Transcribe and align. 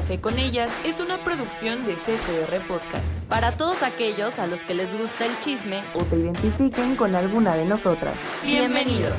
Café 0.00 0.18
con 0.18 0.38
ellas 0.38 0.72
es 0.86 0.98
una 0.98 1.18
producción 1.18 1.84
de 1.84 1.92
CCR 1.92 2.66
Podcast. 2.66 3.04
Para 3.28 3.58
todos 3.58 3.82
aquellos 3.82 4.38
a 4.38 4.46
los 4.46 4.64
que 4.64 4.72
les 4.72 4.98
gusta 4.98 5.26
el 5.26 5.38
chisme 5.40 5.82
o 5.94 6.02
te 6.02 6.16
identifiquen 6.16 6.96
con 6.96 7.14
alguna 7.14 7.54
de 7.54 7.66
nosotras. 7.66 8.16
Bienvenidos. 8.42 9.12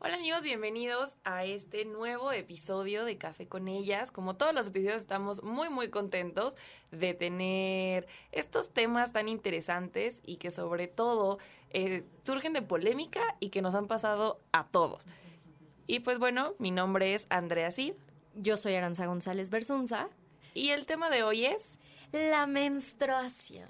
Hola 0.00 0.16
amigos, 0.16 0.42
bienvenidos 0.42 1.16
a 1.22 1.44
este 1.44 1.84
nuevo 1.84 2.32
episodio 2.32 3.04
de 3.04 3.18
Café 3.18 3.46
con 3.46 3.68
ellas. 3.68 4.10
Como 4.10 4.34
todos 4.34 4.52
los 4.52 4.66
episodios 4.66 4.96
estamos 4.96 5.44
muy 5.44 5.68
muy 5.68 5.90
contentos 5.90 6.56
de 6.90 7.14
tener 7.14 8.08
estos 8.32 8.70
temas 8.70 9.12
tan 9.12 9.28
interesantes 9.28 10.22
y 10.26 10.38
que 10.38 10.50
sobre 10.50 10.88
todo 10.88 11.38
eh, 11.68 12.02
surgen 12.24 12.52
de 12.52 12.62
polémica 12.62 13.36
y 13.38 13.50
que 13.50 13.62
nos 13.62 13.76
han 13.76 13.86
pasado 13.86 14.40
a 14.50 14.66
todos. 14.66 15.06
Y 15.90 15.98
pues 15.98 16.20
bueno, 16.20 16.54
mi 16.60 16.70
nombre 16.70 17.16
es 17.16 17.26
Andrea 17.30 17.72
Cid. 17.72 17.94
Yo 18.36 18.56
soy 18.56 18.76
Aranza 18.76 19.06
González 19.06 19.50
Bersunza. 19.50 20.08
Y 20.54 20.68
el 20.68 20.86
tema 20.86 21.10
de 21.10 21.24
hoy 21.24 21.46
es 21.46 21.80
la 22.12 22.46
menstruación. 22.46 23.68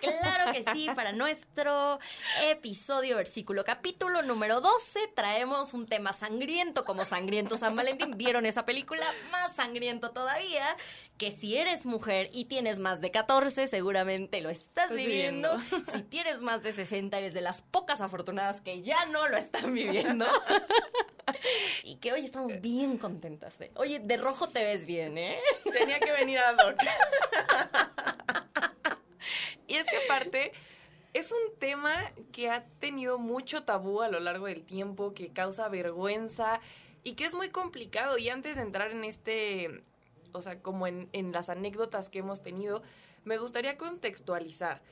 Claro 0.00 0.52
que 0.52 0.64
sí, 0.72 0.88
para 0.96 1.12
nuestro 1.12 1.98
episodio, 2.42 3.16
versículo, 3.16 3.64
capítulo 3.64 4.22
número 4.22 4.62
12, 4.62 5.12
traemos 5.14 5.74
un 5.74 5.86
tema 5.86 6.14
sangriento 6.14 6.86
como 6.86 7.04
Sangriento 7.04 7.54
San 7.58 7.76
Valentín. 7.76 8.16
¿Vieron 8.16 8.46
esa 8.46 8.64
película? 8.64 9.04
Más 9.30 9.54
sangriento 9.54 10.10
todavía, 10.10 10.74
que 11.18 11.32
si 11.32 11.56
eres 11.56 11.84
mujer 11.84 12.30
y 12.32 12.44
tienes 12.44 12.78
más 12.78 13.00
de 13.00 13.10
14, 13.10 13.66
seguramente 13.66 14.40
lo 14.40 14.50
estás 14.50 14.94
viviendo. 14.94 15.58
Si 15.92 16.02
tienes 16.02 16.40
más 16.40 16.62
de 16.62 16.72
60, 16.72 17.18
eres 17.18 17.34
de 17.34 17.40
las 17.40 17.60
pocas 17.60 18.00
afortunadas 18.00 18.60
que 18.60 18.82
ya 18.82 19.04
no 19.06 19.28
lo 19.28 19.36
están 19.36 19.74
viviendo. 19.74 20.26
y 21.82 21.96
que 21.96 22.12
hoy 22.12 22.24
estamos 22.24 22.60
bien 22.60 22.98
contentas. 22.98 23.60
¿eh? 23.60 23.72
Oye, 23.74 23.98
de 23.98 24.16
rojo 24.16 24.48
te 24.48 24.64
ves 24.64 24.86
bien, 24.86 25.18
¿eh? 25.18 25.38
Tenía 25.72 25.98
que 25.98 26.12
venir 26.12 26.38
a 26.38 26.52
Doc. 26.52 26.76
y 29.66 29.74
es 29.74 29.86
que 29.86 29.96
aparte 30.04 30.52
es 31.14 31.32
un 31.32 31.58
tema 31.58 31.94
que 32.32 32.48
ha 32.48 32.64
tenido 32.78 33.18
mucho 33.18 33.64
tabú 33.64 34.02
a 34.02 34.08
lo 34.08 34.20
largo 34.20 34.46
del 34.46 34.64
tiempo, 34.64 35.14
que 35.14 35.32
causa 35.32 35.68
vergüenza 35.68 36.60
y 37.02 37.14
que 37.14 37.24
es 37.24 37.34
muy 37.34 37.50
complicado. 37.50 38.18
Y 38.18 38.28
antes 38.28 38.56
de 38.56 38.62
entrar 38.62 38.92
en 38.92 39.02
este, 39.02 39.82
o 40.32 40.42
sea, 40.42 40.60
como 40.60 40.86
en, 40.86 41.08
en 41.12 41.32
las 41.32 41.48
anécdotas 41.48 42.08
que 42.08 42.20
hemos 42.20 42.42
tenido, 42.42 42.82
me 43.24 43.38
gustaría 43.38 43.76
contextualizar 43.76 44.82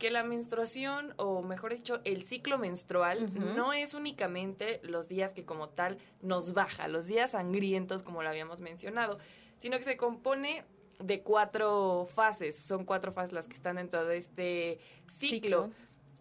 que 0.00 0.10
la 0.10 0.24
menstruación, 0.24 1.12
o 1.18 1.42
mejor 1.42 1.74
dicho, 1.74 2.00
el 2.04 2.22
ciclo 2.22 2.58
menstrual, 2.58 3.30
no 3.54 3.74
es 3.74 3.92
únicamente 3.92 4.80
los 4.82 5.08
días 5.08 5.34
que 5.34 5.44
como 5.44 5.68
tal 5.68 5.98
nos 6.22 6.54
baja, 6.54 6.88
los 6.88 7.06
días 7.06 7.32
sangrientos 7.32 8.02
como 8.02 8.22
lo 8.22 8.30
habíamos 8.30 8.60
mencionado, 8.60 9.18
sino 9.58 9.76
que 9.76 9.84
se 9.84 9.98
compone 9.98 10.64
de 10.98 11.20
cuatro 11.22 12.08
fases, 12.12 12.56
son 12.56 12.86
cuatro 12.86 13.12
fases 13.12 13.32
las 13.32 13.46
que 13.46 13.54
están 13.54 13.76
dentro 13.76 14.06
de 14.06 14.16
este 14.16 14.80
ciclo. 15.06 15.70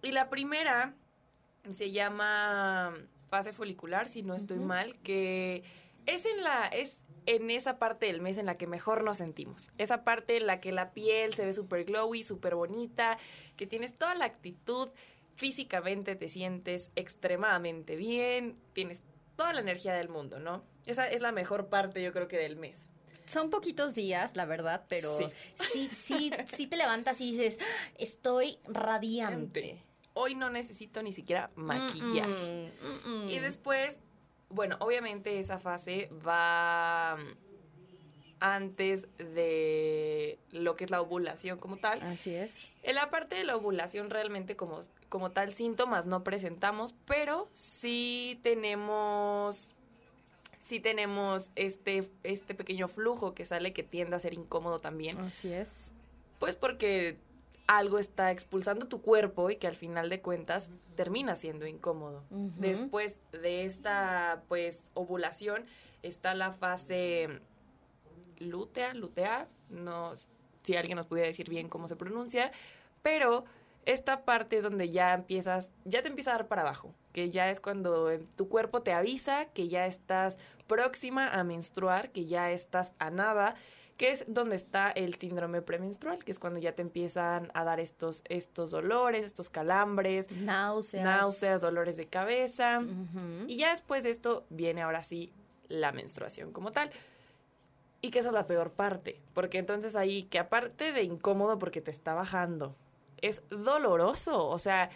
Y 0.04 0.12
la 0.12 0.30
primera 0.30 0.94
se 1.72 1.92
llama 1.92 2.94
fase 3.30 3.54
folicular, 3.54 4.10
si 4.10 4.24
no 4.24 4.36
estoy 4.36 4.60
mal, 4.60 4.98
que 5.04 5.64
es 6.06 6.26
en 6.26 6.44
la 6.44 6.68
es 6.68 6.98
en 7.30 7.52
esa 7.52 7.78
parte 7.78 8.08
del 8.08 8.22
mes 8.22 8.40
en 8.40 8.48
la 8.48 8.58
que 8.58 8.66
mejor 8.66 9.04
nos 9.04 9.18
sentimos. 9.18 9.70
Esa 9.78 10.04
parte 10.04 10.38
en 10.38 10.48
la 10.48 10.60
que 10.60 10.72
la 10.72 10.94
piel 10.94 11.36
se 11.36 11.46
ve 11.46 11.54
súper 11.54 11.86
glowy, 11.86 12.24
súper 12.24 12.56
bonita, 12.56 13.20
que 13.56 13.68
tienes 13.68 13.96
toda 13.96 14.16
la 14.16 14.26
actitud, 14.26 14.90
físicamente 15.36 16.16
te 16.16 16.28
sientes 16.28 16.90
extremadamente 16.96 17.96
bien, 17.98 18.58
tienes 18.74 19.04
toda 19.36 19.54
la 19.54 19.62
energía 19.62 19.94
del 19.94 20.10
mundo, 20.10 20.40
¿no? 20.40 20.64
Esa 20.88 21.08
es 21.08 21.22
la 21.22 21.32
mejor 21.32 21.70
parte, 21.70 22.02
yo 22.02 22.12
creo 22.14 22.28
que 22.28 22.38
del 22.38 22.56
mes. 22.56 22.88
Son 23.26 23.52
poquitos 23.52 23.94
días, 23.94 24.36
la 24.36 24.46
verdad, 24.46 24.86
pero 24.90 25.16
sí, 25.16 25.90
sí, 25.94 26.32
sí, 26.48 26.66
te 26.68 26.78
levantas 26.78 27.22
y 27.22 27.34
dices, 27.34 27.60
ah, 27.62 27.92
estoy 28.00 28.58
radiante. 28.64 29.84
Hoy 30.16 30.34
no 30.34 30.50
necesito 30.50 31.04
ni 31.04 31.14
siquiera 31.14 31.52
maquillaje. 31.54 32.74
y 33.28 33.38
después 33.38 34.00
bueno, 34.50 34.78
obviamente 34.80 35.40
esa 35.40 35.60
fase 35.60 36.10
va 36.26 37.18
antes 38.40 39.08
de 39.18 40.40
lo 40.52 40.76
que 40.76 40.86
es 40.86 40.92
la 40.92 41.02
ovulación 41.02 41.60
como 41.60 41.78
tal. 41.78 42.02
Así 42.02 42.34
es. 42.34 42.72
En 42.84 42.96
la 42.96 43.10
parte 43.10 43.36
de 43.36 43.44
la 43.44 43.56
ovulación 43.56 44.10
realmente 44.10 44.56
como, 44.56 44.82
como 45.10 45.32
tal 45.32 45.52
síntomas 45.52 46.06
no 46.06 46.24
presentamos, 46.24 46.96
pero 47.06 47.50
sí 47.54 48.40
tenemos 48.44 49.74
sí 50.60 50.80
tenemos 50.80 51.52
este 51.56 52.10
este 52.24 52.54
pequeño 52.54 52.88
flujo 52.88 53.34
que 53.34 53.46
sale 53.46 53.72
que 53.74 53.84
tiende 53.84 54.16
a 54.16 54.20
ser 54.20 54.34
incómodo 54.34 54.80
también. 54.80 55.18
Así 55.20 55.52
es. 55.52 55.94
Pues 56.40 56.56
porque 56.56 57.18
algo 57.70 58.00
está 58.00 58.32
expulsando 58.32 58.88
tu 58.88 59.00
cuerpo 59.04 59.52
y 59.52 59.58
que 59.58 59.68
al 59.68 59.76
final 59.76 60.10
de 60.10 60.22
cuentas 60.22 60.72
termina 60.96 61.36
siendo 61.36 61.68
incómodo. 61.68 62.24
Después 62.32 63.18
de 63.32 63.66
esta 63.66 64.42
pues 64.48 64.84
ovulación 64.96 65.66
está 66.02 66.34
la 66.34 66.52
fase 66.52 67.42
lútea, 68.40 68.96
lutea, 68.96 69.48
no 69.70 70.14
si 70.64 70.76
alguien 70.78 70.96
nos 70.96 71.06
pudiera 71.06 71.28
decir 71.28 71.48
bien 71.48 71.70
cómo 71.70 71.88
se 71.88 71.96
pronuncia, 71.96 72.52
pero 73.04 73.46
esta 73.86 74.26
parte 74.26 74.58
es 74.58 74.64
donde 74.64 74.90
ya 74.90 75.14
empiezas, 75.14 75.72
ya 75.86 76.02
te 76.02 76.08
empieza 76.08 76.32
a 76.32 76.38
dar 76.38 76.48
para 76.48 76.64
abajo, 76.64 76.96
que 77.14 77.30
ya 77.30 77.52
es 77.52 77.60
cuando 77.60 78.10
tu 78.36 78.50
cuerpo 78.50 78.82
te 78.82 78.94
avisa 78.94 79.46
que 79.46 79.68
ya 79.68 79.86
estás 79.86 80.40
próxima 80.66 81.28
a 81.28 81.44
menstruar, 81.44 82.10
que 82.10 82.26
ya 82.26 82.50
estás 82.50 82.94
a 82.98 83.12
nada 83.12 83.54
que 84.00 84.12
es 84.12 84.24
donde 84.30 84.56
está 84.56 84.92
el 84.92 85.16
síndrome 85.16 85.62
premenstrual, 85.62 86.24
que 86.24 86.32
es 86.32 86.40
cuando 86.40 86.58
ya 86.58 86.74
te 86.74 86.82
empiezan 86.82 87.52
a 87.54 87.66
dar 87.66 87.82
estos, 87.82 88.24
estos 88.30 88.72
dolores, 88.72 89.26
estos 89.26 89.50
calambres, 89.50 90.32
náuseas, 90.32 91.04
náuseas 91.04 91.60
dolores 91.60 91.98
de 91.98 92.06
cabeza. 92.06 92.82
Y 93.48 93.58
ya 93.58 93.72
después 93.72 94.04
de 94.04 94.12
esto 94.12 94.46
viene 94.50 94.84
ahora 94.84 95.04
sí 95.04 95.34
la 95.68 95.92
menstruación 95.92 96.54
como 96.54 96.72
tal. 96.72 96.92
Y 98.00 98.12
que 98.12 98.20
esa 98.20 98.30
es 98.30 98.34
la 98.34 98.48
peor 98.48 98.72
parte, 98.72 99.20
porque 99.34 99.58
entonces 99.58 99.98
ahí, 99.98 100.24
que 100.24 100.40
aparte 100.40 100.94
de 100.94 101.04
incómodo 101.04 101.60
porque 101.60 101.82
te 101.82 101.92
está 101.92 102.14
bajando, 102.14 102.78
es 103.20 103.42
doloroso, 103.50 104.48
o 104.48 104.60
sea, 104.60 104.92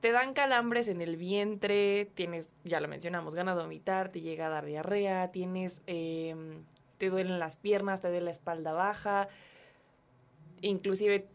te 0.00 0.10
dan 0.10 0.34
calambres 0.34 0.88
en 0.88 1.00
el 1.00 1.16
vientre, 1.16 2.10
tienes, 2.16 2.52
ya 2.64 2.80
lo 2.80 2.88
mencionamos, 2.88 3.36
ganas 3.36 3.54
de 3.54 3.62
vomitar, 3.62 4.10
te 4.10 4.22
llega 4.22 4.48
a 4.48 4.50
dar 4.50 4.66
diarrea, 4.66 5.30
tienes 5.30 5.82
eh, 5.86 6.34
te 6.98 7.10
duelen 7.10 7.38
las 7.38 7.56
piernas, 7.56 8.00
te 8.00 8.08
duele 8.08 8.24
la 8.24 8.30
espalda 8.30 8.72
baja, 8.72 9.28
inclusive 10.60 11.26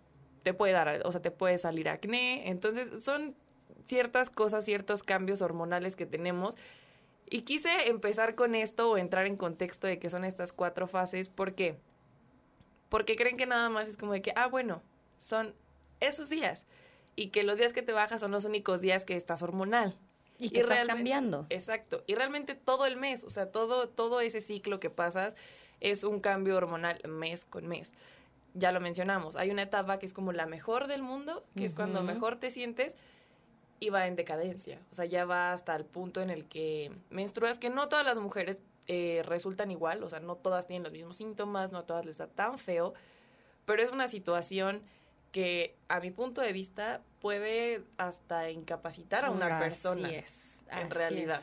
te 0.43 0.53
puede 0.53 0.73
dar, 0.73 1.01
o 1.05 1.11
sea, 1.11 1.21
te 1.21 1.31
puede 1.31 1.57
salir 1.57 1.89
acné. 1.89 2.49
Entonces, 2.49 3.03
son 3.03 3.35
ciertas 3.85 4.29
cosas, 4.29 4.65
ciertos 4.65 5.03
cambios 5.03 5.41
hormonales 5.41 5.95
que 5.95 6.05
tenemos. 6.05 6.55
Y 7.29 7.41
quise 7.41 7.89
empezar 7.89 8.35
con 8.35 8.55
esto 8.55 8.89
o 8.89 8.97
entrar 8.97 9.25
en 9.25 9.35
contexto 9.35 9.87
de 9.87 9.99
que 9.99 10.09
son 10.09 10.25
estas 10.25 10.51
cuatro 10.51 10.87
fases. 10.87 11.29
¿Por 11.29 11.53
qué? 11.53 11.77
Porque 12.89 13.15
creen 13.15 13.37
que 13.37 13.45
nada 13.45 13.69
más 13.69 13.87
es 13.87 13.97
como 13.97 14.13
de 14.13 14.21
que, 14.21 14.33
ah, 14.35 14.47
bueno, 14.47 14.81
son 15.19 15.53
esos 15.99 16.29
días. 16.29 16.65
Y 17.15 17.27
que 17.27 17.43
los 17.43 17.59
días 17.59 17.73
que 17.73 17.83
te 17.83 17.91
bajas 17.91 18.21
son 18.21 18.31
los 18.31 18.45
únicos 18.45 18.81
días 18.81 19.05
que 19.05 19.15
estás 19.15 19.43
hormonal. 19.43 19.97
Y 20.39 20.50
que 20.50 20.61
estás 20.61 20.85
cambiando. 20.88 21.45
Exacto. 21.50 22.03
Y 22.07 22.16
realmente 22.16 22.55
todo 22.55 22.85
el 22.85 22.95
mes, 22.95 23.23
o 23.23 23.29
sea, 23.29 23.51
todo, 23.51 23.89
todo 23.89 24.22
ese 24.22 24.41
ciclo 24.41 24.79
que 24.79 24.89
pasas 24.89 25.35
es 25.81 26.03
un 26.03 26.19
cambio 26.19 26.55
hormonal 26.55 27.00
mes 27.07 27.45
con 27.45 27.67
mes. 27.67 27.91
Ya 28.55 28.72
lo 28.72 28.79
mencionamos, 28.79 29.35
hay 29.35 29.51
una 29.51 29.61
etapa 29.61 30.00
que 30.00 30.05
es 30.05 30.13
como 30.13 30.31
la 30.31 30.47
mejor 30.47 30.88
del 30.88 31.03
mundo, 31.03 31.45
que 31.55 31.66
es 31.66 31.75
cuando 31.75 32.01
mejor 32.01 32.38
te 32.38 32.50
sientes 32.50 32.95
y 33.79 33.89
va 33.89 34.07
en 34.07 34.16
decadencia. 34.16 34.79
O 34.91 34.95
sea, 34.95 35.05
ya 35.05 35.25
va 35.25 35.53
hasta 35.53 35.75
el 35.75 35.85
punto 35.85 36.22
en 36.22 36.29
el 36.29 36.45
que 36.45 36.91
menstruas, 37.09 37.59
que 37.59 37.69
no 37.69 37.89
todas 37.89 38.06
las 38.06 38.17
mujeres 38.17 38.59
eh, 38.88 39.21
resultan 39.25 39.69
igual, 39.69 40.03
o 40.03 40.09
sea, 40.09 40.19
no 40.19 40.35
todas 40.35 40.65
tienen 40.65 40.83
los 40.83 40.91
mismos 40.91 41.18
síntomas, 41.18 41.71
no 41.71 41.80
a 41.80 41.86
todas 41.86 42.06
les 42.06 42.18
da 42.18 42.27
tan 42.27 42.57
feo, 42.57 42.94
pero 43.65 43.83
es 43.83 43.91
una 43.91 44.07
situación 44.07 44.81
que 45.31 45.75
a 45.87 45.99
mi 45.99 46.11
punto 46.11 46.41
de 46.41 46.53
vista 46.53 47.01
puede 47.19 47.83
hasta 47.97 48.49
incapacitar 48.49 49.25
a 49.25 49.31
una 49.31 49.59
persona. 49.59 50.09
Es, 50.09 50.59
en 50.71 50.89
realidad. 50.89 51.41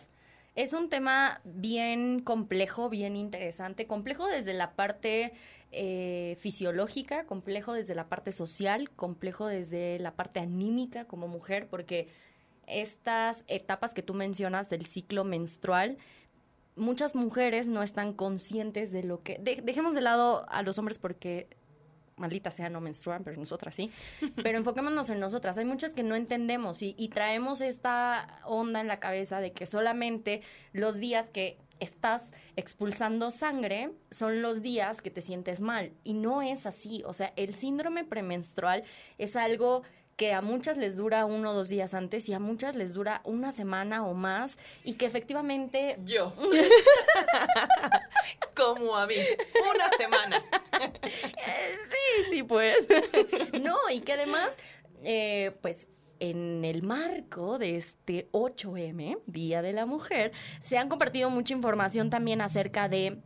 Es. 0.55 0.73
un 0.73 0.89
tema 0.89 1.41
bien 1.45 2.21
complejo, 2.21 2.89
bien 2.89 3.17
interesante, 3.17 3.87
complejo 3.87 4.27
desde 4.27 4.55
la 4.55 4.73
parte 4.73 5.33
eh, 5.73 6.37
fisiológica, 6.39 7.27
complejo 7.27 7.73
desde 7.73 7.95
la 7.95 8.09
parte 8.09 8.33
social, 8.33 8.91
complejo 8.91 9.47
desde 9.47 9.99
la 9.99 10.15
parte 10.15 10.41
anímica 10.41 11.05
como 11.05 11.29
mujer, 11.29 11.69
porque 11.69 12.09
estas 12.67 13.45
etapas 13.47 13.95
que 13.95 14.03
tú 14.03 14.15
mencionas 14.15 14.69
del 14.69 14.87
ciclo 14.87 15.25
menstrual, 15.25 15.99
muchas 16.75 17.15
mujeres 17.15 17.67
no 17.67 17.83
están 17.83 18.13
conscientes 18.13 18.93
de 18.93 19.03
lo 19.03 19.23
que... 19.23 19.39
dejemos 19.63 19.95
de 19.95 20.01
lado 20.01 20.47
a 20.49 20.63
los 20.63 20.79
hombres 20.79 20.99
porque 20.99 21.49
maldita 22.17 22.51
sea, 22.51 22.69
no 22.69 22.81
menstruan, 22.81 23.23
pero 23.25 23.39
nosotras 23.39 23.75
sí. 23.75 23.91
Pero 24.43 24.59
enfoquémonos 24.59 25.11
en 25.11 25.21
nosotras. 25.21 25.59
Hay 25.59 25.65
muchas 25.65 25.93
que 25.93 26.03
no 26.03 26.15
entendemos 26.15 26.83
y 26.83 27.09
traemos 27.09 27.61
esta 27.61 28.41
onda 28.45 28.81
en 28.81 28.89
la 28.89 29.01
cabeza 29.01 29.41
de 29.41 29.53
que 29.53 29.67
solamente 29.67 30.43
los 30.73 30.97
días 30.97 31.29
que 31.29 31.59
estás 31.81 32.33
expulsando 32.57 33.31
sangre 33.31 33.93
son 34.11 34.43
los 34.43 34.63
días 34.63 35.03
que 35.03 35.11
te 35.11 35.21
sientes 35.21 35.61
mal. 35.61 35.93
Y 36.05 36.15
no 36.15 36.43
es 36.43 36.67
así. 36.67 37.03
O 37.07 37.13
sea, 37.13 37.33
el 37.37 37.55
síndrome 37.55 38.05
premenstrual 38.05 38.85
es 39.19 39.37
algo 39.37 39.83
que 40.17 40.33
a 40.33 40.41
muchas 40.41 40.79
les 40.79 40.97
dura 40.97 41.27
uno 41.27 41.51
o 41.51 41.55
dos 41.55 41.69
días 41.69 41.93
antes 41.93 42.29
y 42.29 42.33
a 42.33 42.39
muchas 42.39 42.75
les 42.75 42.95
dura 42.95 43.21
una 43.25 43.53
semana 43.53 44.07
o 44.07 44.15
más 44.15 44.57
y 44.83 44.95
que 44.95 45.05
efectivamente... 45.05 45.99
Yo. 46.05 46.33
Como 48.57 48.97
a 48.97 49.07
mí. 49.07 49.17
Una 49.75 49.91
semana. 49.99 50.43
sí, 51.03 52.25
sí, 52.31 52.43
pues. 52.43 52.89
no, 53.61 53.77
y 53.93 54.01
que 54.01 54.15
además, 54.15 54.57
eh, 55.05 55.55
pues 55.61 55.87
en 56.19 56.65
el 56.65 56.83
marco 56.83 57.59
de 57.59 57.77
este 57.77 58.31
8M, 58.33 59.19
Día 59.27 59.61
de 59.61 59.75
la 59.75 59.85
Mujer, 59.85 60.33
se 60.61 60.79
han 60.79 60.89
compartido 60.89 61.29
mucha 61.29 61.53
información 61.53 62.09
también 62.09 62.41
acerca 62.41 62.89
de 62.89 63.21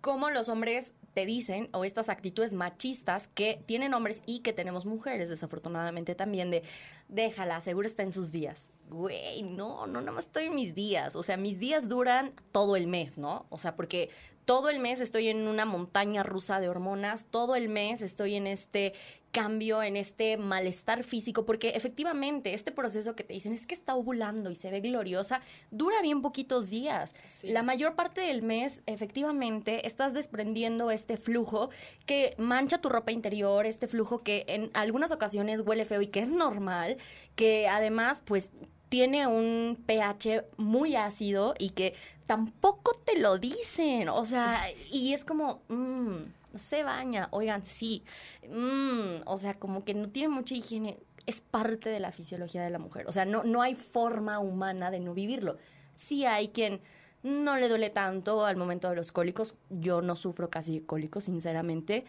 cómo 0.00 0.30
los 0.30 0.48
hombres 0.48 0.94
te 1.14 1.26
dicen, 1.26 1.68
o 1.72 1.84
estas 1.84 2.08
actitudes 2.08 2.54
machistas 2.54 3.28
que 3.28 3.62
tienen 3.66 3.94
hombres 3.94 4.22
y 4.26 4.40
que 4.40 4.52
tenemos 4.52 4.86
mujeres, 4.86 5.28
desafortunadamente 5.28 6.14
también, 6.14 6.50
de 6.50 6.62
déjala, 7.08 7.60
seguro 7.60 7.86
está 7.86 8.02
en 8.02 8.12
sus 8.12 8.30
días. 8.30 8.70
Güey, 8.88 9.42
no, 9.42 9.86
no, 9.86 10.00
nada 10.00 10.12
más 10.12 10.26
estoy 10.26 10.46
en 10.46 10.54
mis 10.54 10.74
días. 10.74 11.14
O 11.16 11.22
sea, 11.22 11.36
mis 11.36 11.58
días 11.58 11.88
duran 11.88 12.32
todo 12.52 12.76
el 12.76 12.86
mes, 12.86 13.18
¿no? 13.18 13.46
O 13.50 13.58
sea, 13.58 13.76
porque 13.76 14.10
todo 14.50 14.68
el 14.68 14.80
mes 14.80 15.00
estoy 15.00 15.28
en 15.28 15.46
una 15.46 15.64
montaña 15.64 16.24
rusa 16.24 16.58
de 16.58 16.68
hormonas, 16.68 17.24
todo 17.30 17.54
el 17.54 17.68
mes 17.68 18.02
estoy 18.02 18.34
en 18.34 18.48
este 18.48 18.94
cambio, 19.30 19.80
en 19.80 19.96
este 19.96 20.38
malestar 20.38 21.04
físico, 21.04 21.46
porque 21.46 21.68
efectivamente 21.76 22.52
este 22.52 22.72
proceso 22.72 23.14
que 23.14 23.22
te 23.22 23.32
dicen 23.32 23.52
es 23.52 23.64
que 23.64 23.76
está 23.76 23.94
ovulando 23.94 24.50
y 24.50 24.56
se 24.56 24.72
ve 24.72 24.80
gloriosa, 24.80 25.40
dura 25.70 26.02
bien 26.02 26.20
poquitos 26.20 26.68
días. 26.68 27.14
La 27.44 27.62
mayor 27.62 27.94
parte 27.94 28.22
del 28.22 28.42
mes, 28.42 28.82
efectivamente, 28.86 29.86
estás 29.86 30.14
desprendiendo 30.14 30.90
este 30.90 31.16
flujo 31.16 31.70
que 32.04 32.34
mancha 32.36 32.78
tu 32.78 32.88
ropa 32.88 33.12
interior, 33.12 33.66
este 33.66 33.86
flujo 33.86 34.24
que 34.24 34.46
en 34.48 34.72
algunas 34.74 35.12
ocasiones 35.12 35.60
huele 35.60 35.84
feo 35.84 36.02
y 36.02 36.08
que 36.08 36.18
es 36.18 36.30
normal, 36.30 36.96
que 37.36 37.68
además, 37.68 38.20
pues 38.24 38.50
tiene 38.90 39.26
un 39.26 39.82
pH 39.86 40.44
muy 40.58 40.96
ácido 40.96 41.54
y 41.58 41.70
que 41.70 41.94
tampoco 42.26 42.92
te 43.04 43.18
lo 43.18 43.38
dicen. 43.38 44.10
O 44.10 44.24
sea, 44.24 44.60
y 44.90 45.14
es 45.14 45.24
como, 45.24 45.62
mmm, 45.68 46.16
se 46.54 46.82
baña, 46.82 47.28
oigan, 47.30 47.64
sí. 47.64 48.02
Mm, 48.48 49.22
o 49.24 49.36
sea, 49.36 49.54
como 49.54 49.84
que 49.84 49.94
no 49.94 50.08
tiene 50.08 50.28
mucha 50.28 50.54
higiene. 50.54 50.98
Es 51.24 51.40
parte 51.40 51.88
de 51.88 52.00
la 52.00 52.10
fisiología 52.10 52.62
de 52.64 52.70
la 52.70 52.80
mujer. 52.80 53.06
O 53.06 53.12
sea, 53.12 53.24
no, 53.24 53.44
no 53.44 53.62
hay 53.62 53.76
forma 53.76 54.40
humana 54.40 54.90
de 54.90 54.98
no 54.98 55.14
vivirlo. 55.14 55.56
Sí 55.94 56.26
hay 56.26 56.48
quien 56.48 56.80
no 57.22 57.56
le 57.56 57.68
duele 57.68 57.90
tanto 57.90 58.44
al 58.44 58.56
momento 58.56 58.90
de 58.90 58.96
los 58.96 59.12
cólicos. 59.12 59.54
Yo 59.68 60.02
no 60.02 60.16
sufro 60.16 60.50
casi 60.50 60.80
cólicos, 60.80 61.24
sinceramente. 61.24 62.04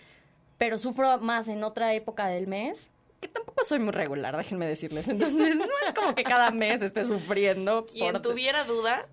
Pero 0.57 0.79
sufro 0.79 1.19
más 1.19 1.47
en 1.47 1.63
otra 1.63 1.93
época 1.93 2.25
del 2.27 2.47
mes 2.47 2.89
que 3.21 3.27
tampoco 3.27 3.63
soy 3.63 3.79
muy 3.79 3.91
regular, 3.91 4.35
déjenme 4.35 4.65
decirles. 4.65 5.07
Entonces, 5.07 5.55
no 5.55 5.63
es 5.63 5.93
como 5.95 6.15
que 6.15 6.23
cada 6.23 6.51
mes 6.51 6.81
esté 6.81 7.03
sufriendo. 7.03 7.85
Quien 7.91 8.21
tuviera 8.21 8.63
duda, 8.63 9.07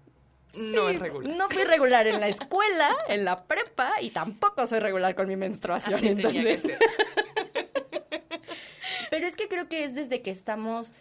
no 0.57 0.89
es 0.89 0.99
regular. 0.99 1.37
No 1.37 1.49
fui 1.51 1.65
regular 1.65 2.07
en 2.07 2.19
la 2.21 2.29
escuela, 2.29 2.91
en 3.09 3.25
la 3.25 3.45
prepa, 3.45 3.93
y 4.01 4.11
tampoco 4.11 4.67
soy 4.67 4.81
regular 4.81 5.15
con 5.15 5.29
mi 5.29 5.37
menstruación. 5.37 6.03
entonces. 6.03 6.63
Pero 9.11 9.27
es 9.27 9.37
que 9.37 9.49
creo 9.49 9.69
que 9.69 9.85
es 9.85 9.95
desde 9.95 10.23
que 10.23 10.31
estamos 10.31 10.95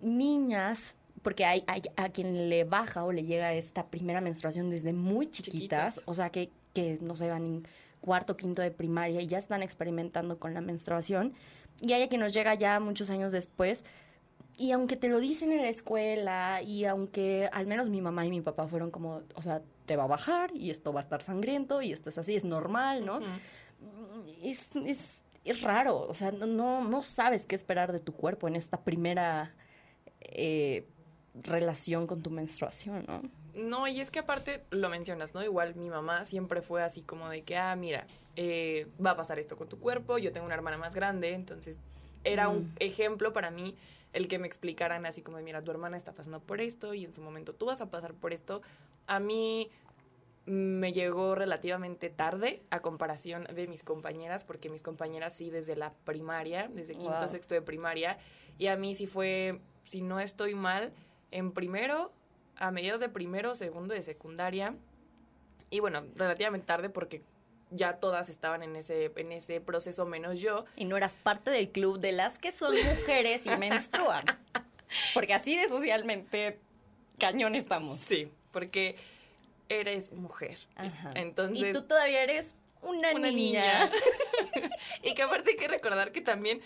niñas, 0.00 0.96
porque 1.22 1.46
hay, 1.46 1.64
hay, 1.66 1.82
a 1.96 2.10
quien 2.10 2.50
le 2.50 2.64
baja 2.64 3.04
o 3.04 3.12
le 3.12 3.24
llega 3.24 3.54
esta 3.54 3.86
primera 3.86 4.20
menstruación 4.20 4.68
desde 4.68 4.92
muy 4.92 5.30
chiquitas, 5.30 6.02
o 6.04 6.12
sea, 6.12 6.30
que, 6.30 6.50
que 6.74 6.98
no 7.00 7.14
se 7.14 7.28
van 7.28 7.44
en 7.44 7.68
cuarto, 8.00 8.36
quinto 8.36 8.60
de 8.60 8.70
primaria 8.70 9.22
y 9.22 9.26
ya 9.26 9.38
están 9.38 9.62
experimentando 9.62 10.38
con 10.38 10.52
la 10.52 10.60
menstruación 10.60 11.32
y 11.80 11.92
hay 11.92 12.02
a 12.02 12.08
quien 12.08 12.20
nos 12.20 12.32
llega 12.32 12.54
ya 12.54 12.80
muchos 12.80 13.10
años 13.10 13.32
después. 13.32 13.84
Y 14.56 14.70
aunque 14.70 14.96
te 14.96 15.08
lo 15.08 15.18
dicen 15.18 15.50
en 15.50 15.62
la 15.62 15.68
escuela 15.68 16.62
y 16.62 16.84
aunque 16.84 17.48
al 17.52 17.66
menos 17.66 17.88
mi 17.88 18.00
mamá 18.00 18.24
y 18.24 18.30
mi 18.30 18.40
papá 18.40 18.68
fueron 18.68 18.90
como, 18.90 19.22
o 19.34 19.42
sea, 19.42 19.62
te 19.86 19.96
va 19.96 20.04
a 20.04 20.06
bajar 20.06 20.50
y 20.54 20.70
esto 20.70 20.92
va 20.92 21.00
a 21.00 21.02
estar 21.02 21.22
sangriento 21.22 21.82
y 21.82 21.92
esto 21.92 22.08
es 22.08 22.18
así, 22.18 22.36
es 22.36 22.44
normal, 22.44 23.04
¿no? 23.04 23.20
es, 24.42 24.60
es, 24.76 25.24
es, 25.44 25.62
raro, 25.62 26.00
o 26.00 26.14
sea, 26.14 26.30
no, 26.30 26.84
no 26.84 27.02
sabes 27.02 27.46
qué 27.46 27.54
esperar 27.54 27.92
de 27.92 28.00
tu 28.00 28.12
cuerpo 28.12 28.48
en 28.48 28.56
esta 28.56 28.80
primera 28.82 29.54
eh, 30.20 30.86
relación 31.34 32.06
con 32.06 32.22
tu 32.22 32.30
menstruación, 32.30 33.04
¿no? 33.08 33.22
No, 33.54 33.86
y 33.86 34.00
es 34.00 34.10
que 34.10 34.20
aparte 34.20 34.64
lo 34.70 34.88
mencionas, 34.88 35.34
¿no? 35.34 35.42
Igual 35.42 35.74
mi 35.76 35.88
mamá 35.88 36.24
siempre 36.24 36.60
fue 36.60 36.82
así 36.82 37.02
como 37.02 37.28
de 37.28 37.42
que, 37.42 37.56
ah, 37.56 37.76
mira, 37.76 38.06
eh, 38.36 38.88
va 39.04 39.10
a 39.10 39.16
pasar 39.16 39.38
esto 39.38 39.56
con 39.56 39.68
tu 39.68 39.78
cuerpo, 39.78 40.18
yo 40.18 40.32
tengo 40.32 40.46
una 40.46 40.54
hermana 40.54 40.76
más 40.76 40.94
grande, 40.94 41.32
entonces 41.32 41.78
era 42.24 42.48
un 42.48 42.64
mm. 42.64 42.74
ejemplo 42.80 43.32
para 43.32 43.50
mí 43.50 43.76
el 44.12 44.28
que 44.28 44.38
me 44.38 44.46
explicaran 44.46 45.06
así 45.06 45.22
como 45.22 45.36
de, 45.36 45.42
mira, 45.42 45.62
tu 45.62 45.70
hermana 45.70 45.96
está 45.96 46.12
pasando 46.12 46.40
por 46.40 46.60
esto 46.60 46.94
y 46.94 47.04
en 47.04 47.12
su 47.12 47.20
momento 47.20 47.52
tú 47.52 47.66
vas 47.66 47.80
a 47.80 47.90
pasar 47.90 48.14
por 48.14 48.32
esto. 48.32 48.62
A 49.06 49.18
mí 49.18 49.70
me 50.46 50.92
llegó 50.92 51.34
relativamente 51.34 52.10
tarde 52.10 52.62
a 52.70 52.80
comparación 52.80 53.44
de 53.52 53.66
mis 53.66 53.82
compañeras, 53.82 54.44
porque 54.44 54.68
mis 54.68 54.82
compañeras 54.82 55.34
sí 55.34 55.50
desde 55.50 55.74
la 55.74 55.92
primaria, 56.04 56.68
desde 56.72 56.94
quinto, 56.94 57.26
sexto 57.28 57.54
de 57.54 57.62
primaria, 57.62 58.18
y 58.58 58.68
a 58.68 58.76
mí 58.76 58.94
sí 58.94 59.06
fue, 59.06 59.60
si 59.84 60.00
no 60.00 60.20
estoy 60.20 60.54
mal, 60.54 60.92
en 61.30 61.50
primero, 61.50 62.12
a 62.56 62.70
mediados 62.70 63.00
de 63.00 63.08
primero, 63.08 63.54
segundo 63.54 63.94
de 63.94 64.02
secundaria, 64.02 64.74
y 65.70 65.80
bueno, 65.80 66.04
relativamente 66.14 66.66
tarde 66.66 66.88
porque 66.88 67.22
ya 67.70 67.94
todas 67.94 68.28
estaban 68.28 68.62
en 68.62 68.76
ese, 68.76 69.10
en 69.16 69.32
ese 69.32 69.60
proceso 69.60 70.06
menos 70.06 70.38
yo. 70.38 70.64
Y 70.76 70.84
no 70.84 70.96
eras 70.96 71.16
parte 71.16 71.50
del 71.50 71.70
club 71.70 71.98
de 71.98 72.12
las 72.12 72.38
que 72.38 72.52
son 72.52 72.74
mujeres 72.76 73.44
y 73.46 73.56
menstruan. 73.56 74.24
Porque 75.12 75.34
así 75.34 75.56
de 75.56 75.66
socialmente 75.66 76.60
cañón 77.18 77.56
estamos. 77.56 77.98
Sí, 77.98 78.30
porque 78.52 78.94
eres 79.68 80.12
mujer. 80.12 80.56
Entonces. 81.14 81.70
Y 81.70 81.72
tú 81.72 81.82
todavía 81.82 82.22
eres 82.22 82.54
una, 82.80 83.12
niña. 83.12 83.90
y 85.02 85.14
que 85.14 85.22
aparte 85.22 85.50
hay 85.50 85.56
que 85.56 85.66
recordar 85.66 86.12
que 86.12 86.20
también 86.20 86.60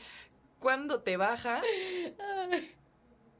cuando 0.58 1.00
te 1.00 1.16
baja, 1.16 1.62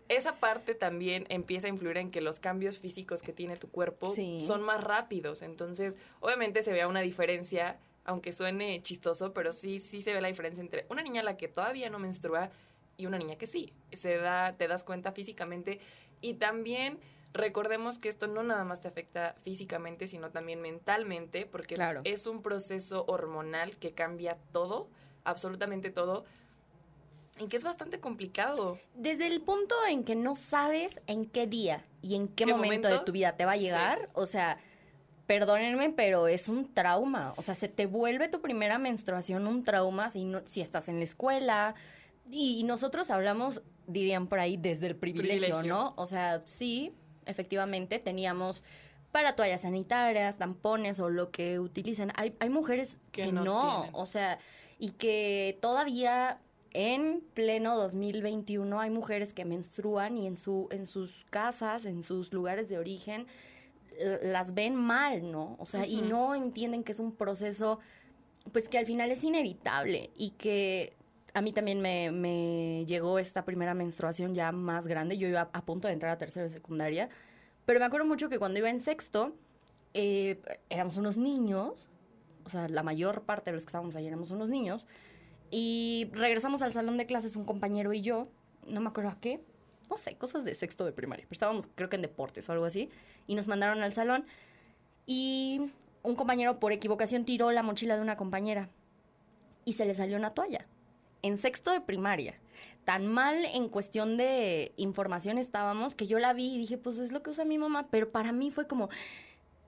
esa 0.08 0.36
parte 0.36 0.74
también 0.74 1.26
empieza 1.28 1.66
a 1.66 1.70
influir 1.70 1.98
en 1.98 2.10
que 2.10 2.20
los 2.20 2.40
cambios 2.40 2.78
físicos 2.78 3.22
que 3.22 3.32
tiene 3.32 3.56
tu 3.56 3.70
cuerpo 3.70 4.06
son 4.06 4.62
más 4.62 4.82
rápidos. 4.82 5.42
Entonces, 5.42 5.96
obviamente 6.20 6.62
se 6.62 6.72
vea 6.72 6.88
una 6.88 7.00
diferencia, 7.00 7.78
aunque 8.04 8.32
suene 8.32 8.82
chistoso, 8.82 9.34
pero 9.34 9.52
sí, 9.52 9.80
sí 9.80 10.02
se 10.02 10.14
ve 10.14 10.20
la 10.20 10.28
diferencia 10.28 10.62
entre 10.62 10.86
una 10.88 11.02
niña 11.02 11.20
a 11.20 11.24
la 11.24 11.36
que 11.36 11.48
todavía 11.48 11.90
no 11.90 11.98
menstrua 11.98 12.50
y 12.96 13.06
una 13.06 13.18
niña 13.18 13.36
que 13.36 13.46
sí. 13.46 13.72
Se 13.92 14.16
da, 14.16 14.56
te 14.56 14.66
das 14.66 14.82
cuenta 14.82 15.12
físicamente. 15.12 15.78
Y 16.20 16.34
también 16.34 16.98
recordemos 17.32 17.98
que 17.98 18.08
esto 18.08 18.26
no 18.26 18.42
nada 18.42 18.64
más 18.64 18.80
te 18.80 18.88
afecta 18.88 19.36
físicamente, 19.44 20.08
sino 20.08 20.30
también 20.30 20.60
mentalmente, 20.60 21.46
porque 21.46 21.76
es 22.04 22.26
un 22.26 22.42
proceso 22.42 23.04
hormonal 23.08 23.76
que 23.76 23.92
cambia 23.92 24.38
todo, 24.52 24.88
absolutamente 25.24 25.90
todo 25.90 26.24
y 27.38 27.46
que 27.46 27.56
es 27.56 27.64
bastante 27.64 28.00
complicado. 28.00 28.78
Desde 28.94 29.26
el 29.26 29.40
punto 29.40 29.74
en 29.88 30.04
que 30.04 30.14
no 30.14 30.36
sabes 30.36 31.00
en 31.06 31.26
qué 31.26 31.46
día 31.46 31.84
y 32.02 32.14
en 32.14 32.28
qué, 32.28 32.46
momento, 32.46 32.88
de 32.88 32.98
tu 33.00 33.12
vida 33.12 33.36
te 33.36 33.44
va 33.44 33.52
a 33.52 33.56
llegar, 33.56 34.08
o 34.14 34.26
sea, 34.26 34.58
perdónenme, 35.26 35.90
pero 35.90 36.26
es 36.26 36.48
un 36.48 36.72
trauma. 36.72 37.34
O 37.36 37.42
sea, 37.42 37.54
se 37.54 37.68
te 37.68 37.86
vuelve 37.86 38.28
tu 38.28 38.40
primera 38.40 38.78
menstruación 38.78 39.46
un 39.46 39.62
trauma 39.62 40.10
si, 40.10 40.24
no, 40.24 40.40
si 40.44 40.60
estás 40.60 40.88
en 40.88 40.98
la 40.98 41.04
escuela. 41.04 41.74
Y 42.30 42.62
nosotros 42.64 43.10
hablamos, 43.10 43.62
dirían 43.86 44.26
por 44.26 44.40
ahí, 44.40 44.56
desde 44.56 44.86
el 44.86 44.96
privilegio, 44.96 45.62
¿no? 45.62 45.94
O 45.96 46.06
sea, 46.06 46.42
sí, 46.46 46.94
efectivamente, 47.26 47.98
teníamos 47.98 48.64
para 49.12 49.36
toallas 49.36 49.62
sanitarias, 49.62 50.36
tampones 50.36 51.00
o 51.00 51.08
lo 51.08 51.30
que 51.30 51.58
utilicen. 51.58 52.12
Hay, 52.16 52.34
hay 52.40 52.50
mujeres 52.50 52.98
que, 53.12 53.32
no 53.32 53.86
o 53.92 54.06
sea, 54.06 54.38
y 54.78 54.92
que 54.92 55.58
todavía 55.60 56.40
en 56.72 57.22
pleno 57.34 57.76
2021 57.76 58.80
hay 58.80 58.90
mujeres 58.90 59.32
que 59.32 59.44
menstruan 59.44 60.16
y 60.16 60.26
en, 60.26 60.36
su, 60.36 60.68
en 60.70 60.86
sus 60.86 61.24
casas, 61.30 61.84
en 61.84 62.02
sus 62.02 62.32
lugares 62.32 62.68
de 62.68 62.78
origen, 62.78 63.26
las 64.22 64.54
ven 64.54 64.76
mal, 64.76 65.30
¿no? 65.30 65.56
O 65.58 65.66
sea, 65.66 65.86
y 65.86 66.02
no 66.02 66.34
entienden 66.34 66.84
que 66.84 66.92
es 66.92 67.00
un 67.00 67.12
proceso, 67.12 67.80
pues 68.52 68.68
que 68.68 68.78
al 68.78 68.86
final 68.86 69.10
es 69.10 69.24
inevitable 69.24 70.10
y 70.16 70.30
que 70.30 70.94
a 71.34 71.40
mí 71.40 71.52
también 71.52 71.80
me, 71.80 72.10
me 72.10 72.84
llegó 72.86 73.18
esta 73.18 73.44
primera 73.44 73.74
menstruación 73.74 74.34
ya 74.34 74.52
más 74.52 74.86
grande. 74.86 75.18
Yo 75.18 75.28
iba 75.28 75.48
a 75.52 75.64
punto 75.64 75.88
de 75.88 75.94
entrar 75.94 76.12
a 76.12 76.18
tercera 76.18 76.44
de 76.44 76.50
secundaria, 76.50 77.08
pero 77.66 77.80
me 77.80 77.86
acuerdo 77.86 78.06
mucho 78.06 78.28
que 78.28 78.38
cuando 78.38 78.58
iba 78.58 78.70
en 78.70 78.80
sexto, 78.80 79.34
eh, 79.94 80.40
éramos 80.70 80.96
unos 80.96 81.16
niños, 81.16 81.88
o 82.44 82.50
sea, 82.50 82.68
la 82.68 82.82
mayor 82.82 83.22
parte 83.22 83.50
de 83.50 83.54
los 83.54 83.64
que 83.64 83.68
estábamos 83.68 83.96
ahí 83.96 84.06
éramos 84.06 84.30
unos 84.30 84.48
niños. 84.48 84.86
Y 85.50 86.08
regresamos 86.12 86.62
al 86.62 86.72
salón 86.72 86.98
de 86.98 87.06
clases 87.06 87.36
un 87.36 87.44
compañero 87.44 87.92
y 87.92 88.02
yo, 88.02 88.28
no 88.66 88.80
me 88.80 88.88
acuerdo 88.88 89.10
a 89.10 89.20
qué, 89.20 89.40
no 89.88 89.96
sé, 89.96 90.16
cosas 90.16 90.44
de 90.44 90.54
sexto 90.54 90.84
de 90.84 90.92
primaria, 90.92 91.24
pero 91.24 91.34
estábamos 91.34 91.68
creo 91.74 91.88
que 91.88 91.96
en 91.96 92.02
deportes 92.02 92.48
o 92.48 92.52
algo 92.52 92.64
así, 92.64 92.90
y 93.26 93.34
nos 93.34 93.48
mandaron 93.48 93.82
al 93.82 93.92
salón 93.92 94.26
y 95.06 95.72
un 96.02 96.14
compañero 96.16 96.60
por 96.60 96.72
equivocación 96.72 97.24
tiró 97.24 97.50
la 97.50 97.62
mochila 97.62 97.96
de 97.96 98.02
una 98.02 98.16
compañera 98.16 98.68
y 99.64 99.74
se 99.74 99.86
le 99.86 99.94
salió 99.94 100.16
una 100.16 100.30
toalla. 100.30 100.66
En 101.22 101.36
sexto 101.36 101.72
de 101.72 101.80
primaria. 101.80 102.38
Tan 102.84 103.06
mal 103.06 103.44
en 103.44 103.68
cuestión 103.68 104.16
de 104.16 104.72
información 104.76 105.36
estábamos 105.36 105.94
que 105.94 106.06
yo 106.06 106.18
la 106.18 106.32
vi 106.32 106.54
y 106.54 106.58
dije, 106.58 106.78
pues 106.78 106.98
es 106.98 107.12
lo 107.12 107.22
que 107.22 107.30
usa 107.30 107.44
mi 107.44 107.58
mamá, 107.58 107.88
pero 107.90 108.10
para 108.10 108.32
mí 108.32 108.50
fue 108.50 108.66
como, 108.66 108.88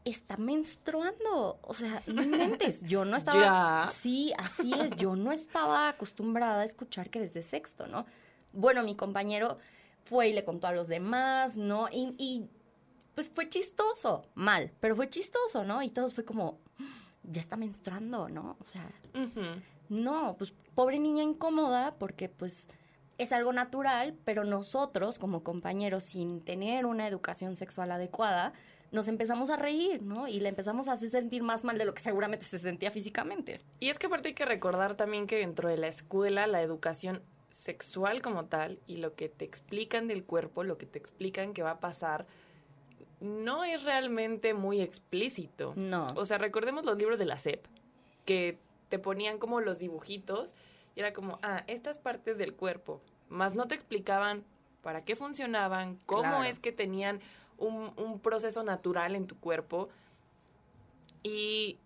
está 0.05 0.37
menstruando. 0.37 1.59
O 1.63 1.75
sea, 1.75 2.03
no 2.07 2.23
inventes. 2.23 2.83
Yo 2.83 3.05
no 3.05 3.17
estaba. 3.17 3.85
Ya. 3.85 3.93
Sí, 3.93 4.33
así 4.39 4.73
es. 4.75 4.97
Yo 4.97 5.17
no 5.17 5.33
estaba 5.33 5.89
acostumbrada 5.89 6.63
a 6.63 6.65
escuchar 6.65 7.11
que 7.11 7.21
desde 7.21 7.43
sexto, 7.43 7.87
¿no? 7.87 8.07
Bueno, 8.53 8.83
mi 8.83 8.97
compañero 8.97 9.59
fue 10.05 10.29
y 10.29 10.33
le 10.33 10.45
contó 10.45 10.67
a 10.67 10.73
los 10.73 10.89
demás, 10.89 11.57
¿no? 11.57 11.89
Y, 11.93 12.15
y, 12.19 12.49
pues 13.15 13.29
fue 13.31 13.49
chistoso. 13.49 14.23
Mal, 14.35 14.73
pero 14.81 14.97
fue 14.97 15.09
chistoso, 15.09 15.65
¿no? 15.65 15.83
Y 15.83 15.91
todos 15.91 16.15
fue 16.15 16.25
como, 16.25 16.59
ya 17.23 17.41
está 17.41 17.57
menstruando, 17.57 18.29
¿no? 18.29 18.57
O 18.61 18.65
sea, 18.65 18.91
no, 19.89 20.37
pues 20.39 20.55
pobre 20.75 20.99
niña 20.99 21.23
incómoda 21.23 21.97
porque 21.99 22.29
pues 22.29 22.69
es 23.19 23.33
algo 23.33 23.53
natural, 23.53 24.17
pero 24.25 24.45
nosotros 24.45 25.19
como 25.19 25.43
compañeros 25.43 26.05
sin 26.05 26.41
tener 26.41 26.87
una 26.87 27.07
educación 27.07 27.55
sexual 27.57 27.93
adecuada, 27.93 28.55
nos 28.93 29.09
empezamos 29.09 29.51
a 29.51 29.57
reír, 29.57 30.03
¿no? 30.03 30.27
Y 30.27 30.41
le 30.41 30.49
empezamos 30.49 30.89
a 30.89 30.93
hacer 30.93 31.11
sentir 31.11 31.43
más 31.43 31.65
mal 31.65 31.79
de 31.79 31.85
lo 31.85 31.95
que 31.95 32.03
seguramente 32.03 32.45
se 32.45 32.59
sentía 32.59 32.91
físicamente. 32.91 33.61
Y 33.79 33.89
es 33.89 33.99
que 33.99 34.07
aparte 34.07 34.29
hay 34.29 34.35
que 34.35 34.45
recordar 34.45 34.97
también 34.97 35.27
que 35.27 35.37
dentro 35.37 35.69
de 35.69 35.77
la 35.77 35.87
escuela 35.89 36.47
la 36.47 36.61
educación 36.63 37.23
sexual 37.51 38.23
como 38.23 38.47
tal 38.47 38.79
y 38.87 38.97
lo 38.97 39.15
que 39.15 39.29
te 39.29 39.45
explican 39.45 40.09
del 40.09 40.25
cuerpo, 40.25 40.65
lo 40.65 40.79
que 40.79 40.87
te 40.87 40.99
explican 40.99 41.53
que 41.53 41.63
va 41.63 41.73
a 41.73 41.81
pasar, 41.81 42.27
no 43.21 43.65
es 43.65 43.85
realmente 43.85 44.55
muy 44.55 44.81
explícito. 44.81 45.75
No. 45.77 46.13
O 46.17 46.25
sea, 46.25 46.39
recordemos 46.39 46.87
los 46.87 46.97
libros 46.97 47.19
de 47.19 47.27
la 47.27 47.39
SEP, 47.39 47.65
que 48.25 48.59
te 48.89 48.99
ponían 48.99 49.39
como 49.39 49.61
los 49.61 49.79
dibujitos 49.79 50.55
y 50.97 51.01
era 51.01 51.13
como, 51.13 51.39
ah, 51.43 51.65
estas 51.67 51.99
partes 51.99 52.39
del 52.39 52.55
cuerpo, 52.55 53.01
más 53.29 53.55
no 53.55 53.67
te 53.67 53.75
explicaban 53.75 54.45
para 54.83 55.05
qué 55.05 55.15
funcionaban, 55.15 55.99
cómo 56.07 56.23
Claro. 56.23 56.45
es 56.45 56.59
que 56.59 56.73
tenían 56.73 57.21
un, 57.61 57.93
un 57.97 58.19
proceso 58.19 58.65
natural 58.65 59.15
en 59.15 59.27
tu 59.27 59.39
cuerpo. 59.39 59.89
Y 61.23 61.79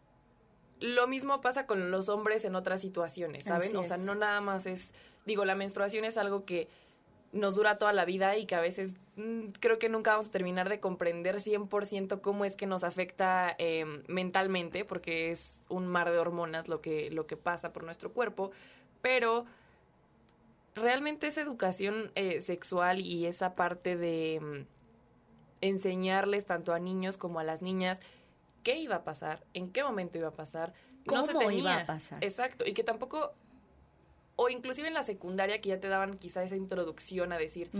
lo 0.80 1.06
mismo 1.06 1.40
pasa 1.40 1.66
con 1.66 1.90
los 1.90 2.08
hombres 2.08 2.44
en 2.44 2.54
otras 2.54 2.80
situaciones, 2.80 3.44
¿saben? 3.44 3.68
Así 3.68 3.76
o 3.76 3.84
sea, 3.84 3.96
no 3.96 4.14
nada 4.14 4.40
más 4.40 4.66
es, 4.66 4.94
digo, 5.24 5.44
la 5.44 5.54
menstruación 5.54 6.04
es 6.04 6.16
algo 6.16 6.44
que 6.44 6.68
nos 7.32 7.56
dura 7.56 7.78
toda 7.78 7.92
la 7.92 8.04
vida 8.04 8.36
y 8.36 8.46
que 8.46 8.54
a 8.54 8.60
veces 8.60 8.94
mm, 9.16 9.48
creo 9.60 9.78
que 9.78 9.88
nunca 9.88 10.12
vamos 10.12 10.28
a 10.28 10.30
terminar 10.30 10.68
de 10.68 10.80
comprender 10.80 11.36
100% 11.36 12.20
cómo 12.20 12.44
es 12.44 12.56
que 12.56 12.66
nos 12.66 12.84
afecta 12.84 13.54
eh, 13.58 14.02
mentalmente, 14.06 14.84
porque 14.84 15.30
es 15.30 15.62
un 15.68 15.86
mar 15.86 16.10
de 16.10 16.18
hormonas 16.18 16.68
lo 16.68 16.80
que, 16.80 17.10
lo 17.10 17.26
que 17.26 17.36
pasa 17.36 17.72
por 17.72 17.84
nuestro 17.84 18.12
cuerpo, 18.12 18.52
pero 19.02 19.46
realmente 20.74 21.26
esa 21.26 21.40
educación 21.40 22.12
eh, 22.14 22.40
sexual 22.40 23.00
y 23.00 23.26
esa 23.26 23.54
parte 23.54 23.96
de 23.96 24.40
mm, 24.40 24.73
enseñarles 25.64 26.44
tanto 26.46 26.72
a 26.72 26.78
niños 26.78 27.16
como 27.16 27.40
a 27.40 27.44
las 27.44 27.62
niñas 27.62 28.00
qué 28.62 28.78
iba 28.78 28.96
a 28.96 29.04
pasar, 29.04 29.44
en 29.54 29.70
qué 29.70 29.84
momento 29.84 30.18
iba 30.18 30.28
a 30.28 30.34
pasar, 30.34 30.72
no 31.10 31.22
se 31.22 31.32
¿Cómo 31.32 31.46
tenía. 31.46 31.60
iba 31.60 31.76
a 31.80 31.86
pasar? 31.86 32.22
Exacto, 32.24 32.64
y 32.66 32.72
que 32.72 32.82
tampoco, 32.82 33.32
o 34.36 34.48
inclusive 34.48 34.88
en 34.88 34.94
la 34.94 35.02
secundaria 35.02 35.60
que 35.60 35.68
ya 35.70 35.80
te 35.80 35.88
daban 35.88 36.14
quizá 36.14 36.42
esa 36.42 36.56
introducción 36.56 37.32
a 37.32 37.38
decir, 37.38 37.70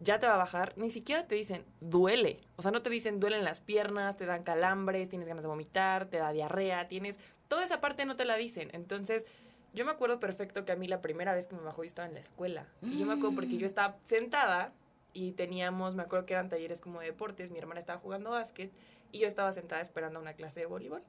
ya 0.00 0.18
te 0.18 0.26
va 0.26 0.34
a 0.34 0.38
bajar, 0.38 0.74
ni 0.76 0.90
siquiera 0.90 1.26
te 1.26 1.34
dicen 1.34 1.64
duele. 1.80 2.40
O 2.56 2.62
sea, 2.62 2.70
no 2.70 2.82
te 2.82 2.90
dicen 2.90 3.20
duelen 3.20 3.44
las 3.44 3.60
piernas, 3.60 4.16
te 4.16 4.26
dan 4.26 4.42
calambres, 4.42 5.08
tienes 5.08 5.28
ganas 5.28 5.42
de 5.42 5.48
vomitar, 5.48 6.06
te 6.06 6.18
da 6.18 6.32
diarrea, 6.32 6.88
tienes... 6.88 7.18
Toda 7.48 7.64
esa 7.64 7.80
parte 7.80 8.04
no 8.04 8.16
te 8.16 8.24
la 8.24 8.36
dicen. 8.36 8.70
Entonces, 8.72 9.24
yo 9.72 9.84
me 9.84 9.92
acuerdo 9.92 10.18
perfecto 10.18 10.64
que 10.64 10.72
a 10.72 10.76
mí 10.76 10.88
la 10.88 11.00
primera 11.00 11.32
vez 11.32 11.46
que 11.46 11.54
me 11.54 11.62
bajó 11.62 11.84
yo 11.84 11.86
estaba 11.86 12.08
en 12.08 12.14
la 12.14 12.20
escuela. 12.20 12.66
Y 12.82 12.98
yo 12.98 13.06
me 13.06 13.12
acuerdo 13.12 13.36
porque 13.36 13.56
yo 13.56 13.66
estaba 13.66 13.96
sentada 14.04 14.72
y 15.16 15.32
teníamos, 15.32 15.94
me 15.94 16.02
acuerdo 16.02 16.26
que 16.26 16.34
eran 16.34 16.50
talleres 16.50 16.82
como 16.82 17.00
de 17.00 17.06
deportes, 17.06 17.50
mi 17.50 17.58
hermana 17.58 17.80
estaba 17.80 17.98
jugando 17.98 18.32
básquet 18.32 18.70
y 19.12 19.20
yo 19.20 19.26
estaba 19.26 19.50
sentada 19.50 19.80
esperando 19.80 20.20
una 20.20 20.34
clase 20.34 20.60
de 20.60 20.66
voleibol. 20.66 21.02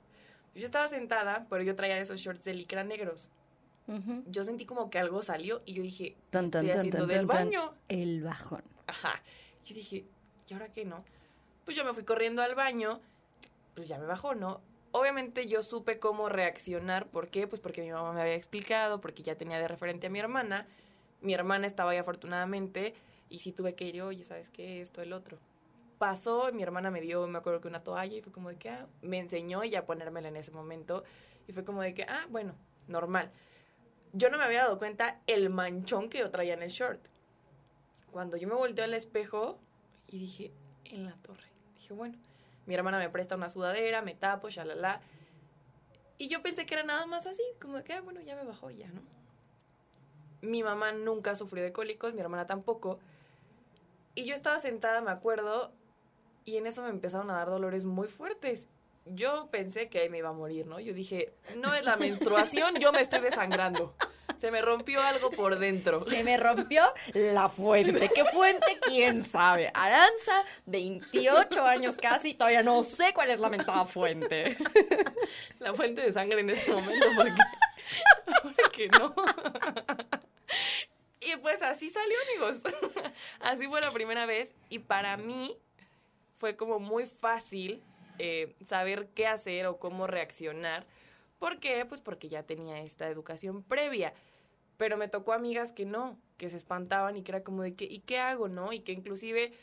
Yo 0.56 0.64
estaba 0.64 0.88
sentada, 0.88 1.46
pero 1.50 1.62
yo 1.62 1.76
traía 1.76 1.98
esos 2.00 2.22
shorts 2.22 2.46
de 2.46 2.54
licra 2.54 2.86
negros. 2.86 3.30
Ujú. 3.88 4.24
Yo 4.28 4.46
sentí 4.46 4.66
como 4.66 4.90
que 4.90 4.98
algo 4.98 5.24
salió 5.24 5.62
y 5.66 5.74
yo 5.74 5.84
dije, 5.84 6.14
¿qué 6.14 6.18
Tan, 6.30 6.50
tan, 6.50 6.66
estoy 6.66 6.80
haciendo 6.80 7.06
del 7.06 7.26
baño? 7.26 7.74
El 7.90 8.24
bajón. 8.24 8.64
Ajá. 8.88 9.22
Yo 9.66 9.76
dije, 9.76 10.06
¿y 10.48 10.54
ahora 10.54 10.72
qué 10.72 10.86
no? 10.86 11.04
Pues 11.66 11.76
yo 11.76 11.84
me 11.84 11.94
fui 11.94 12.06
corriendo 12.06 12.42
al 12.42 12.56
baño, 12.56 13.02
pues 13.76 13.90
ya 13.90 13.98
me 13.98 14.06
bajó, 14.06 14.36
¿no? 14.36 14.62
Obviamente 14.94 15.48
yo 15.48 15.62
supe 15.62 16.00
cómo 16.00 16.30
reaccionar, 16.30 17.08
¿por 17.08 17.28
qué? 17.28 17.46
Pues 17.46 17.60
porque 17.60 17.82
mi 17.82 17.92
mamá 17.92 18.14
me 18.14 18.22
había 18.22 18.36
explicado, 18.36 19.02
porque 19.02 19.22
ya 19.22 19.36
tenía 19.36 19.60
de 19.60 19.68
referente 19.68 20.08
a 20.08 20.10
mi 20.10 20.20
hermana. 20.20 20.66
Mi 21.20 21.34
hermana 21.34 21.68
estaba 21.68 21.92
ahí 21.92 21.98
afortunadamente 21.98 22.94
y 23.30 23.40
sí 23.40 23.52
tuve 23.52 23.76
que 23.76 23.86
ir, 23.86 24.02
oye, 24.02 24.24
¿sabes 24.24 24.50
qué? 24.50 24.82
Esto, 24.82 25.02
el 25.02 25.14
otro. 25.14 25.38
Pasó, 25.98 26.52
mi 26.54 26.64
hermana 26.64 26.92
me 26.92 27.02
dio, 27.02 27.26
me 27.28 27.40
acuerdo 27.40 27.62
que 27.62 27.68
una 27.68 27.84
toalla 27.84 28.16
y 28.16 28.22
fue 28.22 28.32
como 28.32 28.50
de 28.50 28.58
que, 28.58 28.70
ah, 28.70 28.88
me 29.02 29.20
enseñó 29.20 29.64
y 29.64 29.76
a 29.76 29.86
ponérmela 29.86 30.28
en 30.28 30.38
ese 30.38 30.52
momento 30.52 31.04
y 31.48 31.54
fue 31.54 31.64
como 31.64 31.82
de 31.82 31.94
que, 31.94 32.04
ah, 32.04 32.28
bueno, 32.30 32.54
normal. 32.88 33.32
Yo 34.14 34.30
no 34.30 34.38
me 34.38 34.46
había 34.46 34.64
dado 34.64 34.78
cuenta 34.78 35.22
el 35.28 35.50
manchón 35.50 36.10
que 36.10 36.20
yo 36.20 36.32
traía 36.32 36.54
en 36.54 36.64
el 36.64 36.70
short 36.70 37.08
cuando 38.12 38.38
yo 38.38 38.48
me 38.48 38.56
volteé 38.56 38.84
al 38.84 38.94
espejo 38.94 39.60
y 40.08 40.18
dije, 40.18 40.52
en 40.86 41.06
la 41.06 41.14
torre. 41.18 41.52
Dije, 41.76 41.94
bueno, 41.94 42.18
mi 42.66 42.74
hermana 42.74 42.98
me 42.98 43.10
presta 43.10 43.36
una 43.36 43.50
sudadera, 43.50 44.02
me 44.02 44.16
tapo, 44.16 44.50
shalala. 44.50 45.02
Y 46.18 46.30
yo 46.30 46.42
pensé 46.42 46.66
que 46.66 46.74
era 46.74 46.84
nada 46.84 47.06
más 47.06 47.28
así, 47.28 47.44
como 47.62 47.78
de 47.78 47.84
que, 47.84 47.94
ah, 47.94 48.02
bueno, 48.02 48.22
ya 48.22 48.36
me 48.36 48.44
bajó 48.44 48.72
ya, 48.72 48.88
¿no? 48.90 49.02
Mi 50.42 50.64
mamá 50.64 50.92
nunca 50.94 51.36
sufrió 51.36 51.64
de 51.64 51.72
cólicos, 51.72 52.14
mi 52.14 52.22
hermana 52.22 52.48
tampoco. 52.48 53.00
Y 54.18 54.26
yo 54.26 54.34
estaba 54.34 54.58
sentada, 54.58 55.00
me 55.00 55.12
acuerdo, 55.12 55.72
y 56.44 56.58
en 56.58 56.66
eso 56.66 56.82
me 56.82 56.90
empezaron 56.90 57.30
a 57.30 57.36
dar 57.36 57.52
dolores 57.52 57.86
muy 57.86 58.08
fuertes. 58.08 58.68
Yo 59.06 59.48
pensé 59.52 59.90
que 59.90 60.00
ahí 60.00 60.10
me 60.10 60.18
iba 60.18 60.30
a 60.30 60.34
morir, 60.34 60.66
¿no? 60.66 60.80
Yo 60.80 60.92
dije, 60.92 61.36
no 61.58 61.76
es 61.76 61.86
la 61.86 61.98
menstruación, 61.98 62.78
yo 62.80 62.92
me 62.92 63.02
estoy 63.02 63.20
desangrando. 63.20 63.94
Se 64.38 64.50
me 64.50 64.64
rompió 64.64 65.04
algo 65.04 65.30
por 65.30 65.60
dentro. 65.60 66.04
Se 66.04 66.24
me 66.24 66.36
rompió 66.36 66.82
la 67.14 67.48
fuente. 67.48 68.10
¿Qué 68.10 68.26
fuente? 68.26 68.80
¿Quién 68.82 69.24
sabe? 69.24 69.70
Aranza, 69.76 70.44
28 70.66 71.64
años 71.64 71.98
casi, 71.98 72.34
todavía 72.34 72.64
no 72.64 72.82
sé 72.82 73.14
cuál 73.14 73.30
es 73.30 73.40
la 73.40 73.50
mentada 73.50 73.86
fuente. 73.86 74.58
la 75.60 75.76
fuente 75.76 76.02
de 76.02 76.12
sangre 76.12 76.40
en 76.40 76.50
ese 76.50 76.72
momento 76.72 77.06
porque, 77.16 78.52
porque 78.64 78.88
no. 78.88 79.14
Y 81.20 81.36
pues 81.38 81.62
así 81.62 81.90
salió, 81.90 82.16
amigos. 82.32 82.62
Así 83.40 83.68
fue 83.68 83.82
la 83.82 83.92
primera 83.92 84.26
vez 84.26 84.54
y 84.70 84.80
para 84.80 85.18
mí 85.18 85.58
fue 86.36 86.56
como 86.56 86.80
muy 86.80 87.08
fácil 87.08 87.82
eh, 88.20 88.56
saber 88.64 89.10
qué 89.16 89.26
hacer 89.26 89.66
o 89.66 89.80
cómo 89.80 90.06
reaccionar. 90.06 90.86
¿Por 91.40 91.60
qué? 91.60 91.86
Pues 91.86 92.02
porque 92.02 92.30
ya 92.30 92.44
tenía 92.44 92.82
esta 92.82 93.08
educación 93.08 93.64
previa. 93.64 94.14
Pero 94.78 94.96
me 94.98 95.08
tocó 95.08 95.34
amigas 95.34 95.72
que 95.72 95.86
no, 95.86 96.20
que 96.38 96.50
se 96.50 96.58
espantaban 96.58 97.18
y 97.18 97.24
que 97.24 97.32
era 97.32 97.44
como 97.44 97.64
de 97.64 97.74
que, 97.76 97.86
¿y 97.86 98.00
qué 98.02 98.20
hago, 98.20 98.48
no? 98.48 98.72
Y 98.72 98.82
que 98.82 98.92
inclusive 98.92 99.54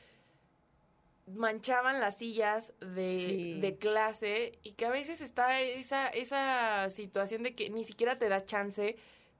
manchaban 1.26 2.00
las 2.00 2.18
sillas 2.18 2.72
de, 2.80 3.24
Sí. 3.26 3.60
de 3.60 3.78
clase 3.78 4.58
y 4.62 4.72
que 4.72 4.86
a 4.86 4.90
veces 4.90 5.20
está 5.20 5.60
esa, 5.60 6.08
esa 6.08 6.90
situación 6.90 7.42
de 7.44 7.54
que 7.54 7.70
ni 7.70 7.84
siquiera 7.84 8.18
te 8.18 8.28
da 8.28 8.44
chance 8.44 8.96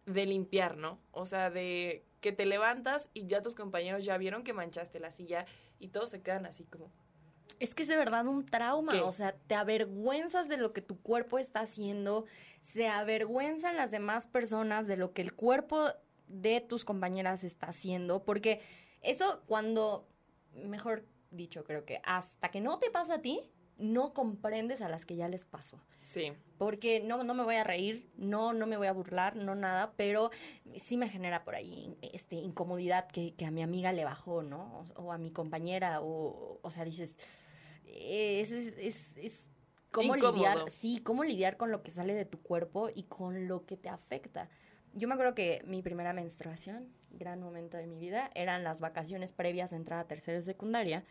de 0.06 0.26
limpiar, 0.26 0.76
¿no? 0.76 0.98
O 1.12 1.26
sea, 1.26 1.50
de 1.50 2.04
que 2.20 2.32
te 2.32 2.46
levantas 2.46 3.08
y 3.12 3.26
ya 3.26 3.42
tus 3.42 3.54
compañeros 3.54 4.04
ya 4.04 4.16
vieron 4.16 4.44
que 4.44 4.52
manchaste 4.52 4.98
la 5.00 5.10
silla 5.10 5.46
y 5.78 5.88
todos 5.88 6.10
se 6.10 6.22
quedan 6.22 6.46
así 6.46 6.64
como, 6.64 6.90
Es 7.60 7.74
que 7.74 7.82
es 7.82 7.88
de 7.88 7.96
verdad 7.96 8.26
un 8.26 8.44
trauma, 8.46 8.92
¿Qué? 8.92 9.00
o 9.00 9.12
sea, 9.12 9.34
te 9.46 9.54
avergüenzas 9.54 10.48
de 10.48 10.56
lo 10.56 10.72
que 10.72 10.80
tu 10.80 11.00
cuerpo 11.00 11.38
está 11.38 11.60
haciendo, 11.60 12.24
se 12.60 12.88
avergüenzan 12.88 13.76
las 13.76 13.90
demás 13.90 14.26
personas 14.26 14.86
de 14.86 14.96
lo 14.96 15.12
que 15.12 15.22
el 15.22 15.34
cuerpo 15.34 15.90
de 16.26 16.60
tus 16.60 16.84
compañeras 16.84 17.44
está 17.44 17.66
haciendo, 17.66 18.24
porque 18.24 18.60
eso 19.02 19.42
cuando, 19.46 20.08
mejor 20.54 21.04
dicho, 21.30 21.64
creo 21.64 21.84
que 21.84 22.00
hasta 22.04 22.50
que 22.50 22.60
no 22.60 22.78
te 22.78 22.90
pasa 22.90 23.16
a 23.16 23.22
ti, 23.22 23.50
no 23.78 24.12
comprendes 24.12 24.80
a 24.80 24.88
las 24.88 25.04
que 25.04 25.16
ya 25.16 25.28
les 25.28 25.46
pasó. 25.46 25.80
sí, 25.96 26.32
Porque 26.58 27.00
no, 27.00 27.24
no 27.24 27.34
me 27.34 27.42
voy 27.42 27.56
a 27.56 27.64
reír, 27.64 28.08
no, 28.16 28.52
no 28.52 28.66
me 28.66 28.76
voy 28.76 28.86
a 28.86 28.92
burlar, 28.92 29.34
no 29.36 29.54
nada, 29.54 29.92
pero 29.96 30.30
sí 30.76 30.96
me 30.96 31.08
genera 31.08 31.44
por 31.44 31.54
ahí 31.56 31.96
este, 32.00 32.36
incomodidad 32.36 33.08
que, 33.08 33.34
que 33.34 33.44
a 33.44 33.50
mi 33.50 33.62
amiga 33.62 33.92
le 33.92 34.04
bajó, 34.04 34.42
¿no? 34.42 34.84
O, 34.96 35.02
o 35.04 35.12
a 35.12 35.18
mi 35.18 35.30
compañera, 35.32 36.00
o, 36.00 36.60
o 36.62 36.70
sea, 36.70 36.84
dices, 36.84 37.16
es, 37.86 38.52
es, 38.52 38.74
es, 38.78 39.16
es 39.16 39.50
cómo 39.90 40.16
Incómodo. 40.16 40.36
lidiar, 40.36 40.70
sí, 40.70 40.98
cómo 41.02 41.24
lidiar 41.24 41.56
con 41.56 41.70
lo 41.70 41.82
que 41.82 41.90
sale 41.90 42.14
de 42.14 42.24
tu 42.24 42.40
cuerpo 42.40 42.90
y 42.94 43.04
con 43.04 43.48
lo 43.48 43.64
que 43.66 43.76
te 43.76 43.88
afecta. 43.88 44.48
Yo 44.92 45.08
me 45.08 45.14
acuerdo 45.14 45.34
que 45.34 45.62
mi 45.66 45.82
primera 45.82 46.12
menstruación, 46.12 46.88
gran 47.10 47.40
momento 47.40 47.76
de 47.76 47.86
mi 47.86 47.98
vida, 47.98 48.30
eran 48.34 48.62
las 48.62 48.80
vacaciones 48.80 49.32
previas 49.32 49.72
a 49.72 49.76
entrar 49.76 49.98
a 49.98 50.06
tercero 50.06 50.36
de 50.38 50.42
secundaria. 50.42 51.04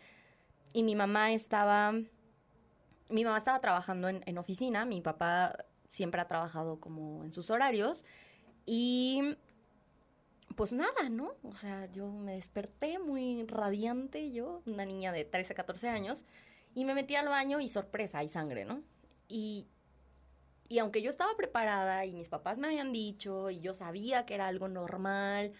Y 0.73 0.83
mi 0.83 0.95
mamá 0.95 1.33
estaba, 1.33 1.93
mi 3.13 3.23
mamá 3.23 3.37
estaba 3.37 3.61
trabajando 3.61 4.09
en, 4.09 4.37
oficina, 4.37 4.85
mi 4.85 4.99
papá 4.99 5.55
siempre 5.87 6.19
ha 6.19 6.27
trabajado 6.27 6.79
como 6.79 7.23
en 7.23 7.31
sus 7.31 7.51
horarios. 7.51 8.05
Y 8.65 9.37
pues 10.55 10.73
nada, 10.73 11.09
¿no? 11.09 11.33
O 11.43 11.53
sea, 11.53 11.89
yo 11.91 12.09
me 12.09 12.33
desperté 12.33 12.97
muy 12.99 13.45
radiante, 13.45 14.31
yo, 14.31 14.61
una 14.65 14.85
niña 14.85 15.11
de 15.11 15.25
13, 15.25 15.53
14 15.53 15.89
años, 15.89 16.25
y 16.73 16.85
me 16.85 16.95
metí 16.95 17.15
al 17.15 17.27
baño 17.27 17.59
y 17.59 17.69
sorpresa, 17.69 18.19
hay 18.19 18.27
sangre, 18.27 18.65
¿no? 18.65 18.81
Y, 19.27 19.67
y 20.67 20.79
aunque 20.79 21.01
yo 21.01 21.09
estaba 21.09 21.35
preparada 21.37 22.05
y 22.05 22.13
mis 22.13 22.29
papás 22.29 22.57
me 22.57 22.67
habían 22.67 22.91
dicho 22.91 23.49
y 23.51 23.61
yo 23.61 23.73
sabía 23.73 24.25
que 24.25 24.33
era 24.33 24.47
algo 24.47 24.67
normal, 24.67 25.53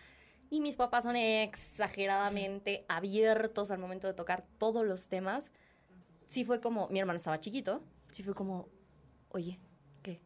y 0.50 0.60
mis 0.60 0.78
papás 0.78 1.04
son 1.04 1.16
exageradamente 1.16 2.86
abiertos 2.88 3.72
al 3.72 3.80
momento 3.80 4.08
de 4.08 4.14
tocar 4.14 4.44
todos 4.58 4.86
los 4.86 5.08
temas, 5.08 5.52
sí 6.34 6.44
fue 6.44 6.60
como, 6.60 6.90
mi 6.90 7.00
hermano 7.00 7.18
estaba 7.18 7.40
chiquito, 7.40 7.84
sí 8.10 8.24
fue 8.24 8.34
como, 8.34 8.68
oye, 9.30 9.60
¿qué? 10.02 10.20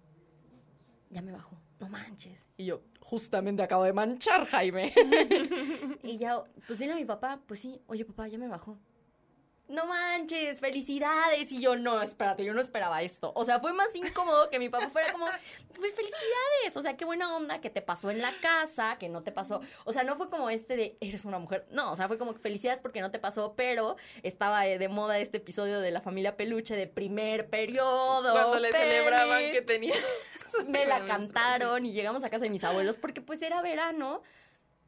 Ya 1.10 1.22
me 1.22 1.34
bajó, 1.34 1.58
no 1.82 1.90
manches. 1.90 2.48
Y 2.56 2.64
yo, 2.64 2.82
justamente 3.02 3.62
acabo 3.62 3.84
de 3.84 3.92
manchar, 3.92 4.48
Jaime. 4.48 4.94
y 6.04 6.18
ya, 6.18 6.46
pues 6.66 6.80
dile 6.80 6.94
a 6.94 6.96
mi 6.96 7.04
papá, 7.04 7.42
pues 7.46 7.60
sí, 7.60 7.82
oye 7.88 8.06
papá, 8.06 8.30
ya 8.30 8.38
me 8.38 8.48
bajó. 8.48 8.78
No 9.68 9.86
manches, 9.86 10.60
felicidades. 10.60 11.52
Y 11.52 11.60
yo, 11.60 11.76
no, 11.76 12.02
espérate, 12.02 12.46
yo 12.46 12.54
no 12.54 12.62
esperaba 12.62 13.02
esto. 13.02 13.34
O 13.36 13.44
sea, 13.44 13.60
fue 13.60 13.74
más 13.74 13.94
incómodo 13.96 14.50
que 14.50 14.60
mi 14.60 14.70
papá 14.70 14.90
fuera 14.90 15.12
como, 15.12 15.26
"Pues, 15.76 15.94
felicidades. 15.94 16.78
O 16.78 16.82
sea, 16.82 16.96
qué 16.96 17.06
buena 17.06 17.36
onda 17.36 17.60
que 17.60 17.70
te 17.70 17.82
pasó 17.82 18.10
en 18.10 18.22
la 18.22 18.40
casa, 18.40 18.98
que 18.98 19.10
no 19.10 19.24
te 19.24 19.32
pasó. 19.32 19.62
O 19.84 19.92
sea, 19.92 20.04
no 20.04 20.16
fue 20.16 20.30
como 20.30 20.50
este 20.50 20.78
de, 20.78 20.98
eres 21.02 21.26
una 21.26 21.40
mujer. 21.40 21.66
No, 21.72 21.92
o 21.92 21.96
sea, 21.96 22.08
fue 22.08 22.18
como 22.18 22.34
que 22.34 22.40
felicidades 22.40 22.80
porque 22.82 23.02
no 23.02 23.12
te 23.12 23.20
pasó, 23.20 23.56
pero 23.56 23.98
estaba 24.24 24.66
eh, 24.68 24.78
de 24.78 24.88
moda 24.88 25.20
este 25.20 25.38
episodio 25.38 25.82
de 25.82 25.92
la 25.92 26.02
familia 26.02 26.38
peluche 26.38 26.76
de 26.76 26.88
primer 26.88 27.50
periodo. 27.50 28.32
Cuando 28.32 28.60
le 28.60 28.72
celebraban 28.72 29.52
que 29.52 29.62
tenía. 29.62 29.96
me 30.68 30.86
la 30.86 31.06
cantaron 31.06 31.86
y 31.86 31.92
llegamos 31.92 32.24
a 32.24 32.30
casa 32.30 32.46
de 32.46 32.50
mis 32.50 32.64
abuelos 32.64 32.98
porque 32.98 33.22
pues 33.22 33.42
era 33.42 33.62
verano 33.62 34.22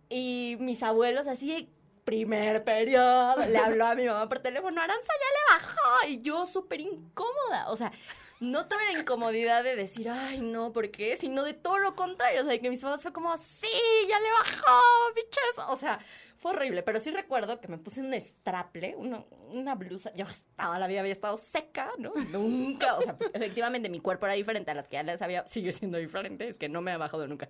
y 0.10 0.58
mis 0.60 0.82
abuelos 0.84 1.28
así 1.28 1.70
primer 2.10 2.64
periodo. 2.64 3.46
Le 3.46 3.58
habló 3.60 3.86
a 3.86 3.94
mi 3.94 4.06
mamá 4.06 4.28
por 4.28 4.40
teléfono, 4.40 4.82
Aranza 4.82 5.14
ya 5.14 5.58
le 5.60 5.60
bajó 5.60 6.08
y 6.08 6.22
yo 6.22 6.46
súper 6.48 6.82
incómoda, 6.82 7.70
o 7.70 7.78
sea, 7.78 7.92
no 8.40 8.68
tuve 8.68 8.84
la 8.92 9.00
incomodidad 9.00 9.64
de 9.64 9.76
decir, 9.76 10.10
ay 10.10 10.40
no, 10.40 10.72
¿por 10.74 10.90
qué? 10.90 11.18
Sino 11.18 11.44
de 11.44 11.54
todo 11.54 11.78
lo 11.78 11.96
contrario, 11.96 12.42
o 12.42 12.46
sea, 12.46 12.58
que 12.58 12.70
mis 12.70 12.82
papás 12.82 13.04
fue 13.04 13.14
como, 13.14 13.38
sí, 13.38 13.68
ya 14.08 14.20
le 14.20 14.32
bajó, 14.32 14.82
bichos, 15.16 15.70
o 15.70 15.76
sea, 15.76 16.00
fue 16.36 16.52
horrible, 16.52 16.82
pero 16.82 17.00
sí 17.00 17.12
recuerdo 17.12 17.62
que 17.62 17.68
me 17.68 17.78
puse 17.78 18.02
un 18.02 18.12
straple, 18.14 18.96
una, 18.96 19.76
blusa, 19.76 20.12
yo 20.14 20.26
estaba, 20.26 20.80
la 20.80 20.88
vida 20.88 21.02
había 21.02 21.12
estado 21.12 21.38
seca, 21.38 21.92
¿no? 22.00 22.12
Nunca, 22.32 22.96
o 22.96 23.04
sea, 23.04 23.16
pues 23.16 23.30
efectivamente 23.36 23.88
mi 23.88 24.00
cuerpo 24.00 24.26
era 24.26 24.34
diferente 24.34 24.72
a 24.72 24.74
las 24.74 24.90
que 24.90 24.96
ya 24.96 25.04
les 25.04 25.22
había, 25.22 25.46
sigue 25.46 25.72
siendo 25.72 26.00
diferente, 26.00 26.48
es 26.48 26.58
que 26.58 26.70
no 26.70 26.82
me 26.82 26.92
ha 26.92 26.98
bajado 26.98 27.28
nunca. 27.28 27.50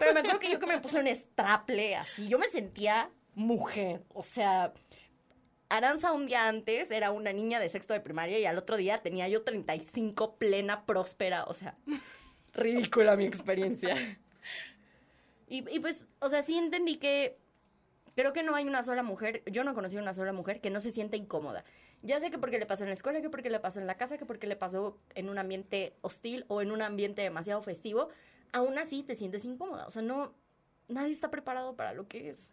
Pero 0.00 0.12
me 0.12 0.20
acuerdo 0.20 0.40
que 0.40 0.50
yo 0.50 0.58
que 0.58 0.66
me 0.66 0.80
puse 0.80 0.98
un 0.98 1.06
straple 1.06 1.94
así, 1.94 2.26
yo 2.26 2.36
me 2.40 2.48
sentía 2.48 3.12
mujer, 3.36 4.02
o 4.12 4.24
sea, 4.24 4.72
Aranza 5.68 6.12
un 6.12 6.26
día 6.26 6.48
antes 6.48 6.90
era 6.90 7.10
una 7.10 7.32
niña 7.32 7.60
de 7.60 7.68
sexto 7.68 7.92
de 7.92 8.00
primaria 8.00 8.38
y 8.38 8.46
al 8.46 8.56
otro 8.56 8.76
día 8.76 8.98
tenía 8.98 9.28
yo 9.28 9.42
35 9.42 10.36
plena, 10.36 10.86
próspera, 10.86 11.44
o 11.44 11.54
sea, 11.54 11.76
ridícula 12.54 13.16
mi 13.16 13.26
experiencia. 13.26 13.94
Y, 15.48 15.58
y 15.72 15.78
pues, 15.78 16.06
o 16.18 16.28
sea, 16.28 16.42
sí 16.42 16.58
entendí 16.58 16.96
que 16.96 17.38
creo 18.16 18.32
que 18.32 18.42
no 18.42 18.56
hay 18.56 18.66
una 18.66 18.82
sola 18.82 19.04
mujer, 19.04 19.44
yo 19.46 19.62
no 19.62 19.74
conocí 19.74 19.96
una 19.96 20.12
sola 20.12 20.32
mujer 20.32 20.60
que 20.60 20.70
no 20.70 20.80
se 20.80 20.90
sienta 20.90 21.16
incómoda. 21.16 21.64
Ya 22.02 22.18
sé 22.18 22.32
que 22.32 22.38
porque 22.38 22.58
le 22.58 22.66
pasó 22.66 22.82
en 22.82 22.90
la 22.90 22.94
escuela, 22.94 23.20
que 23.20 23.30
porque 23.30 23.48
le 23.48 23.60
pasó 23.60 23.78
en 23.78 23.86
la 23.86 23.96
casa, 23.96 24.18
que 24.18 24.26
porque 24.26 24.48
le 24.48 24.56
pasó 24.56 24.98
en 25.14 25.28
un 25.28 25.38
ambiente 25.38 25.94
hostil 26.00 26.44
o 26.48 26.62
en 26.62 26.72
un 26.72 26.82
ambiente 26.82 27.22
demasiado 27.22 27.62
festivo, 27.62 28.08
aún 28.52 28.76
así 28.76 29.04
te 29.04 29.14
sientes 29.14 29.44
incómoda. 29.44 29.86
O 29.86 29.90
sea, 29.92 30.02
no, 30.02 30.34
nadie 30.88 31.12
está 31.12 31.30
preparado 31.30 31.76
para 31.76 31.92
lo 31.92 32.08
que 32.08 32.30
es. 32.30 32.52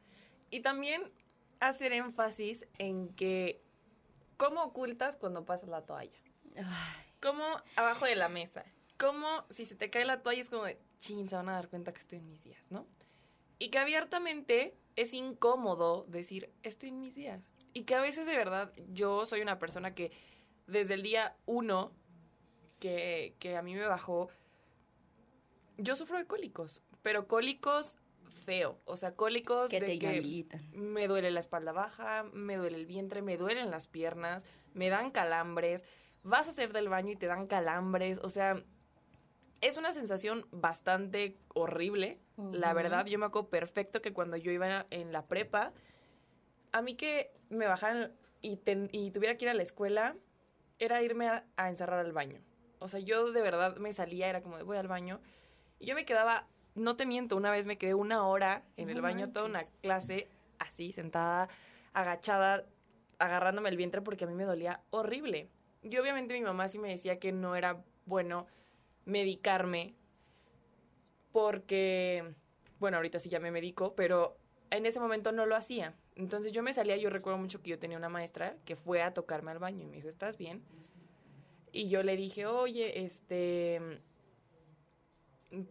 Y 0.53 0.59
también 0.59 1.11
hacer 1.59 1.93
énfasis 1.93 2.67
en 2.77 3.09
que 3.15 3.59
cómo 4.37 4.61
ocultas 4.61 5.15
cuando 5.15 5.45
pasas 5.45 5.67
la 5.67 5.83
toalla. 5.83 6.15
Ay, 6.55 7.05
Como 7.19 7.43
abajo 7.75 8.05
de 8.05 8.15
la 8.15 8.29
mesa. 8.29 8.63
Como 8.99 9.45
si 9.49 9.65
se 9.65 9.73
te 9.73 9.89
cae 9.89 10.05
la 10.05 10.21
toalla 10.21 10.41
es 10.41 10.51
como 10.51 10.65
de, 10.65 10.77
chin, 10.99 11.27
se 11.27 11.35
van 11.35 11.49
a 11.49 11.53
dar 11.53 11.69
cuenta 11.69 11.91
que 11.91 12.01
estoy 12.01 12.19
en 12.19 12.29
mis 12.29 12.43
días, 12.43 12.63
¿no? 12.69 12.85
Y 13.57 13.69
que 13.69 13.79
abiertamente 13.79 14.77
es 14.95 15.15
incómodo 15.15 16.05
decir, 16.07 16.53
estoy 16.61 16.89
en 16.89 16.99
mis 16.99 17.15
días. 17.15 17.41
Y 17.73 17.85
que 17.85 17.95
a 17.95 18.01
veces 18.01 18.27
de 18.27 18.37
verdad 18.37 18.71
yo 18.89 19.25
soy 19.25 19.41
una 19.41 19.57
persona 19.57 19.95
que 19.95 20.11
desde 20.67 20.93
el 20.93 21.01
día 21.01 21.35
uno 21.47 21.93
que, 22.79 23.35
que 23.39 23.57
a 23.57 23.63
mí 23.63 23.73
me 23.73 23.87
bajó, 23.87 24.29
yo 25.79 25.95
sufro 25.95 26.19
de 26.19 26.27
cólicos, 26.27 26.83
pero 27.01 27.27
cólicos 27.27 27.97
feo, 28.33 28.81
o 28.85 28.97
sea, 28.97 29.15
cólicos 29.15 29.69
que 29.69 29.79
de 29.79 29.85
te 29.85 29.99
que 29.99 30.05
inhabilitan. 30.07 30.61
me 30.73 31.07
duele 31.07 31.31
la 31.31 31.39
espalda 31.39 31.71
baja, 31.71 32.23
me 32.33 32.55
duele 32.57 32.77
el 32.77 32.85
vientre, 32.85 33.21
me 33.21 33.37
duelen 33.37 33.71
las 33.71 33.87
piernas, 33.87 34.45
me 34.73 34.89
dan 34.89 35.11
calambres, 35.11 35.85
vas 36.23 36.47
a 36.47 36.51
hacer 36.51 36.73
del 36.73 36.89
baño 36.89 37.11
y 37.11 37.15
te 37.15 37.27
dan 37.27 37.47
calambres, 37.47 38.19
o 38.21 38.29
sea, 38.29 38.61
es 39.61 39.77
una 39.77 39.93
sensación 39.93 40.45
bastante 40.51 41.37
horrible, 41.53 42.19
la 42.51 42.73
verdad, 42.73 43.05
yo 43.05 43.19
me 43.19 43.25
acuerdo 43.27 43.49
perfecto 43.49 44.01
que 44.01 44.11
cuando 44.11 44.35
yo 44.37 44.51
iba 44.51 44.85
en 44.89 45.11
la 45.13 45.25
prepa, 45.27 45.71
a 46.71 46.81
mí 46.81 46.95
que 46.95 47.31
me 47.49 47.67
bajaran 47.67 48.13
y, 48.41 48.57
ten- 48.57 48.89
y 48.91 49.11
tuviera 49.11 49.37
que 49.37 49.45
ir 49.45 49.49
a 49.49 49.53
la 49.53 49.61
escuela, 49.63 50.17
era 50.79 51.01
irme 51.03 51.27
a, 51.29 51.45
a 51.55 51.69
encerrar 51.69 51.99
al 51.99 52.11
baño. 52.11 52.41
O 52.79 52.87
sea, 52.89 52.99
yo 52.99 53.31
de 53.31 53.41
verdad 53.41 53.77
me 53.77 53.93
salía, 53.93 54.27
era 54.27 54.41
como 54.41 54.57
de 54.57 54.63
voy 54.63 54.75
al 54.77 54.87
baño, 54.87 55.21
y 55.79 55.85
yo 55.85 55.95
me 55.95 56.03
quedaba, 56.05 56.47
no 56.75 56.95
te 56.95 57.05
miento, 57.05 57.35
una 57.35 57.51
vez 57.51 57.65
me 57.65 57.77
quedé 57.77 57.93
una 57.93 58.25
hora 58.25 58.63
en 58.77 58.89
el 58.89 59.01
baño, 59.01 59.31
toda 59.31 59.45
una 59.45 59.61
clase, 59.81 60.27
así, 60.59 60.91
sentada, 60.91 61.49
agachada, 61.93 62.65
agarrándome 63.19 63.69
el 63.69 63.77
vientre 63.77 64.01
porque 64.01 64.25
a 64.25 64.27
mí 64.27 64.33
me 64.33 64.45
dolía 64.45 64.81
horrible. 64.89 65.49
Y 65.83 65.97
obviamente 65.97 66.33
mi 66.33 66.41
mamá 66.41 66.67
sí 66.67 66.79
me 66.79 66.89
decía 66.89 67.19
que 67.19 67.31
no 67.31 67.55
era 67.55 67.83
bueno 68.05 68.47
medicarme 69.05 69.95
porque, 71.31 72.33
bueno, 72.79 72.97
ahorita 72.97 73.19
sí 73.19 73.29
ya 73.29 73.39
me 73.39 73.51
medico, 73.51 73.95
pero 73.95 74.37
en 74.71 74.85
ese 74.85 74.99
momento 74.99 75.31
no 75.31 75.45
lo 75.45 75.55
hacía. 75.55 75.95
Entonces 76.15 76.51
yo 76.51 76.63
me 76.63 76.73
salía, 76.73 76.97
yo 76.97 77.09
recuerdo 77.09 77.39
mucho 77.39 77.61
que 77.61 77.71
yo 77.71 77.79
tenía 77.79 77.97
una 77.97 78.09
maestra 78.09 78.55
que 78.65 78.75
fue 78.75 79.01
a 79.01 79.13
tocarme 79.13 79.51
al 79.51 79.59
baño 79.59 79.83
y 79.83 79.87
me 79.87 79.97
dijo, 79.97 80.07
¿estás 80.07 80.37
bien? 80.37 80.63
Y 81.71 81.89
yo 81.89 82.03
le 82.03 82.15
dije, 82.15 82.45
oye, 82.45 83.03
este, 83.03 83.99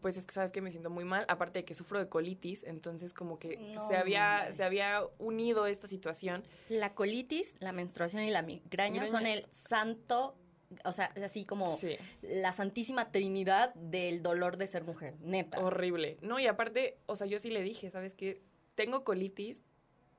pues 0.00 0.16
es 0.16 0.26
que 0.26 0.34
sabes 0.34 0.52
que 0.52 0.60
me 0.60 0.70
siento 0.70 0.90
muy 0.90 1.04
mal, 1.04 1.24
aparte 1.28 1.60
de 1.60 1.64
que 1.64 1.74
sufro 1.74 1.98
de 1.98 2.08
colitis, 2.08 2.62
entonces 2.64 3.12
como 3.12 3.38
que 3.38 3.56
No, 3.74 3.86
se, 3.88 3.96
había, 3.96 4.52
se 4.52 4.62
había 4.64 5.02
unido 5.18 5.66
esta 5.66 5.88
situación. 5.88 6.44
La 6.68 6.94
colitis, 6.94 7.56
la 7.60 7.72
menstruación 7.72 8.22
y 8.22 8.30
la 8.30 8.42
migraña 8.42 9.02
Migraña. 9.02 9.06
son 9.06 9.26
el 9.26 9.46
santo, 9.50 10.36
o 10.84 10.92
sea, 10.92 11.10
es 11.14 11.22
así 11.22 11.44
como 11.44 11.76
Sí. 11.76 11.96
la 12.22 12.52
santísima 12.52 13.10
trinidad 13.10 13.74
del 13.74 14.22
dolor 14.22 14.56
de 14.56 14.66
ser 14.66 14.84
mujer, 14.84 15.14
neta. 15.20 15.58
Horrible. 15.60 16.16
No, 16.22 16.38
y 16.38 16.46
aparte, 16.46 16.98
o 17.06 17.16
sea, 17.16 17.26
yo 17.26 17.38
sí 17.38 17.50
le 17.50 17.62
dije, 17.62 17.90
¿sabes 17.90 18.14
qué? 18.14 18.40
Tengo 18.74 19.04
colitis, 19.04 19.62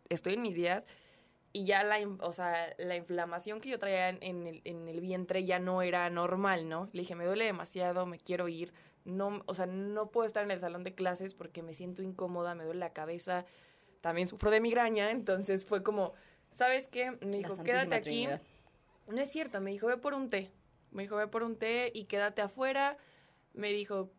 estoy 0.09 0.33
en 0.33 0.41
mis 0.41 0.55
días 0.55 0.85
y 1.53 1.65
ya 1.65 1.83
la, 1.83 1.97
o 2.19 2.33
sea, 2.33 2.73
la 2.79 2.95
inflamación 2.95 3.61
que 3.61 3.69
yo 3.69 3.79
traía 3.79 4.09
en 4.09 4.47
el, 4.47 4.61
en 4.65 4.87
el 4.87 5.01
vientre 5.01 5.43
ya 5.43 5.59
no 5.59 5.81
era 5.81 6.09
normal, 6.09 6.67
¿no? 6.67 6.89
Le 6.93 7.01
dije, 7.01 7.15
me 7.15 7.25
duele 7.25 7.45
demasiado, 7.45 8.05
me 8.05 8.17
quiero 8.19 8.47
ir, 8.47 8.73
no, 9.05 9.43
o 9.45 9.55
sea, 9.55 9.65
no 9.65 10.11
puedo 10.11 10.25
estar 10.25 10.43
en 10.43 10.51
el 10.51 10.59
salón 10.59 10.83
de 10.83 10.93
clases 10.95 11.33
porque 11.33 11.61
me 11.61 11.73
siento 11.73 12.01
incómoda, 12.01 12.55
me 12.55 12.63
duele 12.63 12.79
la 12.79 12.93
cabeza, 12.93 13.45
también 14.01 14.27
sufro 14.27 14.51
de 14.51 14.59
migraña, 14.59 15.11
entonces 15.11 15.65
fue 15.65 15.83
como, 15.83 16.13
¿sabes 16.51 16.87
qué? 16.87 17.11
Me 17.21 17.37
dijo, 17.37 17.61
quédate 17.63 17.95
aquí. 17.95 18.09
trinidad. 18.09 18.41
No 19.07 19.19
es 19.19 19.29
cierto, 19.29 19.59
me 19.61 19.71
dijo, 19.71 19.87
ve 19.87 19.97
por 19.97 20.13
un 20.13 20.29
té. 20.29 20.51
Me 20.91 21.03
dijo, 21.03 21.15
ve 21.15 21.27
por 21.27 21.43
un 21.43 21.57
té 21.57 21.91
y 21.93 22.05
quédate 22.05 22.41
afuera. 22.41 22.97
Me 23.53 23.69
dijo, 23.73 24.11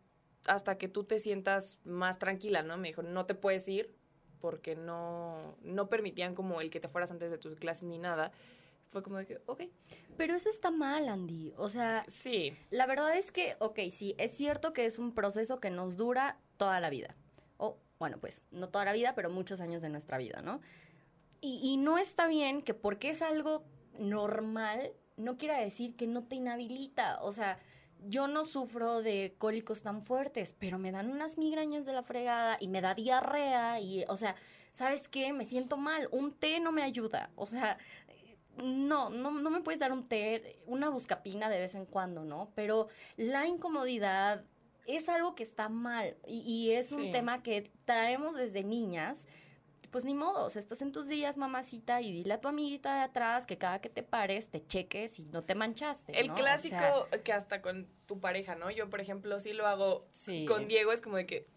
hasta 0.45 0.77
que 0.77 0.87
tú 0.87 1.03
te 1.03 1.19
sientas 1.19 1.79
más 1.83 2.19
tranquila, 2.19 2.61
¿no? 2.61 2.77
Me 2.77 2.89
dijo, 2.89 3.01
no 3.01 3.25
te 3.25 3.33
puedes 3.33 3.67
ir 3.67 3.95
porque 4.39 4.75
no, 4.75 5.57
no 5.61 5.89
permitían 5.89 6.35
como 6.35 6.61
el 6.61 6.69
que 6.69 6.79
te 6.79 6.87
fueras 6.87 7.09
antes 7.09 7.31
de 7.31 7.37
tus 7.37 7.55
clases 7.55 7.83
ni 7.83 7.97
nada. 7.97 8.31
Fue 8.87 9.03
como 9.03 9.17
de 9.17 9.25
que, 9.25 9.41
ok, 9.45 9.63
Pero 10.17 10.35
eso 10.35 10.49
está 10.49 10.71
mal, 10.71 11.09
Andy. 11.09 11.53
O 11.57 11.69
sea, 11.69 12.05
sí, 12.07 12.55
la 12.69 12.85
verdad 12.85 13.17
es 13.17 13.31
que, 13.31 13.55
ok, 13.59 13.79
sí, 13.89 14.15
es 14.17 14.31
cierto 14.31 14.73
que 14.73 14.85
es 14.85 14.99
un 14.99 15.13
proceso 15.13 15.59
que 15.59 15.69
nos 15.69 15.97
dura 15.97 16.39
toda 16.57 16.79
la 16.79 16.89
vida. 16.89 17.15
O, 17.57 17.77
bueno, 17.99 18.17
pues, 18.19 18.45
no 18.51 18.69
toda 18.69 18.85
la 18.85 18.93
vida, 18.93 19.13
pero 19.15 19.29
muchos 19.29 19.59
años 19.59 19.81
de 19.81 19.89
nuestra 19.89 20.17
vida, 20.17 20.41
¿no? 20.41 20.61
Y, 21.41 21.59
y 21.61 21.77
no 21.77 21.97
está 21.97 22.27
bien 22.27 22.61
que 22.61 22.73
porque 22.73 23.09
es 23.09 23.21
algo 23.21 23.63
normal, 23.99 24.91
no 25.17 25.37
quiere 25.37 25.59
decir 25.59 25.95
que 25.95 26.07
no 26.07 26.23
te 26.23 26.35
inhabilita. 26.35 27.21
O 27.21 27.31
sea, 27.31 27.59
yo 28.07 28.27
no 28.27 28.43
sufro 28.43 29.01
de 29.01 29.35
cólicos 29.37 29.81
tan 29.81 30.01
fuertes, 30.01 30.53
pero 30.57 30.77
me 30.77 30.91
dan 30.91 31.09
unas 31.09 31.37
migrañas 31.37 31.85
de 31.85 31.93
la 31.93 32.03
fregada 32.03 32.57
y 32.59 32.67
me 32.67 32.81
da 32.81 32.93
diarrea 32.93 33.79
y, 33.79 34.05
o 34.07 34.15
sea, 34.15 34.35
¿sabes 34.71 35.07
qué? 35.07 35.33
Me 35.33 35.45
siento 35.45 35.77
mal. 35.77 36.07
Un 36.11 36.33
té 36.33 36.59
no 36.59 36.71
me 36.71 36.83
ayuda. 36.83 37.31
O 37.35 37.45
sea, 37.45 37.77
no, 38.63 39.09
no, 39.09 39.31
no 39.31 39.49
me 39.49 39.61
puedes 39.61 39.79
dar 39.79 39.91
un 39.91 40.07
té, 40.07 40.59
una 40.65 40.89
buscapina 40.89 41.49
de 41.49 41.59
vez 41.59 41.75
en 41.75 41.85
cuando, 41.85 42.23
¿no? 42.23 42.51
Pero 42.55 42.87
la 43.17 43.47
incomodidad 43.47 44.43
es 44.87 45.09
algo 45.09 45.35
que 45.35 45.43
está 45.43 45.69
mal 45.69 46.15
y, 46.27 46.39
y 46.39 46.71
es 46.71 46.91
un 46.91 47.11
tema 47.11 47.41
que 47.43 47.71
traemos 47.85 48.35
desde 48.35 48.63
niñas. 48.63 49.27
Pues 49.91 50.03
ni 50.03 50.13
modo, 50.13 50.45
o 50.45 50.49
sea, 50.49 50.59
estás 50.59 50.81
en 50.81 50.91
tus 50.91 51.07
días, 51.07 51.37
mamacita, 51.37 52.01
y 52.01 52.11
dile 52.11 52.33
a 52.33 52.41
tu 52.41 52.49
amiguita 52.49 52.97
de 52.97 53.01
atrás 53.03 53.45
que 53.45 53.57
cada 53.57 53.79
que 53.79 53.87
te 53.87 54.03
pares 54.03 54.49
te 54.49 54.65
cheques 54.65 55.19
y 55.19 55.23
no 55.25 55.41
te 55.41 55.55
manchaste. 55.55 56.19
El 56.19 56.27
¿no? 56.27 56.33
O 56.33 56.35
clásico 56.35 57.07
sea, 57.09 57.23
que 57.23 57.31
hasta 57.31 57.61
con 57.61 57.87
tu 58.05 58.19
pareja, 58.19 58.55
¿no? 58.55 58.69
Yo, 58.71 58.89
por 58.89 58.99
ejemplo, 58.99 59.39
sí 59.39 59.53
lo 59.53 59.65
hago 59.65 60.05
sí. 60.11 60.45
con 60.45 60.67
Diego, 60.67 60.91
es 60.91 60.99
como 60.99 61.15
de 61.15 61.25
que 61.25 61.47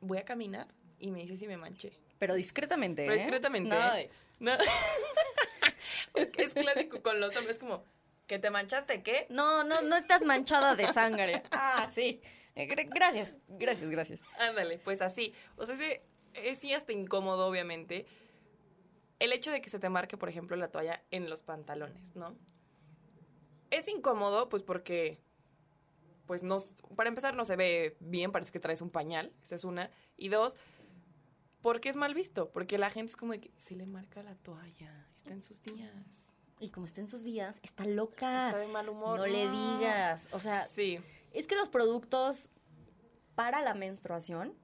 voy 0.00 0.18
a 0.18 0.24
caminar 0.26 0.68
y 0.98 1.10
me 1.10 1.20
dice 1.20 1.38
si 1.38 1.46
me 1.46 1.56
manché. 1.56 1.98
Pero 2.18 2.34
discretamente. 2.34 3.02
Pero 3.02 3.14
¿eh? 3.14 3.18
discretamente, 3.18 3.70
Nada 3.70 4.00
¿eh? 4.00 4.10
No. 4.38 4.52
Porque 6.12 6.42
es 6.44 6.54
clásico 6.54 7.02
con 7.02 7.20
los 7.20 7.36
hombres, 7.36 7.58
como, 7.58 7.84
¿que 8.26 8.38
te 8.38 8.50
manchaste 8.50 9.02
qué? 9.02 9.26
No, 9.30 9.64
no, 9.64 9.82
no 9.82 9.96
estás 9.96 10.22
manchada 10.24 10.74
de 10.76 10.86
sangre. 10.92 11.42
Ah, 11.50 11.88
sí. 11.92 12.20
Eh, 12.54 12.68
gra- 12.68 12.88
Gracias, 12.92 13.34
gracias, 13.48 13.88
gracias. 13.90 14.22
Ándale, 14.38 14.78
pues 14.78 15.00
así. 15.02 15.32
O 15.56 15.64
sea, 15.66 15.74
ese- 15.76 16.02
es 16.34 16.58
sí 16.58 16.72
hasta 16.74 16.92
incómodo, 16.92 17.46
obviamente. 17.46 18.06
El 19.20 19.32
hecho 19.32 19.50
de 19.50 19.60
que 19.60 19.70
se 19.70 19.78
te 19.78 19.88
marque, 19.88 20.16
por 20.16 20.28
ejemplo, 20.28 20.56
la 20.56 20.68
toalla 20.68 21.02
en 21.10 21.28
los 21.30 21.42
pantalones, 21.42 22.14
¿no? 22.16 22.36
Es 23.70 23.86
incómodo, 23.88 24.48
pues 24.48 24.62
porque, 24.62 25.18
pues 26.26 26.42
no, 26.42 26.58
para 26.96 27.08
empezar 27.08 27.34
no 27.34 27.44
se 27.44 27.56
ve 27.56 27.96
bien, 28.00 28.32
parece 28.32 28.50
que 28.52 28.60
traes 28.60 28.80
un 28.80 28.90
pañal, 28.90 29.32
esa 29.42 29.54
es 29.56 29.64
una. 29.64 29.90
Y 30.16 30.28
dos, 30.28 30.56
porque 31.68 31.90
es 31.90 31.96
mal 31.96 32.14
visto, 32.14 32.48
porque 32.48 32.78
la 32.78 32.88
gente 32.88 33.10
es 33.10 33.16
como 33.18 33.32
de 33.32 33.40
que 33.42 33.50
se 33.58 33.76
le 33.76 33.84
marca 33.84 34.22
la 34.22 34.34
toalla, 34.36 35.06
está 35.18 35.34
en 35.34 35.42
sus 35.42 35.60
días, 35.60 36.32
Y 36.60 36.70
como 36.70 36.86
está 36.86 37.02
en 37.02 37.10
sus 37.10 37.22
días, 37.22 37.60
está 37.62 37.84
loca. 37.84 38.46
está 38.46 38.58
de 38.58 38.68
mal 38.68 38.88
humor. 38.88 39.18
No 39.18 39.26
le 39.26 39.50
digas. 39.50 40.28
O 40.32 40.40
sea, 40.40 40.66
Sí, 40.66 40.98
es 41.30 41.46
que 41.46 41.56
los 41.56 41.68
productos 41.68 42.48
para 43.34 43.60
la 43.60 43.74
menstruación 43.74 44.54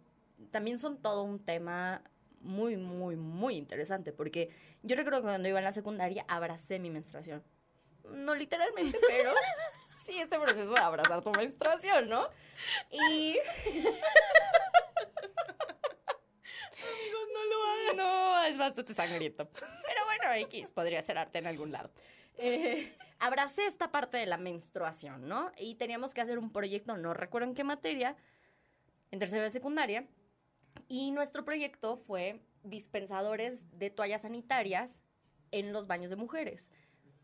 también 0.50 0.78
son 0.78 0.96
todo 0.96 1.24
un 1.24 1.44
tema 1.44 2.02
muy, 2.40 2.78
muy, 2.78 3.16
muy 3.16 3.58
interesante. 3.58 4.14
Porque 4.14 4.48
yo 4.82 4.96
recuerdo 4.96 5.20
que 5.20 5.26
cuando 5.26 5.46
iba 5.46 5.58
en 5.58 5.64
la 5.64 5.72
secundaria 5.72 6.24
abracé 6.26 6.78
mi 6.78 6.88
menstruación. 6.88 7.44
No 8.14 8.34
literalmente, 8.34 8.98
pero 9.06 9.30
sí 10.06 10.18
este 10.18 10.38
proceso 10.38 10.72
de 10.72 10.80
abrazar 10.80 11.22
tu 11.22 11.32
menstruación, 11.32 12.08
¿no? 12.08 12.30
Y 12.90 13.38
amigos, 16.84 17.28
no 17.94 18.44
es 18.44 18.58
bastante 18.58 18.94
sangriento. 18.94 19.48
Pero 19.52 20.04
bueno, 20.04 20.32
X 20.46 20.72
podría 20.72 21.02
ser 21.02 21.18
arte 21.18 21.38
en 21.38 21.46
algún 21.46 21.72
lado. 21.72 21.90
Eh, 22.38 22.96
abracé 23.20 23.66
esta 23.66 23.90
parte 23.90 24.16
de 24.16 24.26
la 24.26 24.38
menstruación, 24.38 25.28
¿no? 25.28 25.52
Y 25.58 25.76
teníamos 25.76 26.14
que 26.14 26.20
hacer 26.20 26.38
un 26.38 26.50
proyecto, 26.50 26.96
no 26.96 27.14
recuerdo 27.14 27.48
en 27.48 27.54
qué 27.54 27.64
materia, 27.64 28.16
en 29.10 29.18
tercero 29.18 29.42
de 29.42 29.50
secundaria. 29.50 30.06
Y 30.88 31.12
nuestro 31.12 31.44
proyecto 31.44 31.96
fue 31.96 32.40
dispensadores 32.62 33.62
de 33.78 33.90
toallas 33.90 34.22
sanitarias 34.22 35.00
en 35.52 35.72
los 35.72 35.86
baños 35.86 36.10
de 36.10 36.16
mujeres. 36.16 36.72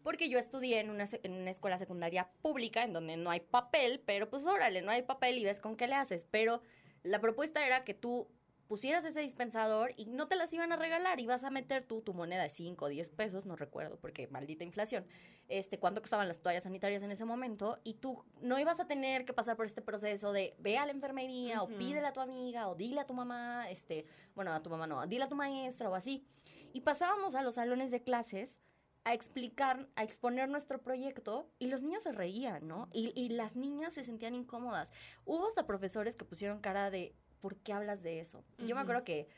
Porque 0.02 0.28
yo 0.30 0.38
estudié 0.38 0.80
en 0.80 0.90
una, 0.90 1.04
en 1.22 1.32
una 1.32 1.50
escuela 1.50 1.76
secundaria 1.76 2.30
pública 2.40 2.84
en 2.84 2.92
donde 2.92 3.16
no 3.16 3.30
hay 3.30 3.40
papel, 3.40 4.00
pero 4.06 4.30
pues 4.30 4.46
órale, 4.46 4.80
no 4.82 4.90
hay 4.90 5.02
papel 5.02 5.36
y 5.36 5.44
ves 5.44 5.60
con 5.60 5.76
qué 5.76 5.88
le 5.88 5.94
haces. 5.94 6.26
Pero 6.30 6.62
la 7.02 7.20
propuesta 7.20 7.66
era 7.66 7.84
que 7.84 7.92
tú 7.92 8.28
pusieras 8.70 9.04
ese 9.04 9.18
dispensador 9.18 9.90
y 9.96 10.06
no 10.06 10.28
te 10.28 10.36
las 10.36 10.52
iban 10.52 10.70
a 10.70 10.76
regalar, 10.76 11.18
ibas 11.18 11.42
a 11.42 11.50
meter 11.50 11.82
tú 11.82 12.02
tu 12.02 12.14
moneda 12.14 12.44
de 12.44 12.50
5 12.50 12.84
o 12.84 12.88
10 12.88 13.10
pesos, 13.10 13.44
no 13.44 13.56
recuerdo, 13.56 13.98
porque 13.98 14.28
maldita 14.28 14.62
inflación, 14.62 15.04
este, 15.48 15.80
cuánto 15.80 16.00
costaban 16.00 16.28
las 16.28 16.38
toallas 16.38 16.62
sanitarias 16.62 17.02
en 17.02 17.10
ese 17.10 17.24
momento, 17.24 17.80
y 17.82 17.94
tú 17.94 18.24
no 18.40 18.60
ibas 18.60 18.78
a 18.78 18.86
tener 18.86 19.24
que 19.24 19.32
pasar 19.32 19.56
por 19.56 19.66
este 19.66 19.82
proceso 19.82 20.32
de 20.32 20.54
ve 20.60 20.78
a 20.78 20.86
la 20.86 20.92
enfermería 20.92 21.64
o 21.64 21.66
pídele 21.66 22.06
a 22.06 22.12
tu 22.12 22.20
amiga 22.20 22.68
o 22.68 22.76
dile 22.76 23.00
a 23.00 23.06
tu 23.08 23.12
mamá, 23.12 23.68
este, 23.68 24.06
bueno, 24.36 24.52
a 24.52 24.62
tu 24.62 24.70
mamá 24.70 24.86
no, 24.86 25.04
dile 25.08 25.24
a 25.24 25.28
tu 25.28 25.34
maestra 25.34 25.90
o 25.90 25.96
así. 25.96 26.24
Y 26.72 26.82
pasábamos 26.82 27.34
a 27.34 27.42
los 27.42 27.56
salones 27.56 27.90
de 27.90 28.04
clases 28.04 28.60
a 29.02 29.14
explicar, 29.14 29.88
a 29.96 30.04
exponer 30.04 30.48
nuestro 30.48 30.80
proyecto 30.80 31.50
y 31.58 31.66
los 31.66 31.82
niños 31.82 32.04
se 32.04 32.12
reían, 32.12 32.68
¿no? 32.68 32.88
Y, 32.92 33.12
y 33.16 33.30
las 33.30 33.56
niñas 33.56 33.94
se 33.94 34.04
sentían 34.04 34.36
incómodas. 34.36 34.92
Hubo 35.24 35.48
hasta 35.48 35.66
profesores 35.66 36.14
que 36.14 36.24
pusieron 36.24 36.60
cara 36.60 36.92
de, 36.92 37.16
¿por 37.40 37.56
qué 37.56 37.72
hablas 37.72 38.02
de 38.02 38.20
eso? 38.20 38.44
Yo 38.58 38.74
me 38.74 38.82
acuerdo 38.82 39.04
que 39.04 39.28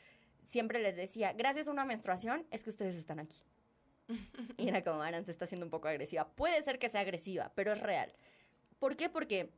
siempre 0.41 0.79
les 0.79 0.95
decía, 0.95 1.33
gracias 1.33 1.67
a 1.67 1.71
una 1.71 1.85
menstruación 1.85 2.45
es 2.51 2.63
que 2.63 2.69
ustedes 2.69 2.95
están 2.95 3.19
aquí. 3.19 3.37
Y 4.57 4.67
era 4.67 4.83
como, 4.83 5.01
Aran 5.01 5.25
se 5.25 5.31
está 5.31 5.45
haciendo 5.45 5.65
un 5.65 5.69
poco 5.69 5.87
agresiva. 5.87 6.27
Puede 6.35 6.61
ser 6.61 6.79
que 6.79 6.89
sea 6.89 7.01
agresiva, 7.01 7.51
pero 7.55 7.71
es 7.71 7.79
real. 7.79 8.11
¿Por 8.79 8.95
qué? 8.95 9.09
Porque 9.09 9.53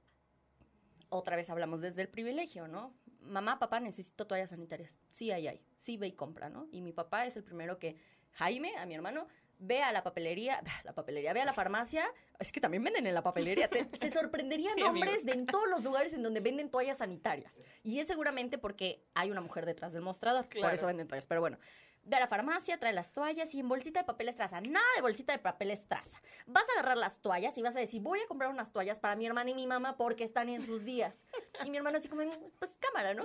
otra 1.09 1.35
vez 1.35 1.49
hablamos 1.49 1.81
desde 1.81 2.01
el 2.01 2.09
privilegio, 2.09 2.67
¿no? 2.67 2.93
Mamá, 3.21 3.57
papá, 3.57 3.79
necesito 3.79 4.27
toallas 4.27 4.51
sanitarias. 4.51 4.99
Sí, 5.09 5.31
hay, 5.31 5.47
hay. 5.47 5.65
Sí, 5.75 5.97
ve 5.97 6.07
y 6.07 6.11
compra, 6.13 6.49
¿no? 6.49 6.67
Y 6.71 6.81
mi 6.81 6.93
papá 6.93 7.25
es 7.25 7.35
el 7.37 7.43
primero 7.43 7.79
que, 7.79 7.97
Jaime, 8.33 8.75
a 8.77 8.85
mi 8.85 8.93
hermano, 8.93 9.27
ve 9.59 9.81
a 9.83 9.91
la 9.91 10.03
papelería, 10.03 10.61
la 10.83 10.93
papelería, 10.93 11.33
ve 11.33 11.41
a 11.41 11.45
la 11.45 11.53
farmacia. 11.53 12.05
Es 12.39 12.51
que 12.51 12.59
también 12.59 12.83
venden 12.83 13.07
en 13.07 13.13
la 13.13 13.23
papelería. 13.23 13.67
Te- 13.69 13.87
se 13.97 14.09
sorprenderían 14.09 14.75
Sí, 14.75 14.81
amigos. 14.83 15.25
de 15.25 15.31
en 15.33 15.45
todos 15.45 15.67
los 15.69 15.83
lugares 15.83 16.13
en 16.13 16.23
donde 16.23 16.39
venden 16.41 16.69
toallas 16.69 16.97
sanitarias. 16.97 17.59
Y 17.83 17.99
es 17.99 18.07
seguramente 18.07 18.57
porque 18.57 19.03
hay 19.13 19.31
una 19.31 19.41
mujer 19.41 19.65
detrás 19.65 19.93
del 19.93 20.01
mostrador. 20.01 20.47
Por 20.49 20.73
eso 20.73 20.87
venden 20.87 21.07
toallas. 21.07 21.27
Pero 21.27 21.41
bueno, 21.41 21.57
ve 22.05 22.15
a 22.15 22.19
la 22.19 22.27
farmacia, 22.27 22.79
trae 22.79 22.93
las 22.93 23.11
toallas 23.11 23.53
y 23.55 23.59
en 23.59 23.67
bolsita 23.67 23.99
de 23.99 24.05
papel 24.05 24.29
estraza. 24.29 24.61
Nada 24.61 24.85
de 24.95 25.01
bolsita 25.01 25.33
de 25.33 25.39
papel 25.39 25.71
estraza. 25.71 26.21
Vas 26.45 26.63
a 26.69 26.79
agarrar 26.79 26.97
las 26.97 27.19
toallas 27.19 27.57
y 27.57 27.61
vas 27.61 27.75
a 27.75 27.79
decir, 27.79 28.01
voy 28.01 28.19
a 28.19 28.27
comprar 28.27 28.49
unas 28.49 28.71
toallas 28.71 28.99
para 28.99 29.15
mi 29.15 29.25
hermana 29.25 29.49
y 29.49 29.55
mi 29.55 29.67
mamá 29.67 29.97
porque 29.97 30.23
están 30.23 30.49
en 30.49 30.61
sus 30.61 30.83
días. 30.83 31.25
Y 31.63 31.71
mi 31.71 31.77
hermano 31.77 31.97
así 31.97 32.07
como, 32.07 32.21
pues 32.59 32.77
cámara, 32.77 33.13
¿no? 33.13 33.23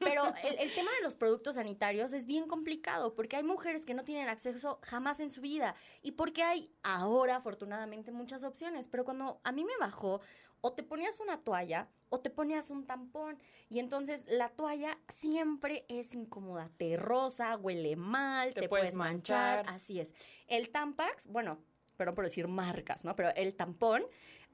Pero 0.00 0.24
el, 0.42 0.58
el 0.58 0.74
tema 0.74 0.90
de 0.92 1.02
los 1.02 1.14
productos 1.14 1.54
sanitarios 1.54 2.12
es 2.12 2.26
bien 2.26 2.48
complicado 2.48 3.14
porque 3.14 3.36
hay 3.36 3.42
mujeres 3.42 3.84
que 3.84 3.94
no 3.94 4.04
tienen 4.04 4.28
acceso 4.28 4.80
jamás 4.82 5.20
en 5.20 5.30
su 5.30 5.40
vida 5.40 5.74
y 6.02 6.12
porque 6.12 6.42
hay 6.42 6.70
ahora, 6.82 7.36
afortunadamente, 7.36 8.10
muchas 8.12 8.42
opciones. 8.42 8.88
Pero 8.88 9.04
cuando 9.04 9.40
a 9.44 9.52
mí 9.52 9.64
me 9.64 9.76
bajó, 9.78 10.20
o 10.60 10.72
te 10.72 10.82
ponías 10.82 11.20
una 11.20 11.38
toalla 11.38 11.88
o 12.08 12.20
te 12.20 12.30
ponías 12.30 12.70
un 12.70 12.86
tampón. 12.86 13.38
Y 13.68 13.78
entonces 13.78 14.24
la 14.28 14.50
toalla 14.50 14.98
siempre 15.08 15.84
es 15.88 16.14
incómoda, 16.14 16.70
te 16.76 16.96
rosa, 16.96 17.56
huele 17.56 17.96
mal, 17.96 18.54
te, 18.54 18.62
Te 18.62 18.68
puedes, 18.68 18.94
manchar. 18.94 19.64
Así 19.68 20.00
es. 20.00 20.14
El 20.46 20.70
Tampax, 20.70 21.26
bueno, 21.26 21.58
perdón 21.96 22.14
por 22.14 22.24
decir 22.24 22.48
marcas, 22.48 23.04
¿no? 23.04 23.16
Pero 23.16 23.30
el 23.34 23.54
tampón, 23.54 24.04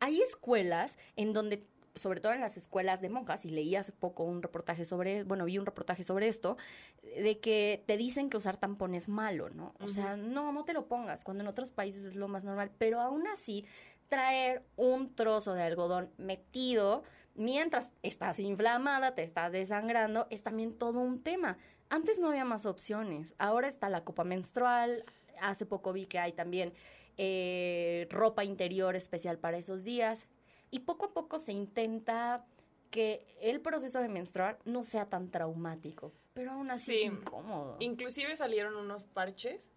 hay 0.00 0.20
escuelas 0.20 0.98
en 1.16 1.32
donde 1.32 1.66
sobre 1.94 2.20
todo 2.20 2.32
en 2.32 2.40
las 2.40 2.56
escuelas 2.56 3.00
de 3.00 3.08
monjas, 3.08 3.44
y 3.44 3.50
leí 3.50 3.76
hace 3.76 3.92
poco 3.92 4.24
un 4.24 4.42
reportaje 4.42 4.84
sobre, 4.84 5.24
bueno, 5.24 5.44
vi 5.44 5.58
un 5.58 5.66
reportaje 5.66 6.02
sobre 6.02 6.28
esto, 6.28 6.56
de 7.02 7.38
que 7.38 7.84
te 7.86 7.96
dicen 7.96 8.30
que 8.30 8.36
usar 8.36 8.56
tampón 8.56 8.94
es 8.94 9.08
malo, 9.08 9.50
¿no? 9.50 9.74
O 9.80 9.88
sea, 9.88 10.16
no, 10.16 10.52
no 10.52 10.64
te 10.64 10.72
lo 10.72 10.86
pongas, 10.86 11.24
cuando 11.24 11.42
en 11.42 11.48
otros 11.48 11.70
países 11.70 12.04
es 12.04 12.16
lo 12.16 12.28
más 12.28 12.44
normal, 12.44 12.70
pero 12.78 13.00
aún 13.00 13.26
así, 13.26 13.66
traer 14.12 14.62
un 14.76 15.14
trozo 15.14 15.54
de 15.54 15.62
algodón 15.62 16.12
metido 16.18 17.02
mientras 17.34 17.92
estás 18.02 18.40
inflamada, 18.40 19.14
te 19.14 19.22
estás 19.22 19.50
desangrando, 19.52 20.26
es 20.28 20.42
también 20.42 20.76
todo 20.76 20.98
un 21.00 21.22
tema. 21.22 21.56
Antes 21.88 22.18
no 22.18 22.28
había 22.28 22.44
más 22.44 22.66
opciones, 22.66 23.34
ahora 23.38 23.68
está 23.68 23.88
la 23.88 24.04
copa 24.04 24.22
menstrual, 24.22 25.06
hace 25.40 25.64
poco 25.64 25.94
vi 25.94 26.04
que 26.04 26.18
hay 26.18 26.32
también 26.34 26.74
eh, 27.16 28.06
ropa 28.10 28.44
interior 28.44 28.96
especial 28.96 29.38
para 29.38 29.56
esos 29.56 29.82
días, 29.82 30.28
y 30.70 30.80
poco 30.80 31.06
a 31.06 31.14
poco 31.14 31.38
se 31.38 31.52
intenta 31.54 32.44
que 32.90 33.26
el 33.40 33.62
proceso 33.62 33.98
de 34.02 34.10
menstruar 34.10 34.58
no 34.66 34.82
sea 34.82 35.06
tan 35.08 35.28
traumático, 35.30 36.12
pero 36.34 36.50
aún 36.52 36.70
así 36.70 36.84
Sí. 36.92 37.02
es 37.04 37.12
incómodo. 37.12 37.78
Inclusive 37.80 38.36
salieron 38.36 38.76
unos 38.76 39.04
parches 39.04 39.70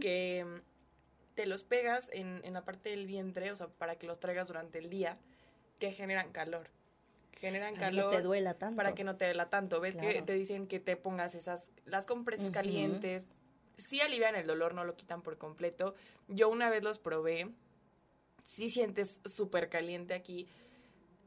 que 0.00 0.44
te 1.38 1.46
los 1.46 1.62
pegas 1.62 2.10
en, 2.12 2.40
en 2.42 2.52
la 2.54 2.64
parte 2.64 2.88
del 2.88 3.06
vientre, 3.06 3.52
o 3.52 3.54
sea, 3.54 3.68
para 3.68 3.94
que 3.94 4.08
los 4.08 4.18
traigas 4.18 4.48
durante 4.48 4.80
el 4.80 4.90
día, 4.90 5.18
que 5.78 5.92
generan 5.92 6.32
calor. 6.32 6.68
Generan 7.34 7.74
Para 7.76 7.90
que 7.90 7.94
no 7.94 8.02
calor 8.02 8.16
te 8.16 8.22
duela 8.22 8.54
tanto. 8.54 8.76
para 8.76 8.92
que 8.96 9.04
no 9.04 9.14
te 9.14 9.26
duela 9.26 9.48
tanto. 9.48 9.80
¿Ves 9.80 9.94
que 9.94 10.20
te 10.22 10.32
dicen 10.32 10.66
que 10.66 10.80
te 10.80 10.96
pongas 10.96 11.36
esas, 11.36 11.68
las 11.84 12.06
compresas 12.06 12.50
calientes? 12.50 13.28
Sí 13.76 14.00
alivian 14.00 14.34
el 14.34 14.48
dolor, 14.48 14.74
no 14.74 14.82
lo 14.82 14.96
quitan 14.96 15.22
por 15.22 15.38
completo. 15.38 15.94
Yo 16.26 16.48
una 16.48 16.70
vez 16.70 16.82
los 16.82 16.98
probé, 16.98 17.48
sí 18.44 18.68
sientes 18.68 19.20
súper 19.24 19.68
caliente 19.68 20.14
aquí. 20.14 20.48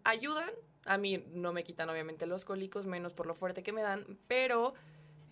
Ayudan, 0.03 0.51
a 0.83 0.97
mí 0.97 1.23
no 1.29 1.53
me 1.53 1.63
quitan 1.63 1.89
obviamente 1.89 2.25
los 2.25 2.43
cólicos, 2.43 2.85
menos 2.85 3.13
por 3.13 3.27
lo 3.27 3.33
fuerte 3.33 3.63
que 3.63 3.71
me 3.71 3.81
dan, 3.81 4.17
pero 4.27 4.73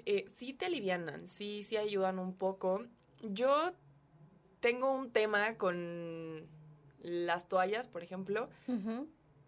eh, 0.06 0.24
sí 0.38 0.54
te 0.54 0.68
alivianan, 0.68 1.28
sí, 1.28 1.64
sí 1.64 1.76
ayudan 1.76 2.18
un 2.18 2.34
poco. 2.34 2.86
Yo 3.22 3.74
tengo 4.60 4.92
un 4.92 5.12
tema 5.12 5.56
con 5.56 6.48
las 7.02 7.48
toallas, 7.48 7.88
por 7.88 8.04
ejemplo. 8.04 8.50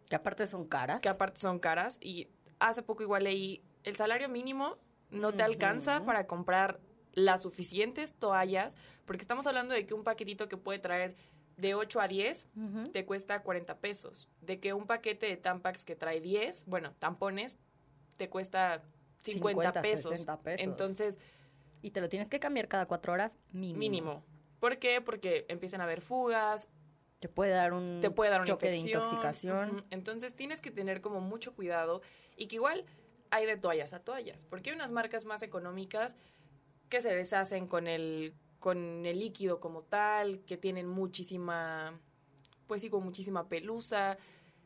Que 0.09 0.15
aparte 0.15 0.45
son 0.47 0.67
caras. 0.67 1.01
que 1.01 1.09
aparte 1.09 1.39
son 1.39 1.59
caras. 1.59 1.97
Y 2.01 2.27
hace 2.59 2.81
poco 2.81 3.03
igual 3.03 3.23
leí, 3.25 3.63
el 3.83 3.95
salario 3.95 4.29
mínimo 4.29 4.77
no 5.09 5.33
te 5.33 5.43
alcanza 5.43 6.03
para 6.05 6.27
comprar 6.27 6.79
las 7.13 7.41
suficientes 7.41 8.13
toallas, 8.13 8.77
porque 9.05 9.21
estamos 9.21 9.45
hablando 9.47 9.73
de 9.73 9.85
que 9.85 9.93
un 9.93 10.03
paquetito 10.03 10.47
que 10.47 10.55
puede 10.57 10.79
traer 10.79 11.15
de 11.57 11.75
8 11.75 11.99
a 11.99 12.07
10 12.07 12.47
Ujú. 12.55 12.91
te 12.91 13.05
cuesta 13.05 13.43
40 13.43 13.77
pesos. 13.79 14.29
De 14.39 14.59
que 14.59 14.73
un 14.73 14.87
paquete 14.87 15.25
de 15.27 15.35
Tampax 15.37 15.83
que 15.83 15.95
trae 15.97 16.21
10, 16.21 16.63
bueno, 16.67 16.93
tampones, 16.99 17.57
te 18.17 18.29
cuesta 18.29 18.83
50, 19.23 19.33
50, 19.73 19.81
pesos. 19.81 20.11
60 20.11 20.39
pesos. 20.41 20.65
Entonces, 20.65 21.19
Y 21.81 21.91
te 21.91 21.99
lo 21.99 22.07
tienes 22.09 22.29
que 22.29 22.39
cambiar 22.39 22.67
cada 22.67 22.85
cuatro 22.85 23.11
horas 23.13 23.33
mínimo. 23.51 23.79
mínimo. 23.79 24.23
¿Por 24.61 24.77
qué? 24.77 25.01
Porque 25.01 25.45
empiezan 25.49 25.81
a 25.81 25.85
haber 25.85 26.01
fugas, 26.01 26.69
Te 27.19 27.27
puede 27.27 27.51
dar 27.51 27.73
un 27.73 27.99
te 27.99 28.11
puede 28.11 28.29
dar 28.29 28.41
una 28.41 28.47
choque 28.47 28.69
de 28.69 28.77
infección. 28.77 29.01
intoxicación. 29.03 29.69
Ujú. 29.77 29.85
Entonces 29.89 30.35
tienes 30.35 30.61
que 30.61 30.69
tener 30.71 31.01
como 31.01 31.19
mucho 31.19 31.53
cuidado 31.55 32.01
y 32.37 32.45
que 32.47 32.55
igual 32.57 32.85
hay 33.31 33.47
de 33.47 33.57
toallas 33.57 33.91
a 33.93 34.03
toallas, 34.03 34.45
porque 34.45 34.69
hay 34.69 34.75
unas 34.75 34.91
marcas 34.91 35.25
más 35.25 35.41
económicas 35.41 36.15
que 36.89 37.01
se 37.01 37.13
deshacen 37.13 37.67
con 37.67 37.87
el 37.87 38.33
con 38.59 39.03
el 39.07 39.17
líquido 39.19 39.59
como 39.59 39.81
tal, 39.81 40.41
que 40.45 40.55
tienen 40.57 40.87
muchísima 40.87 41.99
pues 42.67 42.81
sí, 42.83 42.89
con 42.91 43.03
muchísima 43.03 43.49
pelusa, 43.49 44.17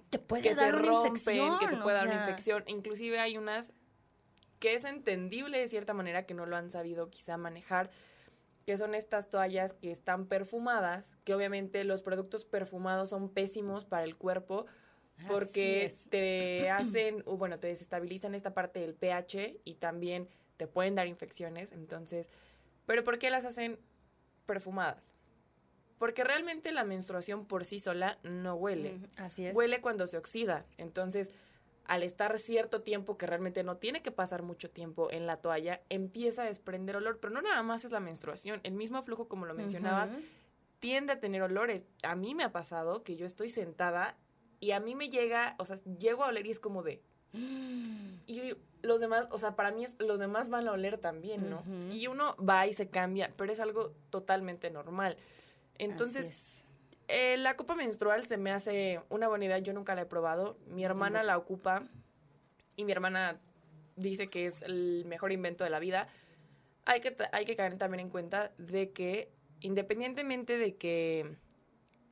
Te 0.10 0.20
puede 0.20 0.44
que 0.44 0.50
se 0.56 0.56
dar 0.62 0.76
una 0.76 0.86
rompen, 0.90 1.12
infección. 1.14 1.58
que 1.60 1.68
te 1.70 1.78
puede 1.78 1.96
dar 1.96 2.08
una 2.08 2.16
infección. 2.20 2.64
Inclusive 2.68 3.18
hay 3.20 3.38
unas 3.38 3.72
que 4.60 4.74
es 4.76 4.84
entendible 4.84 5.58
de 5.58 5.68
cierta 5.70 5.94
manera 5.94 6.26
que 6.26 6.34
no 6.34 6.46
lo 6.46 6.58
han 6.58 6.70
sabido 6.70 7.10
quizá 7.10 7.38
manejar, 7.38 7.90
que 8.66 8.78
son 8.78 8.96
estas 8.96 9.30
toallas 9.30 9.74
que 9.74 9.92
están 9.92 10.26
perfumadas, 10.26 11.16
que 11.24 11.34
obviamente 11.34 11.84
los 11.84 12.02
productos 12.02 12.46
perfumados 12.46 13.10
son 13.10 13.30
pésimos 13.30 13.86
para 13.86 14.04
el 14.04 14.16
cuerpo 14.16 14.66
porque 15.28 15.92
te 16.10 16.70
hacen, 16.70 17.24
o 17.26 17.38
bueno, 17.38 17.60
te 17.60 17.68
desestabilizan 17.68 18.36
esta 18.36 18.54
parte 18.54 18.82
del 18.82 18.96
pH 18.96 19.62
y 19.64 19.76
también 19.76 20.28
te 20.58 20.68
pueden 20.68 20.96
dar 20.96 21.08
infecciones, 21.08 21.72
entonces, 21.72 22.30
pero 22.86 23.04
¿por 23.04 23.20
qué 23.20 23.30
las 23.30 23.46
hacen 23.46 23.80
perfumadas? 24.46 25.12
Porque 25.98 26.24
realmente 26.24 26.72
la 26.72 26.84
menstruación 26.84 27.46
por 27.46 27.64
sí 27.64 27.80
sola 27.80 28.20
no 28.24 28.56
huele. 28.56 29.00
Así 29.18 29.46
es. 29.46 29.56
Huele 29.56 29.80
cuando 29.80 30.08
se 30.08 30.18
oxida. 30.18 30.66
Entonces, 30.78 31.32
al 31.86 32.04
estar 32.04 32.38
cierto 32.40 32.82
tiempo, 32.82 33.18
que 33.18 33.26
realmente 33.26 33.64
no 33.64 33.78
tiene 33.78 34.02
que 34.02 34.12
pasar 34.12 34.42
mucho 34.42 34.70
tiempo 34.70 35.12
en 35.12 35.28
la 35.28 35.38
toalla, 35.38 35.82
empieza 35.90 36.44
a 36.44 36.46
desprender 36.46 36.96
olor. 36.96 37.20
Pero 37.20 37.34
no 37.34 37.42
nada 37.42 37.62
más 37.64 37.86
es 37.86 37.92
la 37.92 38.00
menstruación. 38.00 38.60
El 38.64 38.74
mismo 38.74 39.02
flujo, 39.04 39.28
como 39.28 39.46
lo 39.46 39.54
mencionabas, 39.54 40.10
tiende 40.80 41.14
a 41.14 41.20
tener 41.20 41.42
olores. 41.42 41.86
A 42.04 42.16
mí 42.16 42.36
me 42.36 42.44
ha 42.44 42.52
pasado 42.52 43.04
que 43.04 43.16
yo 43.16 43.26
estoy 43.26 43.50
sentada 43.50 44.18
y 44.60 44.72
a 44.72 44.80
mí 44.80 44.96
me 44.96 45.10
llega, 45.10 45.56
o 45.60 45.66
sea, 45.66 45.78
llego 46.00 46.24
a 46.24 46.28
oler 46.28 46.48
y 46.48 46.52
es 46.52 46.60
como 46.60 46.84
de... 46.84 47.02
Y 48.28 48.56
los 48.82 49.00
demás, 49.00 49.28
o 49.30 49.38
sea, 49.38 49.56
para 49.56 49.72
mí 49.72 49.84
es, 49.84 49.96
los 50.00 50.18
demás 50.18 50.50
van 50.50 50.68
a 50.68 50.72
oler 50.72 50.98
también, 50.98 51.48
¿no? 51.48 51.62
Y 51.92 52.08
uno 52.08 52.36
va 52.38 52.66
y 52.66 52.74
se 52.74 52.90
cambia, 52.90 53.32
pero 53.38 53.54
es 53.54 53.60
algo 53.60 53.94
totalmente 54.10 54.72
normal. 54.72 55.18
Entonces. 55.78 56.55
Eh, 57.08 57.38
la 57.38 57.56
copa 57.56 57.76
menstrual 57.76 58.26
se 58.28 58.38
me 58.38 58.52
hace 58.52 59.02
una 59.10 59.28
buena 59.28 59.46
idea, 59.46 59.60
yo 59.60 59.74
nunca 59.74 59.96
la 59.96 60.02
he 60.02 60.06
probado. 60.06 60.58
Mi 60.68 60.84
hermana 60.84 61.24
la 61.24 61.38
ocupa 61.38 61.84
y 62.76 62.86
mi 62.86 62.92
hermana 62.92 63.40
dice 63.96 64.28
que 64.30 64.46
es 64.46 64.62
el 64.62 65.04
mejor 65.06 65.32
invento 65.32 65.64
de 65.64 65.70
la 65.70 65.80
vida. 65.80 66.08
Hay 66.86 67.02
que, 67.02 67.16
hay 67.32 67.46
que 67.46 67.56
caer 67.56 67.78
también 67.78 68.02
en 68.02 68.10
cuenta 68.10 68.52
de 68.58 68.92
que 68.92 69.32
independientemente 69.62 70.58
de 70.58 70.76
que 70.76 71.36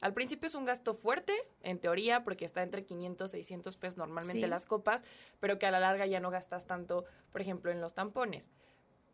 al 0.02 0.14
principio 0.14 0.48
es 0.48 0.56
un 0.56 0.66
gasto 0.66 0.94
fuerte, 0.94 1.34
en 1.62 1.80
teoría, 1.80 2.24
porque 2.24 2.44
está 2.44 2.62
entre 2.62 2.84
500 2.84 3.30
y 3.30 3.38
600 3.38 3.78
pesos 3.78 3.98
normalmente 3.98 4.42
Sí. 4.44 4.50
las 4.50 4.66
copas, 4.66 5.04
pero 5.40 5.58
que 5.60 5.66
a 5.66 5.72
la 5.72 5.80
larga 5.80 6.06
ya 6.06 6.20
no 6.20 6.30
gastas 6.30 6.66
tanto, 6.68 7.06
por 7.32 7.40
ejemplo, 7.42 7.72
en 7.72 7.80
los 7.80 7.94
tampones. 7.94 8.52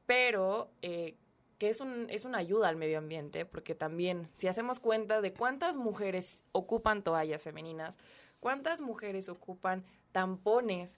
Pero 0.07 0.71
eh, 0.81 1.15
que 1.59 1.69
es, 1.69 1.81
un, 1.81 2.07
es 2.09 2.25
una 2.25 2.39
ayuda 2.39 2.69
al 2.69 2.77
medio 2.77 2.97
ambiente, 2.97 3.45
porque 3.45 3.75
también 3.75 4.27
si 4.33 4.47
hacemos 4.47 4.79
cuenta 4.79 5.21
de 5.21 5.33
cuántas 5.33 5.75
mujeres 5.75 6.43
ocupan 6.53 7.03
toallas 7.03 7.43
femeninas, 7.43 7.97
cuántas 8.39 8.81
mujeres 8.81 9.29
ocupan 9.29 9.83
tampones, 10.11 10.97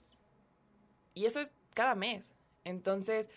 y 1.14 1.26
eso 1.26 1.40
es 1.40 1.50
cada 1.74 1.94
mes. 1.94 2.32
Entonces, 2.64 3.28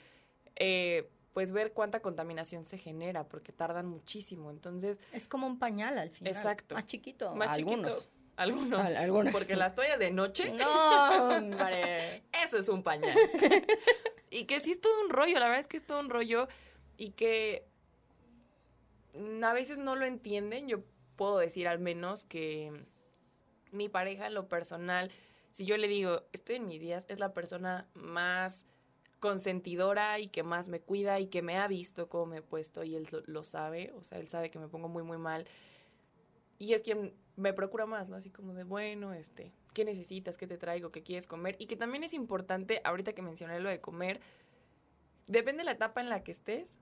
eh, 0.55 1.09
pues 1.33 1.51
ver 1.51 1.73
cuánta 1.73 1.99
contaminación 2.01 2.65
se 2.67 2.77
genera, 2.77 3.27
porque 3.27 3.51
tardan 3.51 3.87
muchísimo. 3.87 4.51
Entonces, 4.51 4.97
Es 5.11 5.27
como 5.27 5.47
un 5.47 5.59
pañal 5.59 5.97
al 5.97 6.09
final. 6.11 6.31
Exacto. 6.33 6.75
Más 6.75 6.85
chiquito. 6.85 7.35
más 7.35 7.49
algunos. 7.49 7.97
chiquito. 7.97 8.11
Algunos. 8.37 8.79
Al- 8.85 8.97
algunos. 8.97 9.33
Porque 9.33 9.55
las 9.55 9.73
toallas 9.75 9.97
de 9.99 10.11
noche, 10.11 10.51
No, 10.53 11.27
hombre. 11.37 12.23
eso 12.45 12.57
es 12.59 12.69
un 12.69 12.83
pañal. 12.83 13.17
y 14.29 14.45
que 14.45 14.59
sí 14.61 14.71
es 14.73 14.79
todo 14.81 15.01
un 15.01 15.09
rollo, 15.09 15.39
la 15.39 15.45
verdad 15.47 15.61
es 15.61 15.67
que 15.67 15.77
es 15.77 15.85
todo 15.85 15.99
un 15.99 16.09
rollo 16.09 16.47
y 16.97 17.11
que 17.11 17.67
a 19.43 19.53
veces 19.53 19.77
no 19.77 19.95
lo 19.95 20.05
entienden. 20.05 20.67
Yo 20.67 20.83
puedo 21.15 21.37
decir 21.37 21.67
al 21.67 21.79
menos 21.79 22.25
que 22.25 22.71
mi 23.71 23.89
pareja 23.89 24.27
en 24.27 24.33
lo 24.33 24.47
personal, 24.47 25.11
si 25.51 25.65
yo 25.65 25.77
le 25.77 25.87
digo, 25.87 26.23
estoy 26.33 26.57
en 26.57 26.67
mis 26.67 26.79
días, 26.79 27.05
es 27.07 27.19
la 27.19 27.33
persona 27.33 27.87
más 27.93 28.65
consentidora 29.19 30.19
y 30.19 30.27
que 30.27 30.43
más 30.43 30.67
me 30.67 30.81
cuida 30.81 31.19
y 31.19 31.27
que 31.27 31.41
me 31.41 31.57
ha 31.57 31.67
visto 31.67 32.09
cómo 32.09 32.25
me 32.27 32.37
he 32.37 32.41
puesto 32.41 32.83
y 32.83 32.95
él 32.95 33.07
lo 33.25 33.43
sabe, 33.43 33.91
o 33.97 34.03
sea, 34.03 34.19
él 34.19 34.27
sabe 34.27 34.51
que 34.51 34.59
me 34.59 34.67
pongo 34.67 34.87
muy, 34.87 35.03
muy 35.03 35.17
mal. 35.17 35.47
Y 36.57 36.73
es 36.73 36.83
quien 36.83 37.13
me 37.35 37.53
procura 37.53 37.85
más, 37.85 38.07
¿no? 38.07 38.15
Así 38.15 38.29
como 38.29 38.53
de, 38.53 38.63
bueno, 38.63 39.13
este, 39.13 39.51
¿qué 39.73 39.83
necesitas? 39.83 40.37
¿Qué 40.37 40.47
te 40.47 40.57
traigo? 40.57 40.91
¿Qué 40.91 41.03
quieres 41.03 41.27
comer? 41.27 41.55
Y 41.59 41.65
que 41.65 41.75
también 41.75 42.03
es 42.03 42.13
importante, 42.13 42.81
ahorita 42.83 43.13
que 43.13 43.21
mencioné 43.21 43.59
lo 43.59 43.69
de 43.69 43.81
comer, 43.81 44.21
depende 45.27 45.59
de 45.59 45.65
la 45.65 45.71
etapa 45.71 46.01
en 46.01 46.09
la 46.09 46.23
que 46.23 46.31
estés, 46.31 46.77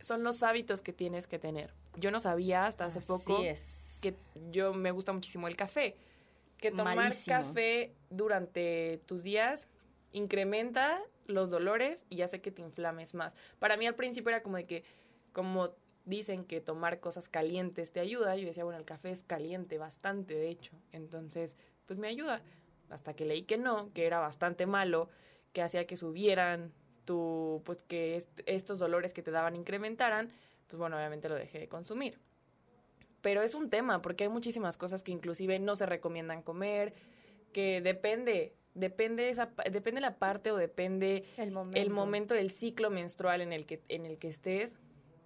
son 0.00 0.22
los 0.22 0.42
hábitos 0.42 0.82
que 0.82 0.92
tienes 0.92 1.26
que 1.26 1.38
tener. 1.38 1.74
Yo 1.96 2.10
no 2.10 2.20
sabía 2.20 2.66
hasta 2.66 2.86
hace 2.86 3.00
poco 3.00 3.42
es. 3.42 3.98
que 4.02 4.14
yo 4.50 4.74
me 4.74 4.90
gusta 4.90 5.12
muchísimo 5.12 5.48
el 5.48 5.56
café. 5.56 5.96
Que 6.58 6.70
tomar 6.70 6.96
Malísimo. 6.96 7.36
café 7.36 7.94
durante 8.10 9.00
tus 9.06 9.22
días 9.22 9.68
incrementa 10.12 11.00
los 11.26 11.50
dolores 11.50 12.04
y 12.10 12.22
hace 12.22 12.40
que 12.40 12.50
te 12.50 12.62
inflames 12.62 13.14
más. 13.14 13.34
Para 13.58 13.76
mí 13.76 13.86
al 13.86 13.94
principio 13.94 14.30
era 14.30 14.42
como 14.42 14.56
de 14.56 14.66
que, 14.66 14.84
como 15.32 15.74
dicen 16.04 16.44
que 16.44 16.60
tomar 16.60 17.00
cosas 17.00 17.28
calientes 17.28 17.92
te 17.92 18.00
ayuda, 18.00 18.36
yo 18.36 18.46
decía, 18.46 18.64
bueno, 18.64 18.78
el 18.78 18.84
café 18.84 19.10
es 19.10 19.22
caliente 19.22 19.78
bastante, 19.78 20.34
de 20.34 20.48
hecho. 20.48 20.72
Entonces, 20.92 21.56
pues 21.86 21.98
me 21.98 22.08
ayuda. 22.08 22.42
Hasta 22.88 23.14
que 23.14 23.24
leí 23.24 23.42
que 23.42 23.56
no, 23.56 23.92
que 23.92 24.06
era 24.06 24.18
bastante 24.18 24.66
malo, 24.66 25.08
que 25.52 25.62
hacía 25.62 25.86
que 25.86 25.96
subieran 25.96 26.72
tu, 27.04 27.62
pues 27.64 27.82
que 27.82 28.16
est- 28.16 28.40
estos 28.46 28.78
dolores 28.78 29.12
que 29.12 29.22
te 29.22 29.30
daban 29.30 29.56
incrementaran, 29.56 30.30
pues 30.68 30.78
bueno, 30.78 30.96
obviamente 30.96 31.28
lo 31.28 31.34
dejé 31.34 31.58
de 31.58 31.68
consumir. 31.68 32.18
Pero 33.22 33.42
es 33.42 33.54
un 33.54 33.68
tema, 33.68 34.00
porque 34.00 34.24
hay 34.24 34.30
muchísimas 34.30 34.76
cosas 34.76 35.02
que 35.02 35.12
inclusive 35.12 35.58
no 35.58 35.76
se 35.76 35.86
recomiendan 35.86 36.42
comer, 36.42 36.94
que 37.52 37.80
depende, 37.82 38.54
depende 38.74 39.28
esa, 39.28 39.50
depende 39.70 40.00
la 40.00 40.16
parte 40.18 40.50
o 40.52 40.56
depende 40.56 41.24
El 41.36 41.50
momento. 41.50 41.80
el 41.80 41.90
momento 41.90 42.34
del 42.34 42.50
ciclo 42.50 42.88
menstrual 42.90 43.40
en 43.42 43.52
el 43.52 43.66
que, 43.66 43.82
en 43.88 44.06
el 44.06 44.18
que 44.18 44.28
estés, 44.28 44.74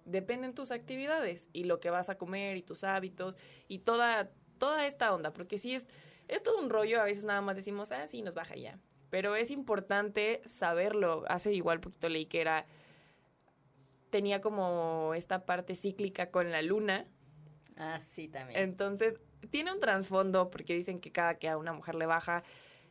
dependen 0.03 0.53
tus 0.53 0.71
actividades 0.71 1.49
y 1.53 1.63
lo 1.63 1.79
que 1.79 1.89
vas 1.89 2.09
a 2.09 2.17
comer 2.17 2.57
y 2.57 2.61
tus 2.63 2.83
hábitos 2.83 3.37
y 3.67 3.79
toda, 3.79 4.29
toda 4.57 4.85
esta 4.87 5.13
onda, 5.13 5.31
porque 5.31 5.57
sí 5.57 5.73
es, 5.73 5.87
es 6.27 6.43
todo 6.43 6.59
un 6.59 6.69
rollo, 6.69 6.99
a 7.01 7.05
veces 7.05 7.23
nada 7.23 7.41
más 7.41 7.55
decimos, 7.55 7.91
ah, 7.91 8.07
sí, 8.07 8.21
nos 8.21 8.33
baja 8.35 8.55
ya. 8.55 8.77
Pero 9.09 9.35
es 9.35 9.51
importante 9.51 10.41
saberlo. 10.45 11.23
Hace 11.27 11.53
igual 11.53 11.79
poquito 11.79 12.09
leí 12.09 12.25
que 12.25 12.41
era, 12.41 12.63
tenía 14.09 14.41
como 14.41 15.13
esta 15.15 15.45
parte 15.45 15.75
cíclica 15.75 16.31
con 16.31 16.51
la 16.51 16.61
luna, 16.61 17.05
Ah, 17.77 17.99
sí, 17.99 18.27
también. 18.29 18.59
entonces, 18.59 19.15
tiene 19.49 19.71
un 19.73 19.79
trasfondo 19.79 20.49
porque 20.49 20.73
dicen 20.73 20.99
que 20.99 21.11
cada 21.11 21.35
que 21.35 21.49
a 21.49 21.57
una 21.57 21.73
mujer 21.73 21.95
le 21.95 22.05
baja 22.05 22.41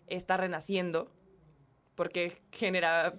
está 0.06 0.36
renaciendo 0.36 1.10
porque 1.94 2.42
genera 2.52 3.14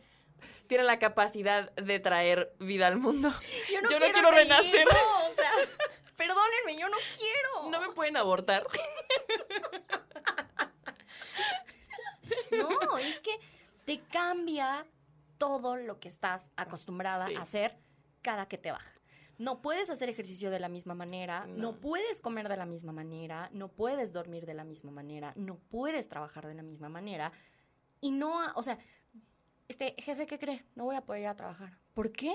tiene 0.67 0.84
la 0.84 0.99
capacidad 0.99 1.71
de 1.75 1.99
traer 1.99 2.53
vida 2.60 2.88
al 2.88 2.97
mundo. 2.97 3.29
yo 3.71 3.81
yo 3.89 3.99
no 3.99 4.12
quiero 4.12 4.31
renacer. 4.31 4.86
no, 4.86 5.27
o 5.29 5.34
sea, 5.36 5.51
perdónenme, 6.17 6.79
yo 6.79 6.89
no 6.89 6.97
quiero. 7.17 7.69
No 7.71 7.79
me 7.81 7.93
pueden 7.93 8.17
abortar. 8.17 8.65
No, 12.51 12.97
es 12.97 13.19
que 13.19 13.31
te 13.86 13.99
cambia 14.01 14.86
todo 15.38 15.75
lo 15.75 15.99
que 15.99 16.08
estás 16.08 16.49
acostumbrada 16.55 17.27
Sí. 17.27 17.36
a 17.36 17.41
hacer 17.41 17.77
cada 18.21 18.47
que 18.47 18.58
te 18.58 18.71
baja. 18.71 18.91
No 19.38 19.62
puedes 19.62 19.89
hacer 19.89 20.10
ejercicio 20.10 20.49
de 20.49 20.60
la 20.60 20.69
misma 20.69 20.93
manera, 20.95 21.45
no. 21.45 21.73
No. 21.73 21.79
puedes 21.79 22.21
comer 22.21 22.47
de 22.47 22.55
la 22.55 22.65
misma 22.65 22.93
manera, 22.93 23.49
no 23.51 23.67
puedes 23.67 24.13
dormir 24.13 24.45
de 24.45 24.53
la 24.53 24.63
misma 24.63 24.91
manera, 24.91 25.34
no 25.36 25.58
puedes 25.58 26.08
trabajar 26.08 26.47
de 26.47 26.53
la 26.53 26.63
misma 26.63 26.88
manera. 26.88 27.31
Y 27.99 28.12
no, 28.12 28.34
o 28.55 28.63
sea, 28.63 28.77
este 29.67 29.93
jefe, 29.99 30.25
¿qué 30.25 30.39
cree? 30.39 30.65
No 30.75 30.86
voy 30.86 30.95
a 30.95 31.01
poder 31.01 31.23
ir 31.23 31.27
a 31.27 31.36
trabajar. 31.36 31.77
¿Por 31.93 32.12
qué? 32.13 32.34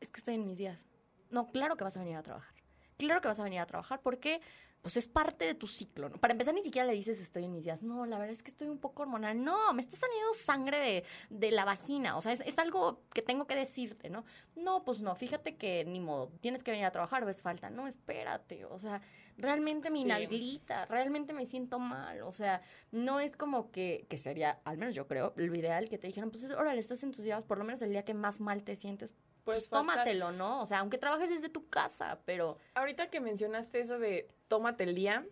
Es 0.00 0.10
que 0.10 0.18
estoy 0.20 0.34
en 0.34 0.44
mis 0.44 0.58
días. 0.58 0.86
No, 1.30 1.46
claro 1.46 1.76
que 1.76 1.84
vas 1.84 1.96
a 1.96 2.00
venir 2.00 2.16
a 2.16 2.22
trabajar. 2.22 2.54
claro 2.98 3.20
que 3.20 3.28
vas 3.28 3.38
a 3.38 3.44
venir 3.44 3.60
a 3.60 3.66
trabajar 3.66 4.00
porque 4.02 4.40
pues 4.82 4.96
es 4.96 5.08
parte 5.08 5.44
de 5.44 5.54
tu 5.54 5.66
ciclo, 5.66 6.08
¿no? 6.08 6.16
Para 6.18 6.32
empezar, 6.32 6.54
ni 6.54 6.62
siquiera 6.62 6.86
le 6.86 6.94
dices 6.94 7.20
estoy 7.20 7.44
en 7.44 7.52
mis 7.52 7.64
días. 7.64 7.82
No, 7.82 8.06
la 8.06 8.18
verdad 8.18 8.32
es 8.32 8.42
que 8.42 8.50
estoy 8.50 8.68
un 8.68 8.78
poco 8.78 9.02
hormonal. 9.02 9.42
No, 9.42 9.72
me 9.72 9.82
está 9.82 9.96
saliendo 9.96 10.32
sangre 10.34 10.78
de, 10.78 11.04
de 11.30 11.50
la 11.50 11.64
vagina. 11.64 12.16
O 12.16 12.20
sea, 12.20 12.32
es, 12.32 12.40
es, 12.40 12.58
algo 12.58 13.02
que 13.12 13.20
tengo 13.20 13.46
que 13.46 13.54
decirte, 13.54 14.08
¿no? 14.08 14.24
No, 14.56 14.84
pues 14.84 15.00
no, 15.00 15.14
fíjate 15.16 15.56
que 15.56 15.84
ni 15.84 16.00
modo, 16.00 16.30
tienes 16.40 16.62
que 16.62 16.70
venir 16.70 16.86
a 16.86 16.92
trabajar 16.92 17.24
o 17.24 17.28
es 17.28 17.42
falta. 17.42 17.70
No, 17.70 17.86
espérate. 17.86 18.64
O 18.66 18.78
sea, 18.78 19.02
realmente 19.36 19.90
me 19.90 19.98
sí. 19.98 20.04
inhabilita, 20.04 20.86
realmente 20.86 21.32
me 21.32 21.46
siento 21.46 21.78
mal. 21.78 22.22
O 22.22 22.32
sea, 22.32 22.62
no 22.92 23.20
es 23.20 23.36
como 23.36 23.70
que, 23.70 24.06
que 24.08 24.16
sería, 24.16 24.60
al 24.64 24.78
menos 24.78 24.94
yo 24.94 25.06
creo, 25.06 25.32
lo 25.36 25.54
ideal 25.54 25.88
que 25.88 25.98
te 25.98 26.06
dijeran, 26.06 26.30
pues 26.30 26.44
órale, 26.50 26.80
estás 26.80 27.02
en 27.02 27.12
tus 27.12 27.24
días, 27.24 27.44
por 27.44 27.58
lo 27.58 27.64
menos 27.64 27.82
el 27.82 27.90
día 27.90 28.04
que 28.04 28.14
más 28.14 28.40
mal 28.40 28.62
te 28.62 28.76
sientes, 28.76 29.14
pues, 29.48 29.66
pues 29.66 29.80
tómatelo, 29.80 30.30
¿no? 30.30 30.60
O 30.60 30.66
sea, 30.66 30.80
aunque 30.80 30.98
trabajes 30.98 31.30
desde 31.30 31.48
tu 31.48 31.70
casa, 31.70 32.20
pero... 32.26 32.58
Ahorita 32.74 33.08
que 33.08 33.18
mencionaste 33.18 33.80
eso 33.80 33.98
de 33.98 34.28
tómate 34.46 34.84
el 34.84 34.94
día, 34.94 35.26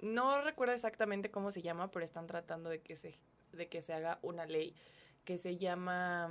no 0.00 0.42
recuerdo 0.42 0.74
exactamente 0.74 1.30
cómo 1.30 1.50
se 1.50 1.62
llama, 1.62 1.90
pero 1.90 2.04
están 2.04 2.26
tratando 2.26 2.68
de 2.68 2.82
que 2.82 2.94
se, 2.94 3.18
de 3.52 3.66
que 3.70 3.80
se 3.80 3.94
haga 3.94 4.18
una 4.20 4.44
ley 4.44 4.76
que 5.24 5.38
se 5.38 5.56
llama, 5.56 6.28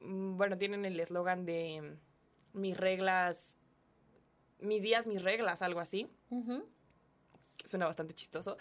mm, 0.00 0.36
bueno, 0.36 0.58
tienen 0.58 0.84
el 0.84 0.98
eslogan 0.98 1.46
de 1.46 1.96
mis 2.54 2.76
reglas, 2.76 3.56
mis 4.58 4.82
días, 4.82 5.06
mis 5.06 5.22
reglas, 5.22 5.62
algo 5.62 5.78
así. 5.78 6.10
Uh 6.30 6.44
-huh. 6.44 6.66
Suena 7.64 7.86
bastante 7.86 8.14
chistoso, 8.14 8.56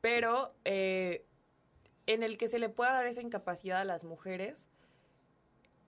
pero 0.00 0.56
eh, 0.64 1.24
en 2.06 2.24
el 2.24 2.36
que 2.36 2.48
se 2.48 2.58
le 2.58 2.68
pueda 2.68 2.92
dar 2.94 3.06
esa 3.06 3.22
incapacidad 3.22 3.80
a 3.80 3.84
las 3.84 4.02
mujeres 4.02 4.69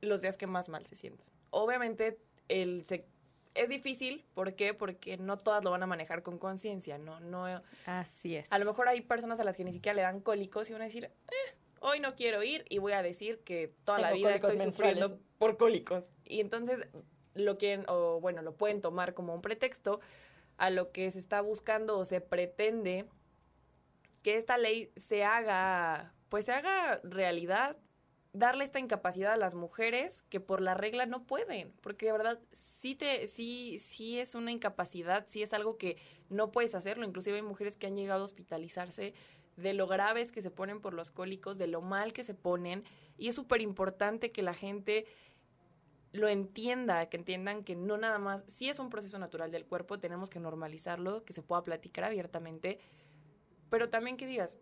los 0.02 0.20
días 0.20 0.36
que 0.36 0.46
más 0.46 0.68
mal 0.68 0.84
se 0.84 0.96
sientan. 0.96 1.26
Obviamente, 1.50 2.18
el 2.48 2.84
se, 2.84 3.06
es 3.54 3.68
difícil, 3.68 4.24
¿por 4.34 4.54
qué? 4.54 4.74
Porque 4.74 5.16
no 5.16 5.38
todas 5.38 5.64
lo 5.64 5.70
van 5.70 5.82
a 5.82 5.86
manejar 5.86 6.22
con 6.22 6.38
conciencia, 6.38 6.98
¿no? 6.98 7.20
no 7.20 7.46
Así 7.86 8.36
es. 8.36 8.50
A 8.52 8.58
lo 8.58 8.64
mejor 8.64 8.88
hay 8.88 9.00
personas 9.00 9.40
a 9.40 9.44
las 9.44 9.56
que 9.56 9.64
ni 9.64 9.72
siquiera 9.72 9.94
le 9.94 10.02
dan 10.02 10.20
cólicos 10.20 10.68
y 10.68 10.72
van 10.72 10.82
a 10.82 10.86
decir, 10.86 11.04
eh, 11.04 11.56
hoy 11.80 12.00
no 12.00 12.14
quiero 12.14 12.42
ir 12.42 12.64
y 12.68 12.78
voy 12.78 12.92
a 12.92 13.02
decir 13.02 13.40
que 13.40 13.74
toda 13.84 13.98
Tengo 13.98 14.10
la 14.10 14.16
vida 14.16 14.34
estoy 14.34 14.58
sufriendo 14.58 15.18
por 15.38 15.56
cólicos. 15.56 16.10
Y 16.24 16.40
entonces 16.40 16.86
lo 17.34 17.58
quieren, 17.58 17.84
o 17.88 18.20
bueno, 18.20 18.42
lo 18.42 18.56
pueden 18.56 18.80
tomar 18.80 19.14
como 19.14 19.34
un 19.34 19.42
pretexto 19.42 20.00
a 20.56 20.70
lo 20.70 20.92
que 20.92 21.10
se 21.10 21.18
está 21.18 21.40
buscando 21.40 21.98
o 21.98 22.04
se 22.04 22.20
pretende 22.20 23.06
que 24.22 24.36
esta 24.36 24.58
ley 24.58 24.92
se 24.96 25.24
haga, 25.24 26.14
pues 26.28 26.46
se 26.46 26.52
haga 26.52 27.00
realidad 27.02 27.76
darle 28.32 28.64
esta 28.64 28.78
incapacidad 28.78 29.32
a 29.32 29.36
las 29.36 29.54
mujeres 29.54 30.22
que 30.30 30.40
por 30.40 30.62
la 30.62 30.74
regla 30.74 31.06
no 31.06 31.24
pueden, 31.24 31.72
porque 31.82 32.06
de 32.06 32.12
verdad 32.12 32.40
sí 32.50 32.94
te 32.94 33.26
sí 33.26 33.78
sí 33.78 34.18
es 34.18 34.34
una 34.34 34.50
incapacidad, 34.50 35.26
sí 35.28 35.42
es 35.42 35.52
algo 35.52 35.76
que 35.76 35.98
no 36.30 36.50
puedes 36.50 36.74
hacerlo, 36.74 37.04
inclusive 37.04 37.36
hay 37.36 37.42
mujeres 37.42 37.76
que 37.76 37.86
han 37.86 37.96
llegado 37.96 38.22
a 38.22 38.24
hospitalizarse 38.24 39.12
de 39.56 39.74
lo 39.74 39.86
graves 39.86 40.32
que 40.32 40.40
se 40.40 40.50
ponen 40.50 40.80
por 40.80 40.94
los 40.94 41.10
cólicos, 41.10 41.58
de 41.58 41.66
lo 41.66 41.82
mal 41.82 42.14
que 42.14 42.24
se 42.24 42.34
ponen 42.34 42.84
y 43.18 43.28
es 43.28 43.34
súper 43.34 43.60
importante 43.60 44.32
que 44.32 44.42
la 44.42 44.54
gente 44.54 45.06
lo 46.12 46.28
entienda, 46.28 47.06
que 47.08 47.16
entiendan 47.16 47.64
que 47.64 47.74
no 47.74 47.96
nada 47.96 48.18
más, 48.18 48.44
sí 48.46 48.68
es 48.68 48.78
un 48.78 48.90
proceso 48.90 49.18
natural 49.18 49.50
del 49.50 49.66
cuerpo, 49.66 49.98
tenemos 49.98 50.28
que 50.28 50.40
normalizarlo, 50.40 51.24
que 51.24 51.32
se 51.32 51.42
pueda 51.42 51.64
platicar 51.64 52.04
abiertamente, 52.04 52.78
pero 53.70 53.88
también 53.88 54.16
que 54.16 54.26
digas, 54.26 54.58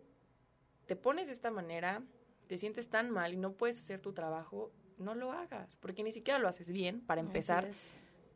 te 0.87 0.95
pones 0.95 1.27
de 1.27 1.33
esta 1.33 1.51
manera, 1.51 2.03
te 2.51 2.57
sientes 2.57 2.89
tan 2.89 3.09
mal 3.11 3.33
y 3.33 3.37
no 3.37 3.53
puedes 3.53 3.79
hacer 3.79 4.01
tu 4.01 4.11
trabajo, 4.11 4.73
no 4.97 5.15
lo 5.15 5.31
hagas, 5.31 5.77
porque 5.77 6.03
ni 6.03 6.11
siquiera 6.11 6.37
lo 6.37 6.49
haces 6.49 6.69
bien, 6.69 6.99
para 6.99 7.21
empezar, 7.21 7.71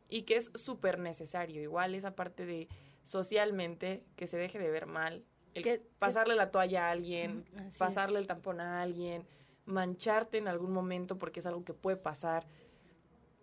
y 0.08 0.22
que 0.22 0.36
es 0.36 0.50
súper 0.54 0.98
necesario. 0.98 1.60
Igual 1.60 1.94
esa 1.94 2.16
parte 2.16 2.46
de 2.46 2.66
socialmente 3.02 4.06
que 4.16 4.26
se 4.26 4.38
deje 4.38 4.58
de 4.58 4.70
ver 4.70 4.86
mal, 4.86 5.26
el 5.52 5.62
¿Qué, 5.62 5.82
pasarle 5.98 6.32
qué? 6.32 6.38
la 6.38 6.50
toalla 6.50 6.88
a 6.88 6.92
alguien, 6.92 7.44
Así 7.58 7.78
pasarle 7.78 8.14
es. 8.14 8.20
el 8.22 8.26
tampón 8.26 8.62
a 8.62 8.80
alguien, 8.80 9.26
mancharte 9.66 10.38
en 10.38 10.48
algún 10.48 10.72
momento 10.72 11.18
porque 11.18 11.40
es 11.40 11.46
algo 11.46 11.62
que 11.66 11.74
puede 11.74 11.98
pasar. 11.98 12.46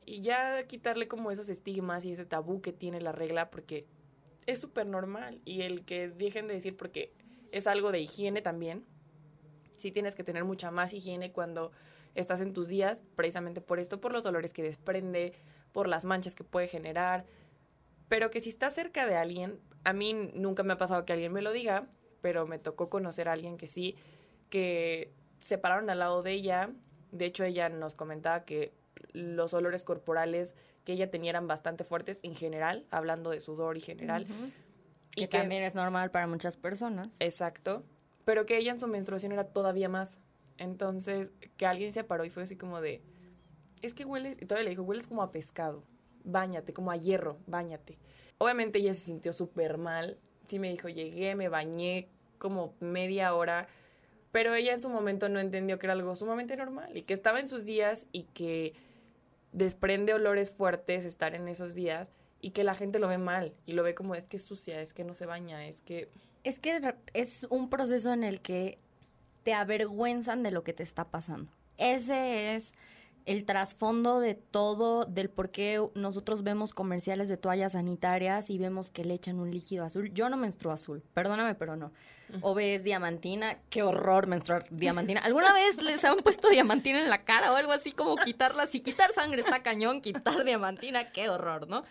Y 0.07 0.21
ya 0.21 0.65
quitarle 0.65 1.07
como 1.07 1.29
esos 1.29 1.49
estigmas 1.49 2.03
y 2.03 2.13
ese 2.13 2.25
tabú 2.25 2.61
que 2.61 2.73
tiene 2.73 2.99
la 2.99 3.11
regla 3.11 3.51
porque 3.51 3.85
es 4.47 4.59
súper 4.59 4.87
normal. 4.87 5.39
Y 5.45 5.61
el 5.61 5.85
que 5.85 6.09
dejen 6.09 6.47
de 6.47 6.55
decir 6.55 6.75
porque 6.75 7.13
es 7.51 7.67
algo 7.67 7.91
de 7.91 7.99
higiene 7.99 8.41
también, 8.41 8.87
sí 9.77 9.91
tienes 9.91 10.15
que 10.15 10.23
tener 10.23 10.43
mucha 10.43 10.71
más 10.71 10.93
higiene 10.93 11.31
cuando 11.31 11.71
estás 12.15 12.41
en 12.41 12.53
tus 12.53 12.67
días, 12.67 13.03
precisamente 13.15 13.61
por 13.61 13.79
esto, 13.79 13.99
por 13.99 14.11
los 14.11 14.23
dolores 14.23 14.53
que 14.53 14.63
desprende, 14.63 15.33
por 15.71 15.87
las 15.87 16.05
manchas 16.05 16.35
que 16.35 16.43
puede 16.43 16.67
generar, 16.67 17.25
pero 18.07 18.29
que 18.29 18.39
si 18.39 18.49
estás 18.49 18.73
cerca 18.73 19.05
de 19.05 19.15
alguien, 19.15 19.59
a 19.83 19.93
mí 19.93 20.13
nunca 20.13 20.63
me 20.63 20.73
ha 20.73 20.77
pasado 20.77 21.05
que 21.05 21.13
alguien 21.13 21.33
me 21.33 21.41
lo 21.41 21.51
diga, 21.51 21.87
pero 22.21 22.45
me 22.45 22.59
tocó 22.59 22.89
conocer 22.89 23.27
a 23.27 23.33
alguien 23.33 23.57
que 23.57 23.67
sí, 23.67 23.95
que 24.49 25.11
se 25.39 25.57
pararon 25.57 25.89
al 25.89 25.99
lado 25.99 26.21
de 26.21 26.31
ella, 26.31 26.69
de 27.11 27.25
hecho 27.25 27.43
ella 27.43 27.69
nos 27.69 27.95
comentaba 27.95 28.45
que 28.45 28.73
los 29.11 29.53
olores 29.53 29.83
corporales 29.83 30.55
que 30.85 30.93
ella 30.93 31.09
tenía 31.09 31.31
eran 31.31 31.47
bastante 31.47 31.83
fuertes 31.83 32.19
en 32.23 32.35
general, 32.35 32.85
hablando 32.91 33.31
de 33.31 33.39
sudor 33.39 33.77
y 33.77 33.81
general. 33.81 34.27
Uh 34.29 34.33
-huh. 34.33 34.51
y 35.15 35.21
que, 35.21 35.29
que 35.29 35.37
también 35.39 35.63
es 35.63 35.75
normal 35.75 36.11
para 36.11 36.27
muchas 36.27 36.57
personas. 36.57 37.15
Exacto 37.19 37.83
pero 38.25 38.45
que 38.45 38.57
ella 38.57 38.71
en 38.71 38.79
su 38.79 38.87
menstruación 38.87 39.31
era 39.31 39.45
todavía 39.45 39.89
más. 39.89 40.19
Entonces, 40.57 41.31
que 41.57 41.65
alguien 41.65 41.91
se 41.91 42.03
paró 42.03 42.25
y 42.25 42.29
fue 42.29 42.43
así 42.43 42.55
como 42.55 42.81
de, 42.81 43.01
es 43.81 43.93
que 43.93 44.05
hueles, 44.05 44.37
y 44.41 44.45
todavía 44.45 44.65
le 44.65 44.69
dijo, 44.71 44.83
hueles 44.83 45.07
como 45.07 45.23
a 45.23 45.31
pescado, 45.31 45.83
bañate, 46.23 46.73
como 46.73 46.91
a 46.91 46.95
hierro, 46.95 47.37
bañate. 47.47 47.97
Obviamente 48.37 48.79
ella 48.79 48.93
se 48.93 49.01
sintió 49.01 49.33
súper 49.33 49.77
mal, 49.77 50.19
sí 50.47 50.59
me 50.59 50.69
dijo, 50.69 50.89
llegué, 50.89 51.35
me 51.35 51.49
bañé 51.49 52.09
como 52.37 52.75
media 52.79 53.33
hora, 53.35 53.67
pero 54.31 54.53
ella 54.55 54.73
en 54.73 54.81
su 54.81 54.89
momento 54.89 55.29
no 55.29 55.39
entendió 55.39 55.79
que 55.79 55.85
era 55.85 55.93
algo 55.93 56.15
sumamente 56.15 56.57
normal 56.57 56.97
y 56.97 57.03
que 57.03 57.13
estaba 57.13 57.39
en 57.39 57.47
sus 57.47 57.65
días 57.65 58.07
y 58.11 58.23
que 58.23 58.73
desprende 59.51 60.13
olores 60.13 60.49
fuertes 60.49 61.05
estar 61.05 61.35
en 61.35 61.47
esos 61.47 61.75
días 61.75 62.11
y 62.41 62.51
que 62.51 62.63
la 62.63 62.73
gente 62.73 62.99
lo 62.99 63.07
ve 63.07 63.17
mal 63.17 63.53
y 63.65 63.73
lo 63.73 63.83
ve 63.83 63.95
como 63.95 64.15
es 64.15 64.27
que 64.27 64.37
es 64.37 64.43
sucia, 64.43 64.81
es 64.81 64.93
que 64.93 65.03
no 65.03 65.13
se 65.13 65.25
baña, 65.25 65.67
es 65.67 65.81
que 65.81 66.09
es 66.43 66.59
que 66.59 66.95
es 67.13 67.47
un 67.49 67.69
proceso 67.69 68.13
en 68.13 68.23
el 68.23 68.41
que 68.41 68.77
te 69.43 69.53
avergüenzan 69.53 70.43
de 70.43 70.51
lo 70.51 70.63
que 70.63 70.73
te 70.73 70.83
está 70.83 71.05
pasando. 71.05 71.51
Ese 71.77 72.55
es 72.55 72.73
el 73.25 73.45
trasfondo 73.45 74.19
de 74.19 74.35
todo, 74.35 75.05
del 75.05 75.29
por 75.29 75.49
qué 75.49 75.81
nosotros 75.95 76.43
vemos 76.43 76.73
comerciales 76.73 77.29
de 77.29 77.37
toallas 77.37 77.73
sanitarias 77.73 78.49
y 78.49 78.57
vemos 78.57 78.91
que 78.91 79.05
le 79.05 79.13
echan 79.13 79.39
un 79.39 79.51
líquido 79.51 79.85
azul. 79.85 80.11
Yo 80.13 80.29
no 80.29 80.37
menstruo 80.37 80.73
azul, 80.73 81.03
perdóname, 81.13 81.55
pero 81.55 81.75
no. 81.75 81.91
O 82.41 82.53
ves 82.53 82.83
diamantina, 82.83 83.59
qué 83.69 83.83
horror 83.83 84.27
menstruar 84.27 84.65
diamantina. 84.71 85.21
¿Alguna 85.21 85.53
vez 85.53 85.81
les 85.81 86.03
han 86.03 86.17
puesto 86.17 86.49
diamantina 86.49 87.01
en 87.01 87.09
la 87.09 87.23
cara 87.23 87.51
o 87.51 87.55
algo 87.55 87.71
así 87.71 87.91
como 87.91 88.15
quitarla? 88.15 88.65
Si 88.67 88.79
quitar 88.81 89.11
sangre 89.11 89.41
está 89.41 89.61
cañón, 89.61 90.01
quitar 90.01 90.43
diamantina, 90.43 91.05
qué 91.05 91.29
horror, 91.29 91.67
¿no? 91.67 91.83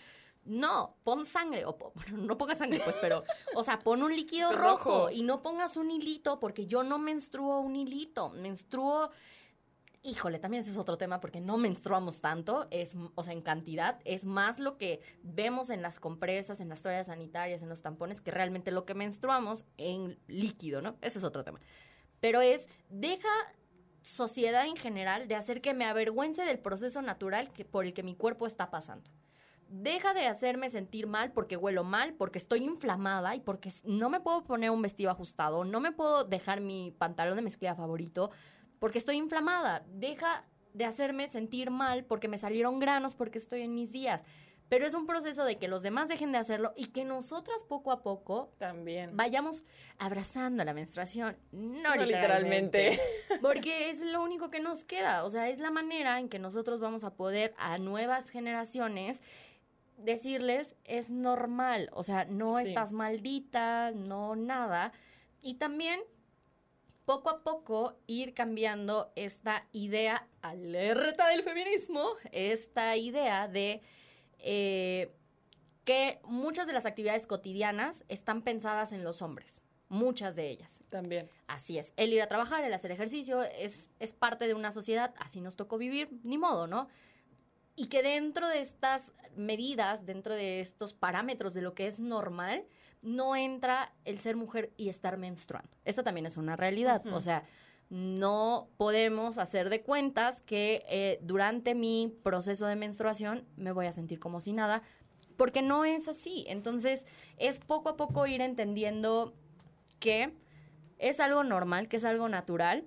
No, 0.44 0.96
pon 1.04 1.24
sangre, 1.24 1.64
o 1.64 1.76
no 2.12 2.36
pongas 2.36 2.58
sangre, 2.58 2.80
pues, 2.82 2.96
pero, 3.00 3.24
o 3.54 3.62
sea, 3.62 3.78
pon 3.78 4.02
un 4.02 4.14
líquido 4.14 4.52
rojo. 4.52 4.90
rojo 4.90 5.10
y 5.10 5.22
no 5.22 5.42
pongas 5.42 5.76
un 5.76 5.90
hilito, 5.90 6.40
porque 6.40 6.66
yo 6.66 6.82
no 6.82 6.98
menstruo 6.98 7.60
un 7.60 7.76
hilito, 7.76 8.30
menstruo, 8.30 9.10
híjole, 10.02 10.40
también 10.40 10.62
ese 10.62 10.72
es 10.72 10.78
otro 10.78 10.98
tema, 10.98 11.20
porque 11.20 11.40
no 11.40 11.58
menstruamos 11.58 12.20
tanto, 12.20 12.66
es, 12.70 12.96
o 13.14 13.22
sea, 13.22 13.32
en 13.32 13.42
cantidad, 13.42 14.00
es 14.04 14.24
más 14.24 14.58
lo 14.58 14.78
que 14.78 15.00
vemos 15.22 15.70
en 15.70 15.80
las 15.80 16.00
compresas, 16.00 16.60
en 16.60 16.68
las 16.68 16.82
toallas 16.82 17.06
sanitarias, 17.06 17.62
en 17.62 17.68
los 17.68 17.80
tampones, 17.80 18.20
que 18.20 18.32
realmente 18.32 18.72
lo 18.72 18.84
que 18.84 18.94
menstruamos 18.94 19.64
en 19.76 20.18
líquido, 20.26 20.82
¿no? 20.82 20.96
Ese 21.02 21.18
es 21.18 21.24
otro 21.24 21.44
tema. 21.44 21.60
Pero 22.18 22.40
es, 22.40 22.68
deja 22.88 23.28
sociedad 24.02 24.66
en 24.66 24.76
general 24.76 25.28
de 25.28 25.36
hacer 25.36 25.60
que 25.60 25.72
me 25.72 25.84
avergüence 25.84 26.44
del 26.44 26.58
proceso 26.58 27.00
natural 27.00 27.52
que, 27.52 27.64
por 27.64 27.84
el 27.84 27.94
que 27.94 28.02
mi 28.02 28.16
cuerpo 28.16 28.48
está 28.48 28.68
pasando 28.68 29.08
deja 29.72 30.12
de 30.12 30.26
hacerme 30.26 30.68
sentir 30.68 31.06
mal 31.06 31.32
porque 31.32 31.56
huelo 31.56 31.82
mal, 31.82 32.14
porque 32.14 32.38
estoy 32.38 32.62
inflamada 32.62 33.34
y 33.34 33.40
porque 33.40 33.72
no 33.84 34.10
me 34.10 34.20
puedo 34.20 34.44
poner 34.44 34.70
un 34.70 34.82
vestido 34.82 35.10
ajustado, 35.10 35.64
no 35.64 35.80
me 35.80 35.92
puedo 35.92 36.24
dejar 36.24 36.60
mi 36.60 36.94
pantalón 36.98 37.36
de 37.36 37.42
mezclilla 37.42 37.74
favorito 37.74 38.30
porque 38.78 38.98
estoy 38.98 39.16
inflamada. 39.16 39.84
Deja 39.88 40.44
de 40.74 40.84
hacerme 40.84 41.28
sentir 41.28 41.70
mal 41.70 42.04
porque 42.04 42.28
me 42.28 42.38
salieron 42.38 42.80
granos 42.80 43.14
porque 43.14 43.38
estoy 43.38 43.62
en 43.62 43.74
mis 43.74 43.90
días. 43.90 44.24
Pero 44.68 44.86
es 44.86 44.94
un 44.94 45.06
proceso 45.06 45.44
de 45.44 45.58
que 45.58 45.68
los 45.68 45.82
demás 45.82 46.08
dejen 46.08 46.32
de 46.32 46.38
hacerlo 46.38 46.72
y 46.76 46.86
que 46.86 47.04
nosotras 47.04 47.62
poco 47.68 47.92
a 47.92 48.02
poco 48.02 48.54
también 48.56 49.14
vayamos 49.14 49.64
abrazando 49.98 50.64
la 50.64 50.72
menstruación. 50.72 51.36
No, 51.50 51.94
no 51.94 52.06
literalmente, 52.06 52.92
literalmente. 52.92 53.00
Porque 53.42 53.90
es 53.90 54.00
lo 54.00 54.22
único 54.22 54.50
que 54.50 54.60
nos 54.60 54.84
queda. 54.84 55.24
O 55.24 55.30
sea, 55.30 55.50
es 55.50 55.58
la 55.58 55.70
manera 55.70 56.18
en 56.18 56.30
que 56.30 56.38
nosotros 56.38 56.80
vamos 56.80 57.04
a 57.04 57.14
poder 57.14 57.54
a 57.58 57.76
nuevas 57.76 58.30
generaciones 58.30 59.20
decirles 60.04 60.76
es 60.84 61.10
normal, 61.10 61.90
o 61.92 62.02
sea, 62.02 62.24
no 62.24 62.58
sí. 62.58 62.68
estás 62.68 62.92
maldita, 62.92 63.92
no 63.92 64.36
nada. 64.36 64.92
Y 65.42 65.54
también 65.54 66.00
poco 67.04 67.30
a 67.30 67.42
poco 67.42 67.98
ir 68.06 68.34
cambiando 68.34 69.12
esta 69.16 69.66
idea 69.72 70.28
alerta 70.40 71.28
del 71.28 71.42
feminismo, 71.42 72.06
esta 72.30 72.96
idea 72.96 73.48
de 73.48 73.82
eh, 74.38 75.14
que 75.84 76.20
muchas 76.24 76.66
de 76.66 76.72
las 76.72 76.86
actividades 76.86 77.26
cotidianas 77.26 78.04
están 78.08 78.42
pensadas 78.42 78.92
en 78.92 79.04
los 79.04 79.20
hombres, 79.20 79.62
muchas 79.88 80.36
de 80.36 80.48
ellas. 80.48 80.80
También. 80.90 81.28
Así 81.46 81.78
es, 81.78 81.92
el 81.96 82.12
ir 82.12 82.22
a 82.22 82.28
trabajar, 82.28 82.64
el 82.64 82.72
hacer 82.72 82.92
ejercicio, 82.92 83.42
es, 83.42 83.88
es 83.98 84.14
parte 84.14 84.46
de 84.46 84.54
una 84.54 84.72
sociedad, 84.72 85.14
así 85.18 85.40
nos 85.40 85.56
tocó 85.56 85.78
vivir, 85.78 86.08
ni 86.22 86.38
modo, 86.38 86.66
¿no? 86.66 86.88
Y 87.74 87.86
que 87.86 88.02
dentro 88.02 88.48
de 88.48 88.60
estas 88.60 89.12
medidas, 89.36 90.04
dentro 90.04 90.34
de 90.34 90.60
estos 90.60 90.92
parámetros 90.92 91.54
de 91.54 91.62
lo 91.62 91.74
que 91.74 91.86
es 91.86 92.00
normal, 92.00 92.66
no 93.02 93.34
entra 93.34 93.92
el 94.04 94.18
ser 94.18 94.36
mujer 94.36 94.72
y 94.76 94.88
estar 94.88 95.18
menstruando. 95.18 95.70
Esa 95.84 96.02
también 96.02 96.26
es 96.26 96.36
una 96.36 96.56
realidad. 96.56 97.04
O 97.06 97.20
sea, 97.20 97.44
no 97.90 98.68
podemos 98.76 99.38
hacer 99.38 99.68
de 99.68 99.82
cuentas 99.82 100.40
que 100.40 100.84
eh, 100.88 101.18
durante 101.22 101.74
mi 101.74 102.14
proceso 102.22 102.66
de 102.66 102.76
menstruación 102.76 103.46
me 103.56 103.72
voy 103.72 103.86
a 103.86 103.92
sentir 103.92 104.18
como 104.18 104.40
si 104.40 104.52
nada, 104.52 104.82
porque 105.36 105.62
no 105.62 105.84
es 105.84 106.08
así. 106.08 106.44
Entonces, 106.48 107.06
es 107.36 107.58
poco 107.58 107.90
a 107.90 107.96
poco 107.96 108.26
ir 108.26 108.40
entendiendo 108.40 109.34
que 109.98 110.32
es 110.98 111.20
algo 111.20 111.42
normal, 111.42 111.88
que 111.88 111.96
es 111.96 112.04
algo 112.04 112.28
natural 112.28 112.86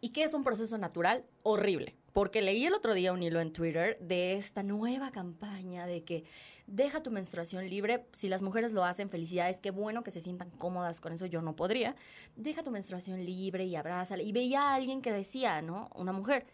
y 0.00 0.10
que 0.10 0.22
es 0.22 0.34
un 0.34 0.44
proceso 0.44 0.78
natural 0.78 1.24
horrible. 1.42 1.96
Porque 2.16 2.40
leí 2.40 2.64
el 2.64 2.72
otro 2.72 2.94
día 2.94 3.12
un 3.12 3.22
hilo 3.22 3.40
en 3.40 3.52
Twitter 3.52 3.98
de 4.00 4.36
esta 4.36 4.62
nueva 4.62 5.10
campaña 5.10 5.84
de 5.84 6.02
que 6.02 6.24
deja 6.66 7.02
tu 7.02 7.10
menstruación 7.10 7.68
libre. 7.68 8.06
Si 8.12 8.30
las 8.30 8.40
mujeres 8.40 8.72
lo 8.72 8.86
hacen, 8.86 9.10
felicidades, 9.10 9.60
qué 9.60 9.70
bueno 9.70 10.02
que 10.02 10.10
se 10.10 10.22
sientan 10.22 10.48
cómodas 10.48 11.02
con 11.02 11.12
eso, 11.12 11.26
yo 11.26 11.42
no 11.42 11.56
podría. 11.56 11.94
Deja 12.34 12.62
tu 12.62 12.70
menstruación 12.70 13.22
libre 13.22 13.66
y 13.66 13.76
abrázala. 13.76 14.22
Y 14.22 14.32
veía 14.32 14.62
a 14.62 14.74
alguien 14.76 15.02
que 15.02 15.12
decía, 15.12 15.60
¿no? 15.60 15.90
Una 15.94 16.12
mujer, 16.12 16.46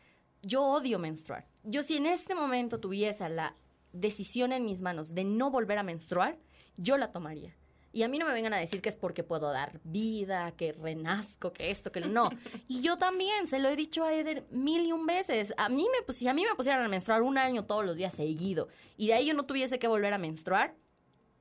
yo 0.43 0.65
odio 0.65 0.99
menstruar. 0.99 1.47
Yo 1.63 1.85
si 1.85 1.97
en 1.97 2.07
este 2.07 2.35
momento 2.35 2.81
tuviese 2.81 3.29
la 3.29 3.55
decisión 3.93 4.51
en 4.51 4.65
mis 4.65 4.81
manos 4.81 5.15
de 5.15 5.23
no 5.23 5.53
volver 5.53 5.79
a 5.79 5.85
menstruar, 5.85 6.41
yo 6.77 6.99
la 6.99 7.13
tomaría. 7.13 7.55
Y 7.93 8.03
a 8.05 8.09
mí 8.09 8.19
no 8.19 8.27
me 8.27 8.33
vengan 8.33 8.55
a 8.55 8.59
decir 8.59 8.81
que 8.81 8.89
es 8.89 8.97
porque 8.97 9.23
puedo 9.23 9.51
dar 9.53 9.81
vida, 9.85 10.53
que 10.53 10.73
renazco, 10.73 11.53
que 11.53 11.71
esto, 11.71 11.93
que 11.93 12.01
lo- 12.01 12.09
no. 12.09 12.31
Y 12.69 12.81
yo 12.81 12.97
también, 12.97 13.47
se 13.47 13.59
lo 13.59 13.69
he 13.69 13.77
dicho 13.77 14.05
a 14.05 14.15
Eder 14.15 14.47
mil 14.51 14.85
y 14.87 14.93
un 14.93 15.05
veces. 15.07 15.53
A 15.59 15.69
mí 15.69 15.87
me, 15.95 16.03
pues, 16.05 16.19
si 16.19 16.27
a 16.29 16.33
mí 16.35 16.43
me 16.49 16.55
pusieran 16.55 16.83
a 16.85 16.89
menstruar 16.89 17.23
un 17.23 17.37
año 17.37 17.65
todos 17.67 17.85
los 17.85 17.97
días 17.97 18.15
seguido 18.15 18.69
y 18.97 19.09
de 19.09 19.15
ahí 19.15 19.27
yo 19.27 19.35
no 19.35 19.45
tuviese 19.45 19.79
que 19.79 19.89
volver 19.89 20.13
a 20.15 20.19
menstruar, 20.19 20.75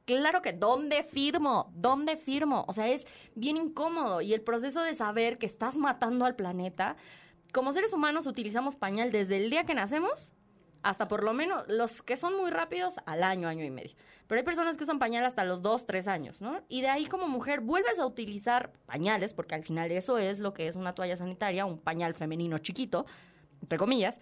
claro 0.06 0.42
que 0.42 0.52
¿dónde 0.52 1.04
firmo? 1.04 1.72
¿Dónde 1.74 2.18
firmo? 2.18 2.66
O 2.68 2.74
sea, 2.74 2.90
es 2.90 3.06
bien 3.36 3.56
incómodo 3.56 4.20
y 4.22 4.34
el 4.34 4.42
proceso 4.42 4.82
de 4.84 4.94
saber 4.94 5.38
que 5.38 5.46
estás 5.46 5.78
matando 5.78 6.26
al 6.26 6.36
planeta. 6.36 6.98
Como 7.54 7.72
seres 7.72 7.94
humanos 7.94 8.28
utilizamos 8.28 8.76
pañal 8.76 9.12
desde 9.12 9.38
el 9.38 9.50
día 9.50 9.66
que 9.66 9.74
nacemos 9.74 10.34
hasta 10.84 11.08
por 11.08 11.24
lo 11.24 11.34
menos 11.34 11.64
los 11.68 12.02
que 12.02 12.18
son 12.18 12.38
muy 12.38 12.52
rápidos 12.52 13.00
al 13.06 13.24
año, 13.24 13.48
año 13.48 13.64
y 13.64 13.70
medio. 13.70 13.96
Pero 14.28 14.40
hay 14.40 14.46
personas 14.46 14.78
que 14.78 14.84
usan 14.84 15.00
pañal 15.00 15.26
hasta 15.26 15.44
los 15.44 15.62
dos, 15.62 15.86
tres 15.86 16.08
años, 16.08 16.42
¿no? 16.42 16.62
Y 16.70 16.82
de 16.82 16.88
ahí 16.88 17.06
como 17.06 17.28
mujer 17.28 17.60
vuelves 17.60 18.00
a 18.00 18.06
utilizar 18.06 18.72
pañales, 18.86 19.34
porque 19.34 19.56
al 19.56 19.64
final 19.64 19.92
eso 19.92 20.18
es 20.18 20.40
lo 20.40 20.54
que 20.54 20.68
es 20.68 20.76
una 20.76 20.96
toalla 20.96 21.18
sanitaria, 21.18 21.66
un 21.66 21.78
pañal 21.78 22.16
femenino 22.16 22.58
chiquito, 22.58 23.06
entre 23.62 23.78
comillas. 23.78 24.22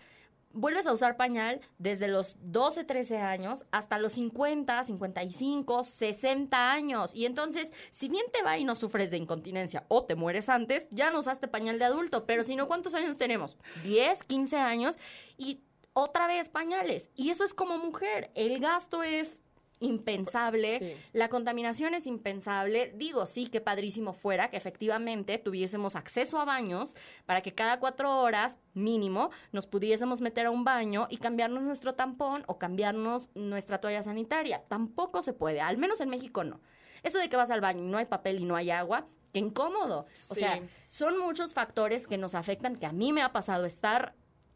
Vuelves 0.52 0.88
a 0.88 0.94
usar 0.94 1.16
pañal 1.16 1.62
desde 1.78 2.08
los 2.08 2.36
12, 2.42 2.84
13 2.84 3.18
años 3.18 3.66
hasta 3.70 4.00
los 4.00 4.14
50, 4.14 4.84
55, 4.84 5.84
60 5.84 6.72
años. 6.72 7.14
Y 7.14 7.28
entonces, 7.28 7.72
si 7.92 8.10
bien 8.10 8.26
te 8.34 8.42
va 8.42 8.58
y 8.58 8.64
no 8.64 8.74
sufres 8.74 9.12
de 9.12 9.18
incontinencia 9.18 9.86
o 9.90 10.06
te 10.06 10.16
mueres 10.16 10.50
antes, 10.50 10.88
ya 10.90 11.12
no 11.12 11.20
usaste 11.20 11.48
pañal 11.48 11.78
de 11.78 11.86
adulto. 11.86 12.26
Pero 12.26 12.42
si 12.42 12.56
no, 12.56 12.68
¿cuántos 12.68 12.96
años 12.96 13.18
tenemos? 13.18 13.60
10, 13.84 14.24
15 14.24 14.58
años 14.58 14.98
y 15.38 15.62
otra 16.00 16.28
vez 16.28 16.50
pañales. 16.50 17.10
Y 17.16 17.30
eso 17.30 17.44
es 17.44 17.54
como 17.54 17.78
mujer. 17.78 18.32
El 18.36 18.60
gasto 18.60 19.04
es 19.04 19.42
impensable. 19.82 20.80
Sí. 20.80 20.94
La 21.14 21.30
contaminación 21.30 21.94
es 21.94 22.06
impensable. 22.06 22.92
Digo, 22.96 23.26
sí, 23.26 23.48
que 23.48 23.62
padrísimo 23.62 24.14
fuera 24.14 24.50
que 24.50 24.58
efectivamente 24.58 25.38
tuviésemos 25.38 25.96
acceso 25.96 26.40
a 26.40 26.46
baños 26.46 26.96
para 27.26 27.42
que 27.42 27.54
cada 27.54 27.80
cuatro 27.80 28.20
horas 28.22 28.58
mínimo 28.74 29.30
nos 29.52 29.68
pudiésemos 29.68 30.22
meter 30.22 30.48
a 30.48 30.52
un 30.52 30.64
baño 30.64 31.08
y 31.10 31.18
cambiarnos 31.18 31.64
nuestro 31.64 31.96
tampón 31.96 32.44
o 32.48 32.58
cambiarnos 32.58 33.30
nuestra 33.36 33.80
toalla 33.80 34.04
sanitaria. 34.04 34.64
Tampoco 34.68 35.22
se 35.22 35.34
puede, 35.34 35.62
al 35.62 35.78
menos 35.78 36.02
en 36.02 36.10
México 36.10 36.44
no. 36.44 36.60
Eso 37.04 37.18
de 37.18 37.30
que 37.30 37.38
vas 37.38 37.50
al 37.52 37.62
baño 37.62 37.84
y 37.84 37.88
no 37.88 37.98
hay 37.98 38.06
papel 38.06 38.40
y 38.40 38.46
no 38.46 38.58
hay 38.58 38.72
agua, 38.72 39.08
qué 39.32 39.40
incómodo. 39.40 40.08
O 40.30 40.34
Sí. 40.36 40.42
sea, 40.42 40.62
son 40.90 41.18
muchos 41.18 41.54
factores 41.54 42.06
que 42.08 42.18
nos 42.18 42.36
afectan, 42.36 42.76
que 42.76 42.86
a 42.86 42.92
mí 42.92 43.14
me 43.14 43.22
ha 43.22 43.32
pasado 43.32 43.66
estar, 43.66 44.14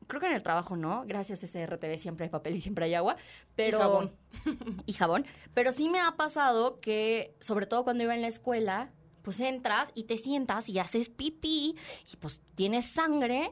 creo 0.07 0.21
que 0.21 0.27
en 0.27 0.33
el 0.33 0.43
trabajo 0.43 0.75
no, 0.75 1.03
gracias 1.05 1.43
a 1.43 1.47
SRTV 1.47 1.97
siempre 1.97 2.25
hay 2.25 2.29
papel 2.29 2.55
y 2.55 2.61
siempre 2.61 2.85
hay 2.85 2.93
agua, 2.93 3.17
pero... 3.55 3.79
jabón. 3.79 4.15
y 4.85 4.93
jabón. 4.93 5.25
Pero 5.53 5.71
sí 5.71 5.89
me 5.89 5.99
ha 5.99 6.15
pasado 6.15 6.79
que, 6.79 7.35
sobre 7.39 7.65
todo 7.65 7.83
cuando 7.83 8.03
iba 8.03 8.15
en 8.15 8.21
la 8.21 8.27
escuela, 8.27 8.91
pues 9.23 9.39
entras 9.39 9.89
y 9.95 10.03
te 10.03 10.17
sientas 10.17 10.69
y 10.69 10.79
haces 10.79 11.09
pipí 11.09 11.75
y 12.11 12.17
pues 12.17 12.41
tienes 12.55 12.85
sangre. 12.85 13.51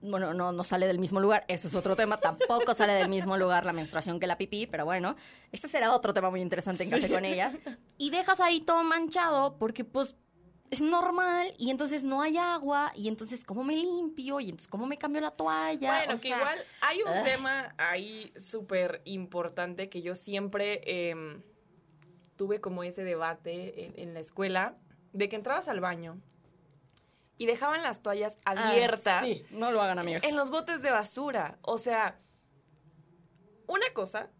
Bueno, 0.00 0.32
no, 0.32 0.52
no 0.52 0.62
sale 0.62 0.86
del 0.86 1.00
mismo 1.00 1.18
lugar, 1.18 1.44
ese 1.48 1.66
es 1.66 1.74
otro 1.74 1.96
tema, 1.96 2.20
tampoco 2.20 2.72
sale 2.72 2.92
del 2.92 3.08
mismo 3.08 3.36
lugar 3.36 3.64
la 3.64 3.72
menstruación 3.72 4.20
que 4.20 4.28
la 4.28 4.38
pipí, 4.38 4.68
pero 4.68 4.84
bueno, 4.84 5.16
este 5.50 5.66
será 5.66 5.92
otro 5.92 6.14
tema 6.14 6.30
muy 6.30 6.40
interesante 6.40 6.84
en 6.84 6.90
Café 6.90 7.08
con 7.08 7.24
ellas. 7.24 7.58
Y 7.96 8.10
dejas 8.10 8.38
ahí 8.38 8.60
todo 8.60 8.84
manchado 8.84 9.58
porque 9.58 9.82
pues 9.82 10.14
es 10.70 10.80
normal 10.80 11.54
y 11.58 11.70
entonces 11.70 12.02
no 12.02 12.20
hay 12.20 12.36
agua 12.36 12.92
y 12.94 13.08
entonces 13.08 13.42
cómo 13.44 13.64
me 13.64 13.74
limpio 13.76 14.40
y 14.40 14.44
entonces 14.50 14.68
cómo 14.68 14.86
me 14.86 14.98
cambio 14.98 15.20
la 15.20 15.30
toalla. 15.30 15.96
Bueno, 15.98 16.12
O 16.12 16.16
que 16.16 16.28
sea, 16.28 16.36
igual 16.36 16.58
hay 16.82 17.02
un 17.02 17.08
ah. 17.08 17.22
tema 17.24 17.74
ahí 17.78 18.32
súper 18.38 19.00
importante 19.04 19.88
que 19.88 20.02
yo 20.02 20.14
siempre 20.14 20.82
em, 21.10 21.42
tuve 22.36 22.60
como 22.60 22.84
ese 22.84 23.02
debate 23.04 23.84
en, 23.86 23.94
en 23.96 24.14
la 24.14 24.20
escuela, 24.20 24.76
de 25.12 25.28
que 25.28 25.36
entrabas 25.36 25.68
al 25.68 25.80
baño 25.80 26.20
y 27.38 27.46
dejaban 27.46 27.82
las 27.82 28.02
toallas 28.02 28.38
ah, 28.44 28.68
abiertas 28.70 29.24
sí, 29.24 29.44
no 29.50 29.72
lo 29.72 29.80
hagan 29.80 29.98
amigos. 29.98 30.22
en 30.24 30.36
los 30.36 30.50
botes 30.50 30.82
de 30.82 30.90
basura. 30.90 31.58
O 31.62 31.78
sea, 31.78 32.20
una 33.66 33.86
cosa 33.94 34.30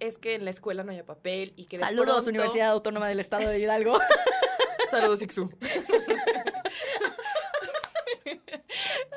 es 0.00 0.18
que 0.18 0.34
en 0.34 0.44
la 0.44 0.50
escuela 0.50 0.82
no 0.82 0.92
haya 0.92 1.04
papel 1.04 1.52
y 1.56 1.66
que 1.66 1.76
de 1.76 1.80
Saludos, 1.80 2.24
pronto- 2.24 2.30
Universidad 2.30 2.70
Autónoma 2.70 3.08
del 3.08 3.20
Estado 3.20 3.48
de 3.48 3.60
Hidalgo. 3.60 3.98
Saludos, 4.90 5.22
Ixu. 5.22 5.50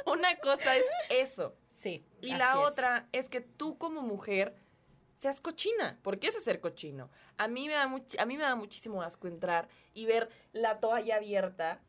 Una 0.06 0.38
cosa 0.40 0.76
es 0.76 0.86
eso. 1.10 1.56
Sí. 1.72 2.06
Y 2.22 2.32
así 2.32 2.40
la 2.40 2.52
es. 2.52 2.58
otra 2.72 3.08
es 3.12 3.30
que 3.30 3.42
tú 3.42 3.78
como 3.78 4.02
mujer 4.02 4.56
seas 5.16 5.42
cochina, 5.42 6.00
porque 6.04 6.28
eso 6.28 6.38
es 6.38 6.44
ser 6.44 6.60
cochino. 6.60 7.10
A 7.38 7.48
mí 7.48 7.68
me 7.68 7.74
da 7.74 7.88
much- 7.88 8.20
a 8.20 8.26
mí 8.26 8.38
me 8.38 8.44
da 8.44 8.56
muchísimo 8.56 9.02
asco 9.02 9.28
entrar 9.28 9.68
y 9.94 10.06
ver 10.06 10.30
la 10.54 10.80
toalla 10.80 11.16
abierta, 11.18 11.82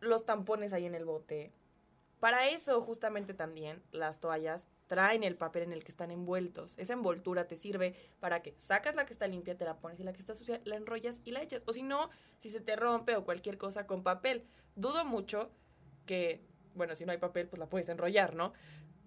los 0.00 0.24
tampones 0.24 0.72
ahí 0.72 0.86
en 0.86 0.94
el 0.94 1.04
bote. 1.04 1.52
Para 2.20 2.48
eso 2.48 2.80
justamente 2.80 3.34
también 3.34 3.82
las 3.92 4.20
toallas 4.20 4.66
traen 4.86 5.22
el 5.22 5.36
papel 5.36 5.64
en 5.64 5.72
el 5.72 5.84
que 5.84 5.90
están 5.90 6.10
envueltos. 6.10 6.78
Esa 6.78 6.92
envoltura 6.92 7.46
te 7.46 7.56
sirve 7.56 7.94
para 8.20 8.42
que 8.42 8.54
sacas 8.58 8.94
la 8.94 9.06
que 9.06 9.12
está 9.12 9.26
limpia, 9.26 9.56
te 9.56 9.64
la 9.64 9.78
pones 9.78 10.00
y 10.00 10.04
la 10.04 10.12
que 10.12 10.20
está 10.20 10.34
sucia 10.34 10.60
la 10.64 10.76
enrollas 10.76 11.20
y 11.24 11.30
la 11.30 11.42
echas. 11.42 11.62
O 11.66 11.72
si 11.72 11.82
no, 11.82 12.10
si 12.38 12.50
se 12.50 12.60
te 12.60 12.76
rompe 12.76 13.16
o 13.16 13.24
cualquier 13.24 13.58
cosa 13.58 13.86
con 13.86 14.02
papel. 14.02 14.44
Dudo 14.76 15.04
mucho 15.04 15.50
que, 16.06 16.44
bueno, 16.74 16.94
si 16.96 17.04
no 17.04 17.12
hay 17.12 17.18
papel, 17.18 17.48
pues 17.48 17.58
la 17.58 17.66
puedes 17.66 17.88
enrollar, 17.88 18.34
¿no? 18.34 18.52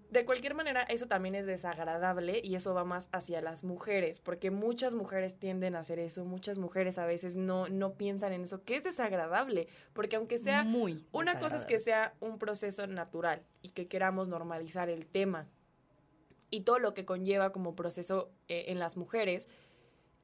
De 0.09 0.23
cualquier 0.23 0.53
manera, 0.53 0.83
eso 0.83 1.07
también 1.07 1.35
es 1.35 1.45
desagradable 1.45 2.39
y 2.41 2.55
eso 2.55 2.73
va 2.73 2.85
más 2.85 3.09
hacia 3.11 3.41
las 3.41 3.65
mujeres, 3.65 4.21
porque 4.21 4.51
muchas 4.51 4.95
mujeres 4.95 5.37
tienden 5.37 5.75
a 5.75 5.79
hacer 5.79 5.99
eso, 5.99 6.23
muchas 6.23 6.59
mujeres 6.59 6.97
a 6.97 7.05
veces 7.05 7.35
no, 7.35 7.67
no 7.67 7.95
piensan 7.95 8.31
en 8.31 8.43
eso, 8.43 8.63
que 8.63 8.77
es 8.77 8.85
desagradable, 8.85 9.67
porque 9.91 10.15
aunque 10.15 10.37
sea 10.37 10.63
muy 10.63 11.05
una 11.11 11.39
cosa 11.39 11.57
es 11.57 11.65
que 11.65 11.77
sea 11.77 12.13
un 12.21 12.39
proceso 12.39 12.87
natural 12.87 13.43
y 13.61 13.71
que 13.71 13.89
queramos 13.89 14.29
normalizar 14.29 14.89
el 14.89 15.05
tema 15.07 15.45
y 16.49 16.61
todo 16.61 16.79
lo 16.79 16.93
que 16.93 17.05
conlleva 17.05 17.51
como 17.51 17.75
proceso 17.75 18.29
eh, 18.47 18.65
en 18.67 18.79
las 18.79 18.97
mujeres, 18.97 19.47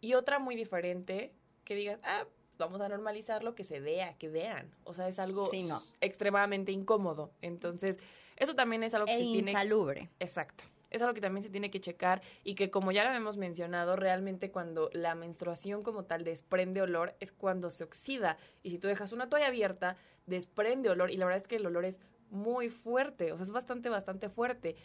y 0.01 0.13
otra 0.15 0.39
muy 0.39 0.55
diferente 0.55 1.33
que 1.63 1.75
digas, 1.75 1.99
ah, 2.03 2.25
vamos 2.57 2.81
a 2.81 2.89
normalizarlo, 2.89 3.55
que 3.55 3.63
se 3.63 3.79
vea, 3.79 4.17
que 4.17 4.29
vean. 4.29 4.69
O 4.83 4.93
sea, 4.93 5.07
es 5.07 5.17
algo 5.19 5.45
Sí, 5.45 5.63
no. 5.63 5.81
extremadamente 6.01 6.71
incómodo. 6.71 7.31
Entonces, 7.41 7.97
eso 8.37 8.55
también 8.55 8.83
es 8.83 8.93
algo 8.93 9.05
que 9.07 9.13
E 9.13 9.17
se 9.17 9.23
tiene 9.23 9.51
insalubre. 9.51 10.09
Exacto. 10.19 10.63
Es 10.89 11.01
algo 11.01 11.13
que 11.15 11.21
también 11.21 11.43
se 11.43 11.49
tiene 11.49 11.71
que 11.71 11.81
checar 11.81 12.21
y 12.43 12.53
que 12.53 12.69
como 12.69 12.91
ya 12.91 13.03
lo 13.03 13.11
hemos 13.11 13.37
mencionado, 13.37 13.95
realmente 13.95 14.51
cuando 14.51 14.89
la 14.93 15.15
menstruación 15.15 15.81
como 15.81 16.03
tal 16.03 16.23
desprende 16.23 16.81
olor 16.81 17.15
es 17.19 17.31
cuando 17.31 17.71
se 17.71 17.83
oxida. 17.83 18.37
Y 18.61 18.69
si 18.69 18.77
tú 18.77 18.87
dejas 18.87 19.11
una 19.11 19.27
toalla 19.27 19.47
abierta, 19.47 19.97
desprende 20.27 20.89
olor 20.89 21.09
y 21.09 21.17
la 21.17 21.25
verdad 21.25 21.41
es 21.41 21.47
que 21.47 21.55
el 21.55 21.65
olor 21.65 21.85
es 21.85 21.99
muy 22.29 22.69
fuerte, 22.69 23.31
o 23.31 23.37
sea, 23.37 23.45
es 23.45 23.51
bastante, 23.51 23.89
bastante 23.89 24.29
fuerte. 24.29 24.75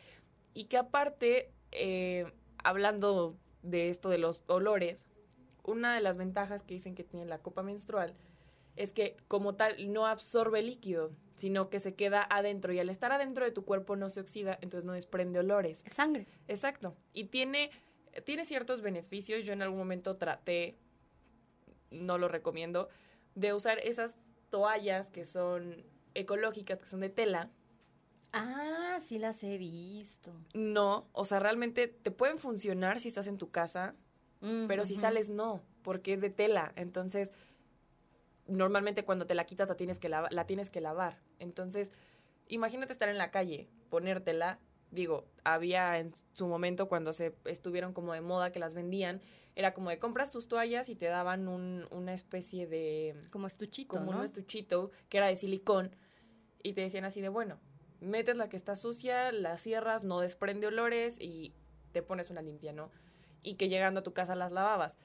Y 0.55 0.65
que 0.65 0.77
aparte, 0.77 1.53
eh, 1.73 2.33
hablando 2.63 3.37
de 3.63 3.91
esto 3.91 4.09
de 4.09 4.19
los 4.19 4.43
olores, 4.47 5.05
una 5.65 5.95
de 5.95 6.01
las 6.01 6.17
ventajas 6.17 6.63
que 6.63 6.75
dicen 6.75 6.95
que 6.95 7.05
tiene 7.05 7.27
la 7.27 7.39
copa 7.39 7.63
menstrual 7.63 8.15
es 8.77 8.93
que 8.93 9.17
como 9.27 9.57
tal 9.57 9.93
no 9.93 10.07
absorbe 10.07 10.63
líquido, 10.63 11.11
sino 11.35 11.69
que 11.69 11.81
se 11.81 11.95
queda 11.95 12.25
adentro 12.31 12.73
y 12.73 12.79
al 12.79 12.89
estar 12.89 13.11
adentro 13.11 13.45
de 13.45 13.51
tu 13.51 13.65
cuerpo 13.65 13.97
no 13.97 14.09
se 14.09 14.21
oxida, 14.21 14.57
entonces 14.63 14.85
no 14.85 14.93
desprende 14.93 15.41
olores. 15.41 15.83
Es 15.85 15.95
sangre. 15.95 16.29
Exacto. 16.47 16.97
Y 17.13 17.25
tiene 17.25 17.71
tiene 18.25 18.45
ciertos 18.45 18.81
beneficios. 18.81 19.45
Yo 19.45 19.53
en 19.53 19.63
algún 19.63 19.79
momento 19.79 20.17
traté, 20.17 20.77
no 21.91 22.19
lo 22.19 22.29
recomiendo, 22.29 22.89
de 23.35 23.55
usar 23.55 23.79
esas 23.81 24.19
toallas 24.51 25.11
que 25.11 25.25
son 25.25 25.85
ecológicas, 26.15 26.79
que 26.79 26.89
son 26.89 27.01
de 27.01 27.11
tela. 27.11 27.51
Ah, 28.33 28.99
sí 29.05 29.18
las 29.18 29.43
he 29.43 29.59
visto. 29.59 30.33
No, 30.55 31.09
o 31.12 31.24
sea, 31.24 31.41
realmente 31.41 31.89
te 31.89 32.11
pueden 32.11 32.39
funcionar 32.39 33.01
si 33.01 33.09
estás 33.09 33.26
en 33.26 33.39
tu 33.39 33.51
casa, 33.51 33.95
pero 34.68 34.85
si 34.85 34.95
sales 34.95 35.31
no, 35.31 35.62
porque 35.83 36.12
es 36.12 36.20
de 36.20 36.31
tela. 36.31 36.72
Entonces, 36.76 37.33
normalmente 38.47 39.05
cuando 39.05 39.26
te 39.26 39.35
la 39.35 39.45
quitas 39.45 39.68
la 39.68 39.76
tienes 39.76 39.99
que, 39.99 40.09
la 40.09 40.47
tienes 40.47 40.70
que 40.70 40.81
lavar. 40.81 41.18
Entonces, 41.39 41.93
imagínate 42.49 42.93
estar 42.93 43.09
en 43.09 43.18
la 43.18 43.31
calle, 43.31 43.68
ponértela. 43.89 44.59
Digo, 44.91 45.26
había 45.45 45.99
en 45.99 46.14
su 46.33 46.47
momento 46.47 46.89
cuando 46.89 47.12
se 47.12 47.35
estuvieron 47.45 47.93
como 47.93 48.14
de 48.14 48.20
moda 48.20 48.53
que 48.53 48.59
las 48.59 48.72
vendían, 48.72 49.20
era 49.55 49.74
como 49.74 49.91
de 49.91 49.99
compras 49.99 50.31
tus 50.31 50.49
toallas 50.49 50.89
y 50.89 50.95
te 50.95 51.07
daban 51.07 51.49
un, 51.49 51.87
una 51.91 52.14
especie 52.14 52.66
de... 52.66 53.16
Como 53.31 53.47
estuchito, 53.47 53.97
Como 53.97 54.12
un 54.12 54.24
estuchito 54.24 54.91
que 55.09 55.18
era 55.18 55.26
de 55.26 55.37
silicón 55.37 55.95
y 56.62 56.72
te 56.72 56.81
decían 56.81 57.05
así 57.05 57.20
de, 57.20 57.29
bueno, 57.29 57.59
metes 58.01 58.37
la 58.37 58.49
que 58.49 58.57
está 58.57 58.77
sucia, 58.77 59.33
la 59.33 59.59
cierras, 59.59 60.05
no 60.05 60.21
desprende 60.21 60.67
olores 60.67 61.21
y 61.21 61.53
te 61.93 62.03
pones 62.03 62.31
una 62.31 62.43
limpia, 62.43 62.73
¿no? 62.73 62.91
Y 63.43 63.55
que 63.55 63.69
llegando 63.69 64.01
a 64.01 64.03
tu 64.03 64.13
casa 64.13 64.35
las 64.35 64.53
lavabas. 64.53 64.97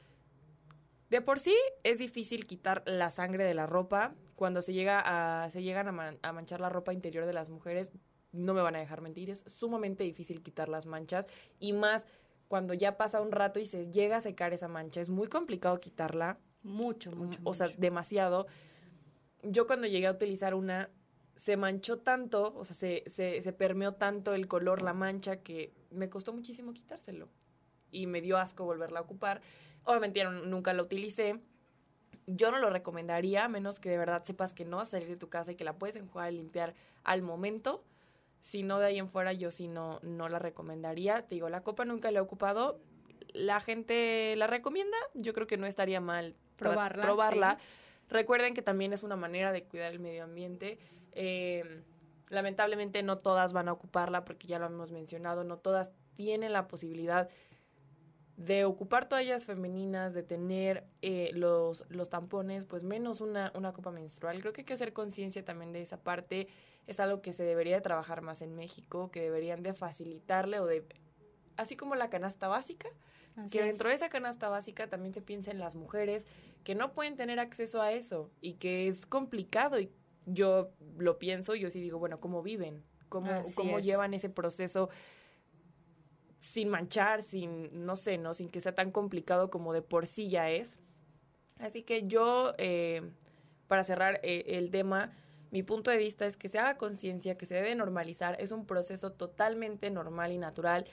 De 1.09 1.21
por 1.21 1.39
sí 1.39 1.55
es 1.83 1.99
difícil 1.99 2.45
quitar 2.45 2.83
la 2.85 3.09
sangre 3.09 3.43
de 3.43 3.53
la 3.53 3.67
ropa. 3.67 4.15
Cuando 4.35 4.61
se, 4.61 4.73
llega 4.73 5.01
a, 5.05 5.49
se 5.49 5.61
llegan 5.61 5.87
a, 5.87 6.33
manchar 6.33 6.59
la 6.59 6.69
ropa 6.69 6.91
interior 6.91 7.25
de 7.25 7.33
las 7.33 7.49
mujeres, 7.49 7.91
no 8.31 8.53
me 8.53 8.61
van 8.61 8.75
a 8.75 8.79
dejar 8.79 9.01
mentir, 9.01 9.29
es 9.29 9.43
sumamente 9.45 10.03
difícil 10.03 10.41
quitar 10.41 10.69
las 10.69 10.87
manchas 10.87 11.27
y 11.59 11.71
más 11.71 12.07
cuando 12.47 12.73
ya 12.73 12.97
pasa 12.97 13.21
un 13.21 13.31
rato 13.31 13.59
y 13.59 13.65
se 13.65 13.91
llega 13.91 14.17
a 14.17 14.21
secar 14.21 14.53
esa 14.53 14.67
mancha, 14.67 15.01
es 15.01 15.09
muy 15.09 15.27
complicado 15.27 15.79
quitarla. 15.79 16.39
Mucho, 16.63 17.11
mucho. 17.11 17.39
O 17.43 17.53
sea, 17.53 17.67
demasiado. 17.77 18.47
Yo 19.43 19.67
cuando 19.67 19.85
llegué 19.85 20.07
a 20.07 20.11
utilizar 20.11 20.55
una, 20.55 20.89
se 21.35 21.57
manchó 21.57 21.99
tanto, 21.99 22.53
o 22.55 22.63
sea, 22.63 22.75
se, 22.75 23.03
se, 23.07 23.41
se 23.41 23.53
permeó 23.53 23.93
tanto 23.93 24.33
el 24.33 24.47
color, 24.47 24.81
la 24.81 24.93
mancha, 24.93 25.37
que 25.37 25.73
me 25.89 26.09
costó 26.09 26.33
muchísimo 26.33 26.73
quitárselo. 26.73 27.29
Y 27.91 28.07
me 28.07 28.21
dio 28.21 28.37
asco 28.37 28.65
volverla 28.65 28.99
a 28.99 29.03
ocupar. 29.03 29.41
Obviamente 29.83 30.23
nunca 30.23 30.73
la 30.73 30.83
utilicé. 30.83 31.39
Yo 32.25 32.51
no 32.51 32.59
lo 32.59 32.69
recomendaría, 32.69 33.45
a 33.45 33.49
menos 33.49 33.79
que 33.79 33.89
de 33.89 33.97
verdad 33.97 34.23
sepas 34.23 34.53
que 34.53 34.65
no 34.65 34.77
vas 34.77 34.89
a 34.89 34.91
salir 34.91 35.09
de 35.09 35.17
tu 35.17 35.29
casa 35.29 35.51
y 35.51 35.55
que 35.55 35.63
la 35.63 35.77
puedes 35.77 35.95
enjuagar 35.95 36.33
y 36.33 36.37
limpiar 36.37 36.73
al 37.03 37.21
momento. 37.21 37.83
Si 38.39 38.63
no, 38.63 38.79
de 38.79 38.87
ahí 38.87 38.97
en 38.97 39.09
fuera, 39.09 39.33
yo 39.33 39.51
sí 39.51 39.67
no, 39.67 39.99
no 40.01 40.29
la 40.29 40.39
recomendaría. 40.39 41.25
Te 41.27 41.35
digo, 41.35 41.49
la 41.49 41.63
copa 41.63 41.85
nunca 41.85 42.11
la 42.11 42.19
he 42.19 42.21
ocupado. 42.21 42.79
La 43.33 43.59
gente 43.59 44.35
la 44.37 44.47
recomienda. 44.47 44.97
Yo 45.13 45.33
creo 45.33 45.47
que 45.47 45.57
no 45.57 45.65
estaría 45.65 45.99
mal 45.99 46.35
probarla. 46.55 47.03
probarla. 47.03 47.57
Recuerden 48.09 48.53
que 48.53 48.61
también 48.61 48.93
es 48.93 49.03
una 49.03 49.15
manera 49.15 49.51
de 49.51 49.63
cuidar 49.63 49.91
el 49.91 49.99
medio 49.99 50.23
ambiente. 50.23 50.77
Eh, 51.15 51.83
lamentablemente 52.29 53.03
no 53.03 53.17
todas 53.17 53.53
van 53.53 53.67
a 53.67 53.73
ocuparla 53.73 54.25
porque 54.25 54.47
ya 54.47 54.59
lo 54.59 54.65
hemos 54.65 54.91
mencionado, 54.91 55.43
no 55.43 55.57
todas 55.57 55.91
tienen 56.15 56.53
la 56.53 56.67
posibilidad 56.67 57.29
de 58.37 58.65
ocupar 58.65 59.07
toallas 59.07 59.45
femeninas, 59.45 60.13
de 60.13 60.23
tener 60.23 60.87
eh, 61.01 61.31
los, 61.33 61.85
los 61.89 62.09
tampones, 62.09 62.65
pues 62.65 62.83
menos 62.83 63.21
una, 63.21 63.51
una 63.55 63.73
copa 63.73 63.91
menstrual. 63.91 64.39
Creo 64.39 64.53
que 64.53 64.61
hay 64.61 64.65
que 64.65 64.73
hacer 64.73 64.91
conciencia 64.91 65.45
también 65.45 65.71
de 65.71 65.81
esa 65.81 66.01
parte. 66.01 66.47
Es 66.87 66.99
algo 66.99 67.21
que 67.21 67.31
se 67.31 67.43
debería 67.43 67.75
de 67.75 67.81
trabajar 67.81 68.21
más 68.21 68.41
en 68.41 68.55
México, 68.55 69.11
que 69.11 69.21
deberían 69.21 69.61
de 69.61 69.73
facilitarle 69.73 70.59
o 70.59 70.65
de... 70.65 70.85
Así 71.57 71.75
como 71.75 71.93
la 71.93 72.09
canasta 72.09 72.47
básica, 72.47 72.89
que 73.51 73.61
dentro 73.61 73.89
de 73.89 73.95
esa 73.95 74.09
canasta 74.09 74.49
básica 74.49 74.87
también 74.87 75.13
se 75.13 75.21
piensa 75.21 75.51
en 75.51 75.59
las 75.59 75.75
mujeres 75.75 76.25
que 76.63 76.75
no 76.75 76.93
pueden 76.93 77.15
tener 77.15 77.39
acceso 77.39 77.81
a 77.81 77.91
eso 77.91 78.31
y 78.41 78.53
que 78.53 78.87
es 78.87 79.05
complicado 79.05 79.79
y 79.79 79.91
yo 80.25 80.71
lo 80.97 81.19
pienso, 81.19 81.55
yo 81.55 81.69
sí 81.69 81.81
digo, 81.81 81.99
bueno, 81.99 82.19
¿cómo 82.19 82.41
viven? 82.41 82.83
¿Cómo, 83.09 83.41
cómo 83.55 83.79
llevan 83.79 84.13
ese 84.13 84.29
proceso 84.29 84.89
sin 86.39 86.69
manchar, 86.69 87.23
sin, 87.23 87.85
no 87.85 87.95
sé, 87.95 88.17
¿no? 88.17 88.33
Sin 88.33 88.49
que 88.49 88.59
sea 88.59 88.75
tan 88.75 88.91
complicado 88.91 89.49
como 89.49 89.71
de 89.71 89.81
por 89.81 90.07
sí 90.07 90.29
ya 90.29 90.49
es. 90.49 90.77
Así 91.59 91.83
que 91.83 92.07
yo, 92.07 92.53
eh, 92.57 93.11
para 93.67 93.83
cerrar 93.83 94.19
eh, 94.23 94.43
el 94.47 94.69
tema, 94.71 95.13
mi 95.51 95.63
punto 95.63 95.91
de 95.91 95.97
vista 95.97 96.25
es 96.25 96.35
que 96.35 96.49
se 96.49 96.59
haga 96.59 96.77
conciencia, 96.77 97.37
que 97.37 97.45
se 97.45 97.55
debe 97.55 97.75
normalizar, 97.75 98.35
es 98.41 98.51
un 98.51 98.65
proceso 98.65 99.11
totalmente 99.11 99.89
normal 99.89 100.31
y 100.31 100.37
natural, 100.37 100.85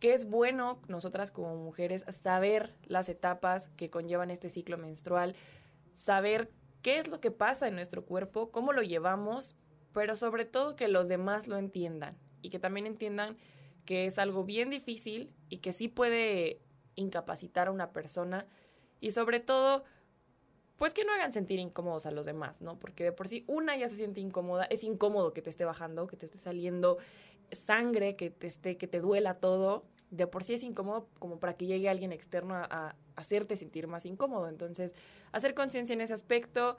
que 0.00 0.14
es 0.14 0.28
bueno 0.28 0.80
nosotras 0.88 1.30
como 1.30 1.54
mujeres 1.56 2.04
saber 2.10 2.74
las 2.84 3.08
etapas 3.08 3.68
que 3.76 3.90
conllevan 3.90 4.30
este 4.30 4.50
ciclo 4.50 4.78
menstrual, 4.78 5.36
saber 5.94 6.50
qué 6.86 7.00
es 7.00 7.08
lo 7.08 7.20
que 7.20 7.32
pasa 7.32 7.66
en 7.66 7.74
nuestro 7.74 8.04
cuerpo, 8.04 8.52
cómo 8.52 8.72
lo 8.72 8.80
llevamos, 8.80 9.56
pero 9.92 10.14
sobre 10.14 10.44
todo 10.44 10.76
que 10.76 10.86
los 10.86 11.08
demás 11.08 11.48
lo 11.48 11.58
entiendan 11.58 12.16
y 12.42 12.50
que 12.50 12.60
también 12.60 12.86
entiendan 12.86 13.36
que 13.84 14.06
es 14.06 14.20
algo 14.20 14.44
bien 14.44 14.70
difícil 14.70 15.34
y 15.48 15.56
que 15.56 15.72
sí 15.72 15.88
puede 15.88 16.60
incapacitar 16.94 17.66
a 17.66 17.72
una 17.72 17.90
persona 17.90 18.46
y 19.00 19.10
sobre 19.10 19.40
todo, 19.40 19.82
pues 20.76 20.94
que 20.94 21.04
no 21.04 21.12
hagan 21.12 21.32
sentir 21.32 21.58
incómodos 21.58 22.06
a 22.06 22.12
los 22.12 22.24
demás, 22.24 22.60
¿no? 22.60 22.78
Porque 22.78 23.02
de 23.02 23.10
por 23.10 23.26
sí 23.26 23.42
una 23.48 23.76
ya 23.76 23.88
se 23.88 23.96
siente 23.96 24.20
incómoda, 24.20 24.62
es 24.66 24.84
incómodo 24.84 25.32
que 25.32 25.42
te 25.42 25.50
esté 25.50 25.64
bajando, 25.64 26.06
que 26.06 26.16
te 26.16 26.26
esté 26.26 26.38
saliendo 26.38 26.98
sangre, 27.50 28.14
que 28.14 28.30
te 28.30 28.46
esté, 28.46 28.76
que 28.76 28.86
te 28.86 29.00
duela 29.00 29.40
todo. 29.40 29.82
De 30.10 30.26
por 30.26 30.44
sí 30.44 30.54
es 30.54 30.62
incómodo 30.62 31.08
como 31.18 31.38
para 31.38 31.56
que 31.56 31.66
llegue 31.66 31.88
alguien 31.88 32.12
externo 32.12 32.54
a, 32.54 32.64
a 32.64 32.96
hacerte 33.16 33.56
sentir 33.56 33.86
más 33.86 34.06
incómodo. 34.06 34.48
Entonces, 34.48 34.94
hacer 35.32 35.54
conciencia 35.54 35.94
en 35.94 36.00
ese 36.00 36.14
aspecto, 36.14 36.76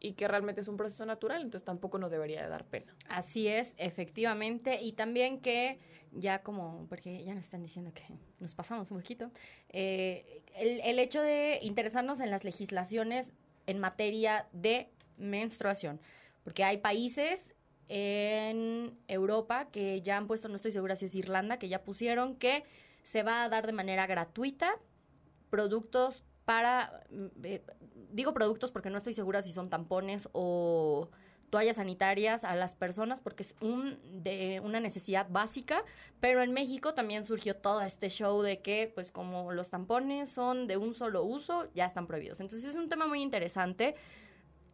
y 0.00 0.12
que 0.12 0.28
realmente 0.28 0.60
es 0.60 0.68
un 0.68 0.76
proceso 0.76 1.06
natural, 1.06 1.42
entonces 1.42 1.64
tampoco 1.64 1.98
nos 1.98 2.10
debería 2.10 2.42
de 2.42 2.48
dar 2.48 2.64
pena. 2.64 2.94
Así 3.08 3.48
es, 3.48 3.74
efectivamente, 3.78 4.80
y 4.80 4.92
también 4.92 5.40
que 5.40 5.78
ya 6.12 6.42
como, 6.42 6.86
porque 6.88 7.24
ya 7.24 7.34
nos 7.34 7.44
están 7.44 7.62
diciendo 7.62 7.92
que 7.92 8.04
nos 8.38 8.54
pasamos 8.54 8.90
un 8.90 8.98
poquito, 8.98 9.30
eh, 9.70 10.42
el, 10.54 10.80
el 10.80 10.98
hecho 10.98 11.22
de 11.22 11.58
interesarnos 11.62 12.20
en 12.20 12.30
las 12.30 12.44
legislaciones 12.44 13.32
en 13.66 13.78
materia 13.80 14.46
de 14.52 14.90
menstruación, 15.16 16.00
porque 16.44 16.62
hay 16.62 16.78
países 16.78 17.54
en 17.88 18.98
Europa 19.08 19.68
que 19.70 20.00
ya 20.02 20.16
han 20.16 20.26
puesto, 20.26 20.48
no 20.48 20.56
estoy 20.56 20.72
segura 20.72 20.96
si 20.96 21.06
es 21.06 21.14
Irlanda, 21.14 21.58
que 21.58 21.68
ya 21.68 21.84
pusieron 21.84 22.36
que 22.36 22.64
se 23.02 23.22
va 23.22 23.44
a 23.44 23.48
dar 23.48 23.66
de 23.66 23.72
manera 23.72 24.06
gratuita 24.06 24.76
productos 25.50 26.24
para, 26.44 27.04
mm, 27.10 27.26
eh, 27.44 27.62
digo 28.12 28.34
productos 28.34 28.70
porque 28.72 28.90
no 28.90 28.96
estoy 28.96 29.14
segura 29.14 29.42
si 29.42 29.52
son 29.52 29.68
tampones 29.68 30.28
o 30.32 31.10
toallas 31.50 31.76
sanitarias 31.76 32.44
a 32.44 32.56
las 32.56 32.74
personas 32.74 33.20
porque 33.20 33.42
es 33.42 33.56
un, 33.60 33.98
de 34.22 34.60
una 34.64 34.80
necesidad 34.80 35.28
básica, 35.30 35.84
pero 36.20 36.42
en 36.42 36.52
México 36.52 36.94
también 36.94 37.24
surgió 37.24 37.56
todo 37.56 37.80
este 37.82 38.08
show 38.08 38.42
de 38.42 38.60
que 38.60 38.90
pues 38.94 39.10
como 39.10 39.52
los 39.52 39.70
tampones 39.70 40.28
son 40.28 40.66
de 40.66 40.76
un 40.76 40.94
solo 40.94 41.24
uso, 41.24 41.68
ya 41.74 41.86
están 41.86 42.06
prohibidos. 42.06 42.40
Entonces 42.40 42.70
es 42.70 42.76
un 42.76 42.88
tema 42.88 43.06
muy 43.06 43.22
interesante. 43.22 43.94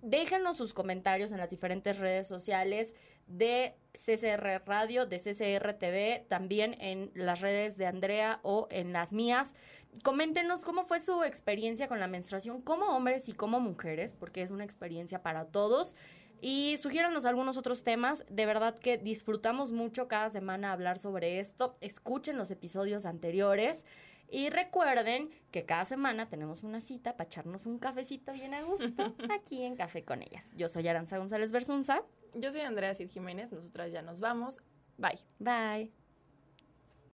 Déjenos 0.03 0.57
sus 0.57 0.75
comentarios 0.75 1.31
en 1.31 1.39
las 1.39 1.49
diferentes 1.49 1.99
redes 1.99 2.27
sociales 2.27 2.97
de 3.29 3.77
CCR 3.93 4.67
Radio, 4.67 5.07
de 5.07 5.19
CCR 5.19 5.75
TV, 5.75 6.27
también 6.29 6.77
en 6.81 7.13
las 7.15 7.41
redes 7.41 7.77
de 7.77 7.87
Andrea 7.87 8.41
o 8.43 8.67
en 8.73 8.93
las 8.93 9.13
mías. 9.13 9.55
Coméntenos 10.03 10.63
cómo 10.63 10.85
fue 10.87 11.01
su 11.01 11.23
experiencia 11.23 11.87
con 11.87 12.01
la 12.01 12.09
menstruación 12.09 12.63
como 12.63 12.87
hombres 12.97 13.29
y 13.29 13.33
como 13.33 13.61
mujeres, 13.61 14.13
porque 14.13 14.43
es 14.43 14.51
una 14.51 14.65
experiencia 14.65 15.23
para 15.23 15.45
todos. 15.45 15.95
Y 16.41 16.77
sugiéranos 16.79 17.25
algunos 17.25 17.57
otros 17.57 17.85
temas. 17.85 18.25
De 18.29 18.45
verdad 18.45 18.81
que 18.81 18.99
disfrutamos 18.99 19.71
mucho 19.71 20.09
cada 20.09 20.29
semana 20.31 20.73
hablar 20.73 20.99
sobre 20.99 21.39
esto. 21.39 21.77
Escuchen 21.81 22.37
los 22.37 22.51
episodios 22.51 23.07
anteriores. 23.07 23.85
Y 24.33 24.49
recuerden 24.49 25.31
que 25.51 25.67
cada 25.67 25.85
semana 25.85 26.31
tenemos 26.31 26.63
una 26.63 26.81
cita 26.81 27.19
para 27.19 27.29
echarnos 27.29 27.67
un 27.67 27.79
cafecito 27.79 28.33
bien 28.33 28.55
a 28.55 28.63
gusto 28.63 29.15
aquí 29.31 29.63
en 29.65 29.77
Café 29.77 30.05
con 30.05 30.23
ellas. 30.23 30.53
Yo 30.57 30.71
soy 30.71 30.89
Aranza 30.89 31.19
González 31.19 31.53
Bersunza. 31.53 32.03
Yo 32.35 32.51
soy 32.51 32.63
Andrea 32.63 32.95
Cid 32.95 33.11
Jiménez. 33.11 33.53
Nosotras 33.53 33.93
ya 33.93 34.01
nos 34.01 34.21
vamos. 34.21 34.57
Bye. 34.97 35.19
Bye. 35.39 36.02